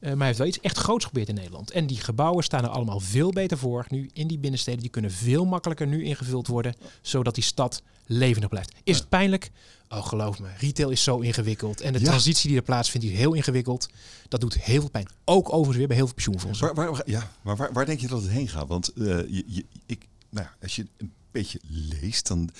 Uh, 0.00 0.08
maar 0.08 0.18
hij 0.18 0.26
heeft 0.26 0.38
wel 0.38 0.46
iets 0.46 0.60
echt 0.60 0.78
groots 0.78 1.04
gebeurd 1.04 1.28
in 1.28 1.34
Nederland. 1.34 1.70
En 1.70 1.86
die 1.86 1.96
gebouwen 1.96 2.44
staan 2.44 2.64
er 2.64 2.70
allemaal 2.70 3.00
veel 3.00 3.30
beter 3.30 3.58
voor 3.58 3.86
nu 3.88 4.10
in 4.12 4.26
die 4.26 4.38
binnensteden. 4.38 4.80
Die 4.80 4.90
kunnen 4.90 5.10
veel 5.10 5.44
makkelijker 5.44 5.86
nu 5.86 6.04
ingevuld 6.04 6.46
worden, 6.46 6.74
zodat 7.00 7.34
die 7.34 7.44
stad 7.44 7.82
levendig 8.06 8.50
blijft. 8.50 8.72
Is 8.84 8.98
het 8.98 9.08
pijnlijk? 9.08 9.50
Oh, 9.88 10.06
geloof 10.06 10.38
me, 10.38 10.48
retail 10.58 10.90
is 10.90 11.02
zo 11.02 11.18
ingewikkeld. 11.18 11.80
En 11.80 11.92
de 11.92 12.00
transitie 12.00 12.48
die 12.48 12.58
er 12.58 12.64
plaatsvindt, 12.64 13.06
is 13.06 13.12
heel 13.12 13.34
ingewikkeld. 13.34 13.88
Dat 14.28 14.40
doet 14.40 14.54
heel 14.54 14.80
veel 14.80 14.90
pijn. 14.90 15.08
Ook 15.24 15.46
overigens 15.48 15.76
weer 15.76 15.86
bij 15.86 15.96
heel 15.96 16.06
veel 16.06 16.14
pensioenfondsen. 16.14 16.74
Waar, 16.74 16.90
waar, 16.90 17.02
ja, 17.04 17.30
maar 17.42 17.56
waar, 17.56 17.72
waar 17.72 17.86
denk 17.86 18.00
je 18.00 18.08
dat 18.08 18.22
het 18.22 18.30
heen 18.30 18.48
gaat? 18.48 18.66
Want 18.66 18.92
uh, 18.94 19.06
je, 19.06 19.44
je, 19.46 19.64
ik, 19.86 20.06
nou, 20.30 20.46
als 20.62 20.76
je 20.76 20.86
beetje 21.38 21.60
leest, 22.00 22.26
dan, 22.26 22.50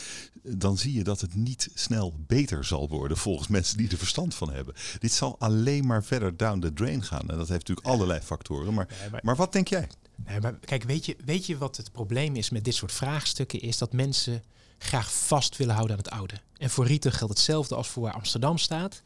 dan 0.42 0.78
zie 0.78 0.92
je 0.92 1.04
dat 1.04 1.20
het 1.20 1.34
niet 1.34 1.68
snel 1.74 2.14
beter 2.26 2.64
zal 2.64 2.88
worden 2.88 3.16
volgens 3.16 3.48
mensen 3.48 3.76
die 3.76 3.90
er 3.90 3.98
verstand 3.98 4.34
van 4.34 4.52
hebben. 4.52 4.74
Dit 4.98 5.12
zal 5.12 5.36
alleen 5.38 5.86
maar 5.86 6.04
verder 6.04 6.36
down 6.36 6.60
the 6.60 6.72
drain 6.72 7.02
gaan. 7.02 7.28
En 7.28 7.38
dat 7.38 7.48
heeft 7.48 7.68
natuurlijk 7.68 7.86
allerlei 7.86 8.20
factoren. 8.20 8.74
Maar, 8.74 8.88
nee, 9.00 9.10
maar, 9.10 9.20
maar, 9.24 9.36
wat 9.36 9.52
denk 9.52 9.68
jij? 9.68 9.88
Nee, 10.26 10.40
maar 10.40 10.58
kijk, 10.58 10.82
weet 10.82 11.06
je, 11.06 11.16
weet 11.24 11.46
je 11.46 11.58
wat 11.58 11.76
het 11.76 11.92
probleem 11.92 12.36
is 12.36 12.50
met 12.50 12.64
dit 12.64 12.74
soort 12.74 12.92
vraagstukken? 12.92 13.60
Is 13.60 13.78
dat 13.78 13.92
mensen 13.92 14.42
graag 14.78 15.12
vast 15.12 15.56
willen 15.56 15.74
houden 15.74 15.96
aan 15.96 16.02
het 16.02 16.12
oude. 16.12 16.34
En 16.56 16.70
voor 16.70 16.86
retail 16.86 17.14
geldt 17.14 17.32
hetzelfde 17.34 17.74
als 17.74 17.88
voor 17.88 18.02
waar 18.02 18.12
Amsterdam 18.12 18.58
staat. 18.58 19.02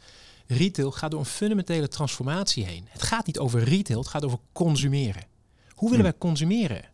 Retail 0.46 0.92
gaat 0.92 1.10
door 1.10 1.20
een 1.20 1.26
fundamentele 1.26 1.88
transformatie 1.88 2.64
heen. 2.64 2.86
Het 2.88 3.02
gaat 3.02 3.26
niet 3.26 3.38
over 3.38 3.62
retail, 3.62 3.98
het 3.98 4.08
gaat 4.08 4.24
over 4.24 4.38
consumeren. 4.52 5.22
Hoe 5.74 5.90
willen 5.90 6.04
hm. 6.04 6.10
wij 6.10 6.18
consumeren? 6.18 6.84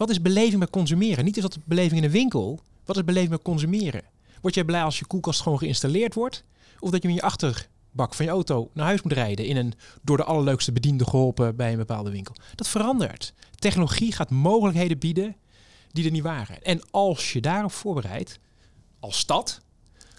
Wat 0.00 0.10
is 0.10 0.22
beleving 0.22 0.58
met 0.58 0.70
consumeren? 0.70 1.24
Niet 1.24 1.36
is 1.36 1.42
dat 1.42 1.58
beleving 1.64 2.00
in 2.00 2.04
een 2.04 2.10
winkel. 2.10 2.60
Wat 2.84 2.96
is 2.96 3.04
beleving 3.04 3.30
met 3.30 3.42
consumeren? 3.42 4.02
Word 4.40 4.54
jij 4.54 4.64
blij 4.64 4.82
als 4.82 4.98
je 4.98 5.04
koelkast 5.04 5.40
gewoon 5.40 5.58
geïnstalleerd 5.58 6.14
wordt? 6.14 6.44
Of 6.78 6.90
dat 6.90 7.02
je 7.02 7.08
in 7.08 7.14
je 7.14 7.22
achterbak 7.22 8.14
van 8.14 8.24
je 8.24 8.30
auto 8.30 8.70
naar 8.72 8.86
huis 8.86 9.02
moet 9.02 9.12
rijden 9.12 9.46
in 9.46 9.56
een 9.56 9.74
door 10.02 10.16
de 10.16 10.24
allerleukste 10.24 10.72
bediende 10.72 11.04
geholpen 11.04 11.56
bij 11.56 11.72
een 11.72 11.78
bepaalde 11.78 12.10
winkel? 12.10 12.34
Dat 12.54 12.68
verandert. 12.68 13.32
Technologie 13.54 14.12
gaat 14.12 14.30
mogelijkheden 14.30 14.98
bieden 14.98 15.36
die 15.92 16.04
er 16.04 16.10
niet 16.10 16.22
waren. 16.22 16.62
En 16.62 16.82
als 16.90 17.32
je 17.32 17.40
daarop 17.40 17.72
voorbereidt, 17.72 18.38
als 19.00 19.18
stad, 19.18 19.60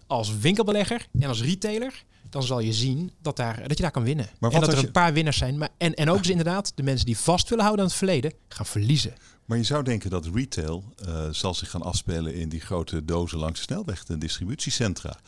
als 0.08 0.38
winkelbelegger 0.38 1.08
en 1.20 1.28
als 1.28 1.44
retailer, 1.44 2.04
dan 2.32 2.44
zal 2.44 2.60
je 2.60 2.74
zien 2.74 3.12
dat, 3.22 3.36
daar, 3.36 3.68
dat 3.68 3.78
je 3.78 3.84
daar 3.84 3.92
kan 3.92 4.04
winnen. 4.04 4.30
Maar 4.40 4.52
en 4.52 4.60
dat 4.60 4.72
er 4.72 4.78
een 4.78 4.92
paar 4.92 5.14
winnaars 5.14 5.38
zijn. 5.38 5.58
Maar, 5.58 5.70
en, 5.78 5.94
en 5.94 6.10
ook 6.10 6.18
dus 6.18 6.30
inderdaad, 6.30 6.72
de 6.76 6.84
mensen 6.84 7.06
die 7.06 7.18
vast 7.18 7.50
willen 7.50 7.64
houden 7.64 7.84
aan 7.86 7.90
het 7.92 8.00
verleden, 8.00 8.34
gaan 8.48 8.66
verliezen. 8.66 9.14
Maar 9.46 9.58
je 9.58 9.64
zou 9.64 9.84
denken 9.84 10.10
dat 10.10 10.30
retail 10.34 10.84
uh, 11.08 11.28
zal 11.32 11.54
zich 11.54 11.70
gaan 11.70 11.82
afspelen 11.82 12.34
in 12.34 12.50
die 12.50 12.60
grote 12.60 13.06
dozen 13.06 13.38
langs 13.38 13.60
de 13.60 13.66
snelweg 13.66 14.04
en 14.08 14.20
distributiecentra. 14.20 15.20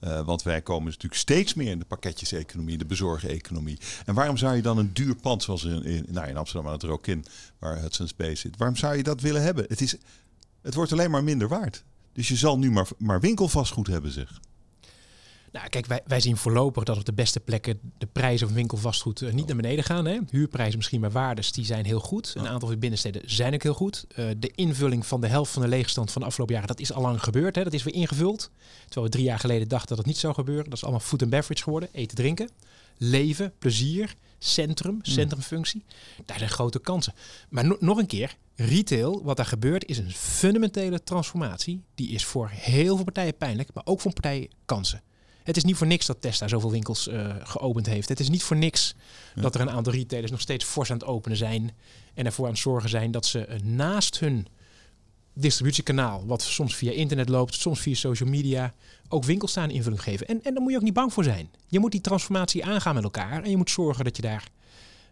Uh, 0.00 0.20
want 0.20 0.42
wij 0.42 0.62
komen 0.62 0.84
natuurlijk 0.84 1.20
steeds 1.20 1.54
meer 1.54 1.70
in 1.70 1.78
de 1.78 1.84
pakketjeseconomie, 1.84 2.78
de 2.78 2.86
bezorgeconomie. 2.86 3.78
En 4.06 4.14
waarom 4.14 4.36
zou 4.36 4.56
je 4.56 4.62
dan 4.62 4.78
een 4.78 4.92
duur 4.92 5.14
pand 5.14 5.42
zoals 5.42 5.64
in, 5.64 5.84
in, 5.84 6.06
nou 6.08 6.28
in 6.28 6.36
Amsterdam 6.36 6.66
aan 6.66 6.74
het 6.74 6.82
Rokin, 6.82 7.24
waar 7.58 7.80
Hudson 7.80 8.08
Space 8.08 8.36
zit, 8.36 8.56
waarom 8.56 8.76
zou 8.76 8.96
je 8.96 9.02
dat 9.02 9.20
willen 9.20 9.42
hebben? 9.42 9.64
Het, 9.68 9.80
is, 9.80 9.96
het 10.62 10.74
wordt 10.74 10.92
alleen 10.92 11.10
maar 11.10 11.24
minder 11.24 11.48
waard. 11.48 11.84
Dus 12.12 12.28
je 12.28 12.36
zal 12.36 12.58
nu 12.58 12.70
maar, 12.70 12.88
maar 12.98 13.20
winkelvastgoed 13.20 13.86
hebben, 13.86 14.10
zeg. 14.10 14.40
Nou, 15.52 15.68
kijk, 15.68 15.86
wij, 15.86 16.00
wij 16.06 16.20
zien 16.20 16.36
voorlopig 16.36 16.84
dat 16.84 16.96
op 16.96 17.04
de 17.04 17.12
beste 17.12 17.40
plekken 17.40 17.80
de 17.98 18.06
prijzen 18.06 18.46
van 18.46 18.56
winkelvastgoed 18.56 19.20
uh, 19.20 19.32
niet 19.32 19.46
naar 19.46 19.56
beneden 19.56 19.84
gaan. 19.84 20.04
Hè. 20.04 20.18
Huurprijzen 20.30 20.76
misschien, 20.76 21.00
maar 21.00 21.10
waardes, 21.10 21.52
die 21.52 21.64
zijn 21.64 21.84
heel 21.84 22.00
goed. 22.00 22.32
Een 22.36 22.46
aantal 22.46 22.60
van 22.60 22.70
de 22.70 22.76
binnensteden 22.76 23.22
zijn 23.24 23.54
ook 23.54 23.62
heel 23.62 23.74
goed. 23.74 24.06
Uh, 24.16 24.30
de 24.38 24.52
invulling 24.54 25.06
van 25.06 25.20
de 25.20 25.26
helft 25.26 25.52
van 25.52 25.62
de 25.62 25.68
leegstand 25.68 26.12
van 26.12 26.20
de 26.20 26.26
afgelopen 26.26 26.54
jaren, 26.54 26.68
dat 26.70 26.80
is 26.80 26.92
al 26.92 27.02
lang 27.02 27.22
gebeurd. 27.22 27.56
Hè. 27.56 27.64
Dat 27.64 27.72
is 27.72 27.82
weer 27.82 27.94
ingevuld. 27.94 28.50
Terwijl 28.84 29.06
we 29.06 29.12
drie 29.12 29.24
jaar 29.24 29.38
geleden 29.38 29.68
dachten 29.68 29.88
dat 29.88 29.98
het 29.98 30.06
niet 30.06 30.18
zou 30.18 30.34
gebeuren. 30.34 30.64
Dat 30.64 30.74
is 30.74 30.82
allemaal 30.82 31.00
food 31.00 31.22
and 31.22 31.30
beverage 31.30 31.62
geworden. 31.62 31.88
Eten, 31.92 32.16
drinken, 32.16 32.50
leven, 32.96 33.52
plezier, 33.58 34.14
centrum, 34.38 35.00
hmm. 35.02 35.12
centrumfunctie. 35.12 35.84
Daar 36.24 36.38
zijn 36.38 36.50
grote 36.50 36.78
kansen. 36.78 37.14
Maar 37.48 37.66
no 37.66 37.76
nog 37.80 37.98
een 37.98 38.06
keer, 38.06 38.36
retail, 38.56 39.22
wat 39.24 39.36
daar 39.36 39.46
gebeurt, 39.46 39.84
is 39.84 39.98
een 39.98 40.12
fundamentele 40.12 41.02
transformatie. 41.02 41.82
Die 41.94 42.10
is 42.10 42.24
voor 42.24 42.48
heel 42.52 42.94
veel 42.94 43.04
partijen 43.04 43.36
pijnlijk, 43.36 43.68
maar 43.74 43.86
ook 43.86 44.00
voor 44.00 44.12
partijen 44.12 44.50
kansen. 44.64 45.02
Het 45.50 45.58
is 45.58 45.64
niet 45.64 45.76
voor 45.76 45.86
niks 45.86 46.06
dat 46.06 46.20
Tesla 46.20 46.48
zoveel 46.48 46.70
winkels 46.70 47.08
uh, 47.08 47.34
geopend 47.42 47.86
heeft. 47.86 48.08
Het 48.08 48.20
is 48.20 48.28
niet 48.28 48.42
voor 48.42 48.56
niks 48.56 48.94
dat 49.34 49.54
er 49.54 49.60
een 49.60 49.70
aantal 49.70 49.92
retailers 49.92 50.30
nog 50.30 50.40
steeds 50.40 50.64
fors 50.64 50.90
aan 50.90 50.98
het 50.98 51.06
openen 51.06 51.36
zijn. 51.36 51.70
En 52.14 52.26
ervoor 52.26 52.44
aan 52.44 52.50
het 52.50 52.60
zorgen 52.60 52.88
zijn 52.88 53.10
dat 53.10 53.26
ze 53.26 53.46
uh, 53.48 53.60
naast 53.60 54.18
hun 54.18 54.46
distributiekanaal, 55.34 56.26
wat 56.26 56.42
soms 56.42 56.74
via 56.74 56.92
internet 56.92 57.28
loopt, 57.28 57.54
soms 57.54 57.80
via 57.80 57.94
social 57.94 58.28
media, 58.28 58.74
ook 59.08 59.24
winkels 59.24 59.50
staan 59.50 59.70
invulling 59.70 60.02
geven. 60.02 60.26
En, 60.26 60.42
en 60.42 60.54
daar 60.54 60.62
moet 60.62 60.70
je 60.70 60.76
ook 60.76 60.84
niet 60.84 60.94
bang 60.94 61.12
voor 61.12 61.24
zijn. 61.24 61.50
Je 61.68 61.78
moet 61.78 61.92
die 61.92 62.00
transformatie 62.00 62.64
aangaan 62.64 62.94
met 62.94 63.04
elkaar 63.04 63.42
en 63.42 63.50
je 63.50 63.56
moet 63.56 63.70
zorgen 63.70 64.04
dat 64.04 64.16
je 64.16 64.22
daar 64.22 64.48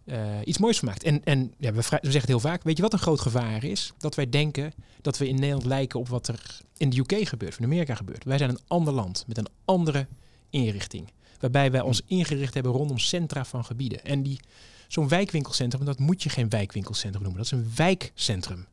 uh, 0.04 0.16
iets 0.44 0.58
moois 0.58 0.78
van 0.78 0.88
maakt. 0.88 1.02
En, 1.02 1.24
en 1.24 1.54
ja, 1.58 1.72
we, 1.72 1.76
we, 1.76 1.82
zeggen 1.82 2.20
het 2.20 2.28
heel 2.28 2.40
vaak, 2.40 2.62
weet 2.62 2.76
je 2.76 2.82
wat 2.82 2.92
een 2.92 2.98
groot 2.98 3.20
gevaar 3.20 3.64
is? 3.64 3.92
Dat 3.98 4.14
wij 4.14 4.28
denken 4.28 4.72
dat 5.00 5.18
we 5.18 5.28
in 5.28 5.34
Nederland 5.34 5.64
lijken 5.64 6.00
op 6.00 6.08
wat 6.08 6.28
er 6.28 6.60
in 6.76 6.90
de 6.90 6.98
UK 6.98 7.28
gebeurt, 7.28 7.52
of 7.52 7.58
in 7.58 7.64
Amerika 7.64 7.94
gebeurt. 7.94 8.24
Wij 8.24 8.38
zijn 8.38 8.50
een 8.50 8.60
ander 8.66 8.92
land 8.92 9.24
met 9.26 9.38
een 9.38 9.48
andere 9.64 10.06
inrichting. 10.50 11.12
Waarbij 11.40 11.70
wij 11.70 11.80
ons 11.80 12.02
ingericht 12.06 12.54
hebben 12.54 12.72
rondom 12.72 12.98
centra 12.98 13.44
van 13.44 13.64
gebieden. 13.64 14.04
En 14.04 14.22
die, 14.22 14.40
zo'n 14.88 15.08
wijkwinkelcentrum, 15.08 15.84
dat 15.84 15.98
moet 15.98 16.22
je 16.22 16.28
geen 16.28 16.48
wijkwinkelcentrum 16.48 17.22
noemen. 17.22 17.42
Dat 17.42 17.52
is 17.52 17.58
een 17.58 17.72
wijkcentrum. 17.76 18.66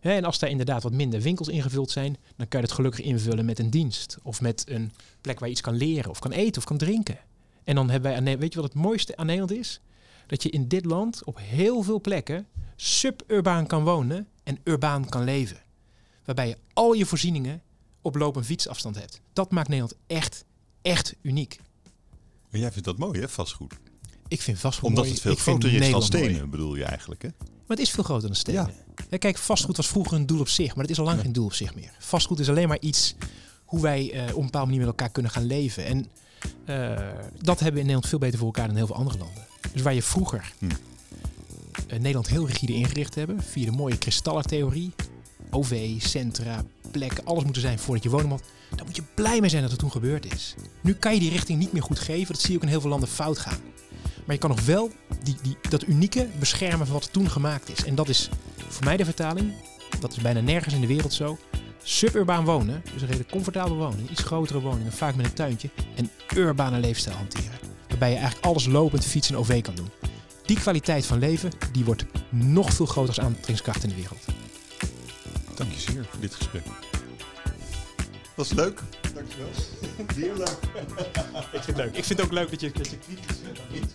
en 0.00 0.24
als 0.24 0.38
daar 0.38 0.50
inderdaad 0.50 0.82
wat 0.82 0.92
minder 0.92 1.20
winkels 1.20 1.48
ingevuld 1.48 1.90
zijn, 1.90 2.16
dan 2.36 2.48
kan 2.48 2.60
je 2.60 2.66
het 2.66 2.74
gelukkig 2.74 3.04
invullen 3.04 3.44
met 3.44 3.58
een 3.58 3.70
dienst. 3.70 4.18
Of 4.22 4.40
met 4.40 4.64
een 4.68 4.92
plek 5.20 5.38
waar 5.38 5.48
je 5.48 5.54
iets 5.54 5.64
kan 5.64 5.76
leren, 5.76 6.10
of 6.10 6.18
kan 6.18 6.32
eten, 6.32 6.58
of 6.58 6.64
kan 6.64 6.76
drinken. 6.76 7.18
En 7.64 7.74
dan 7.74 7.90
hebben 7.90 8.24
wij, 8.24 8.38
weet 8.38 8.52
je 8.52 8.60
wat 8.60 8.72
het 8.72 8.82
mooiste 8.82 9.16
aan 9.16 9.26
Nederland 9.26 9.58
is? 9.58 9.80
Dat 10.26 10.42
je 10.42 10.50
in 10.50 10.68
dit 10.68 10.84
land 10.84 11.24
op 11.24 11.38
heel 11.40 11.82
veel 11.82 12.00
plekken 12.00 12.46
suburbaan 12.76 13.66
kan 13.66 13.84
wonen 13.84 14.28
en 14.42 14.58
urbaan 14.64 15.08
kan 15.08 15.24
leven. 15.24 15.62
Waarbij 16.24 16.48
je 16.48 16.56
al 16.72 16.92
je 16.92 17.06
voorzieningen 17.06 17.62
op 18.00 18.14
loop- 18.14 18.44
fietsafstand 18.44 18.98
hebt. 18.98 19.20
Dat 19.32 19.50
maakt 19.50 19.68
Nederland 19.68 19.96
echt 20.06 20.44
echt 20.88 21.14
uniek. 21.22 21.60
Maar 22.50 22.60
jij 22.60 22.72
vindt 22.72 22.86
dat 22.86 22.98
mooi, 22.98 23.20
hè, 23.20 23.28
vastgoed? 23.28 23.74
Ik 24.28 24.42
vind 24.42 24.58
vastgoed 24.58 24.88
Omdat 24.88 25.04
mooi. 25.04 25.14
het 25.14 25.22
veel 25.22 25.32
ik 25.32 25.38
groter 25.38 25.74
is 25.74 25.90
dan 25.90 26.02
stenen, 26.02 26.50
bedoel 26.50 26.76
je 26.76 26.84
eigenlijk, 26.84 27.22
hè? 27.22 27.28
Maar 27.38 27.76
het 27.76 27.86
is 27.86 27.90
veel 27.90 28.04
groter 28.04 28.26
dan 28.26 28.36
stenen. 28.36 28.74
Ja. 29.10 29.16
kijk, 29.18 29.38
vastgoed 29.38 29.76
was 29.76 29.88
vroeger 29.88 30.16
een 30.16 30.26
doel 30.26 30.40
op 30.40 30.48
zich, 30.48 30.74
maar 30.74 30.84
het 30.84 30.92
is 30.92 30.98
al 30.98 31.04
lang 31.04 31.20
geen 31.20 31.32
doel 31.32 31.44
op 31.44 31.52
zich 31.52 31.74
meer. 31.74 31.90
Vastgoed 31.98 32.38
is 32.38 32.48
alleen 32.48 32.68
maar 32.68 32.80
iets 32.80 33.14
hoe 33.64 33.80
wij 33.80 34.14
uh, 34.14 34.22
op 34.22 34.36
een 34.36 34.44
bepaalde 34.44 34.66
manier 34.66 34.78
met 34.78 34.88
elkaar 34.88 35.10
kunnen 35.10 35.30
gaan 35.30 35.46
leven. 35.46 35.84
En 35.84 36.06
uh, 36.66 36.98
dat 37.40 37.60
hebben 37.60 37.74
we 37.74 37.80
in 37.80 37.86
Nederland 37.86 38.06
veel 38.06 38.18
beter 38.18 38.38
voor 38.38 38.46
elkaar 38.46 38.66
dan 38.66 38.76
heel 38.76 38.86
veel 38.86 38.96
andere 38.96 39.18
landen. 39.18 39.46
Dus 39.72 39.82
waar 39.82 39.94
je 39.94 40.02
vroeger 40.02 40.52
hm. 40.58 40.64
uh, 40.64 40.70
Nederland 41.88 42.28
heel 42.28 42.46
rigide 42.46 42.72
ingericht 42.72 43.14
hebben, 43.14 43.42
via 43.42 43.64
de 43.64 43.76
mooie 43.76 43.98
kristallentheorie, 43.98 44.92
OV, 45.50 46.00
centra, 46.02 46.64
plekken, 46.90 47.24
alles 47.24 47.44
moet 47.44 47.54
er 47.54 47.60
zijn 47.60 47.78
voordat 47.78 48.04
je 48.04 48.10
woning 48.10 48.30
moet. 48.30 48.42
Dan 48.76 48.86
moet 48.86 48.96
je 48.96 49.02
blij 49.14 49.40
mee 49.40 49.50
zijn 49.50 49.62
dat 49.62 49.70
het 49.70 49.80
toen 49.80 49.90
gebeurd 49.90 50.34
is. 50.34 50.54
Nu 50.80 50.94
kan 50.94 51.14
je 51.14 51.20
die 51.20 51.30
richting 51.30 51.58
niet 51.58 51.72
meer 51.72 51.82
goed 51.82 51.98
geven. 51.98 52.32
Dat 52.32 52.40
zie 52.40 52.50
je 52.50 52.56
ook 52.56 52.62
in 52.62 52.68
heel 52.68 52.80
veel 52.80 52.90
landen 52.90 53.08
fout 53.08 53.38
gaan. 53.38 53.58
Maar 54.24 54.34
je 54.34 54.38
kan 54.38 54.50
nog 54.50 54.64
wel 54.64 54.90
die, 55.22 55.36
die, 55.42 55.56
dat 55.68 55.86
unieke 55.86 56.28
beschermen 56.38 56.86
van 56.86 56.94
wat 56.94 57.12
toen 57.12 57.30
gemaakt 57.30 57.70
is. 57.70 57.84
En 57.84 57.94
dat 57.94 58.08
is 58.08 58.28
voor 58.68 58.84
mij 58.84 58.96
de 58.96 59.04
vertaling. 59.04 59.52
Dat 60.00 60.12
is 60.12 60.18
bijna 60.22 60.40
nergens 60.40 60.74
in 60.74 60.80
de 60.80 60.86
wereld 60.86 61.12
zo. 61.12 61.38
Suburbaan 61.82 62.44
wonen, 62.44 62.82
dus 62.92 63.00
een 63.00 63.06
redelijk 63.06 63.30
comfortabel 63.30 63.76
wonen, 63.76 64.06
iets 64.10 64.22
grotere 64.22 64.60
woningen, 64.60 64.92
vaak 64.92 65.14
met 65.14 65.26
een 65.26 65.32
tuintje. 65.32 65.70
En 65.94 66.10
urbane 66.34 66.78
leefstijl 66.78 67.16
hanteren. 67.16 67.58
Waarbij 67.88 68.10
je 68.10 68.16
eigenlijk 68.16 68.46
alles 68.46 68.66
lopend, 68.66 69.04
fietsen 69.04 69.34
en 69.34 69.40
OV 69.40 69.62
kan 69.62 69.74
doen. 69.74 69.90
Die 70.44 70.60
kwaliteit 70.60 71.06
van 71.06 71.18
leven, 71.18 71.50
die 71.72 71.84
wordt 71.84 72.04
nog 72.28 72.72
veel 72.72 72.86
groter 72.86 73.14
als 73.14 73.20
aantrekkingskracht 73.20 73.82
in 73.82 73.88
de 73.88 73.94
wereld. 73.94 74.24
Dank 75.58 75.72
je 75.72 75.80
zeer 75.80 76.04
voor 76.10 76.20
dit 76.20 76.34
gesprek. 76.34 76.62
Was 78.34 78.52
leuk. 78.52 78.80
Dankjewel. 79.14 79.48
Heel 80.14 80.36
leuk. 80.36 80.58
ik 81.52 81.62
vind 81.62 81.66
het 81.66 81.76
leuk. 81.76 81.96
Ik 81.96 82.04
vind 82.04 82.18
het 82.18 82.20
ook 82.20 82.32
leuk 82.32 82.50
dat 82.50 82.60
je, 82.60 82.70
dat 82.70 82.90
je 82.90 82.98
kritisch 82.98 83.36
bent. 83.70 83.94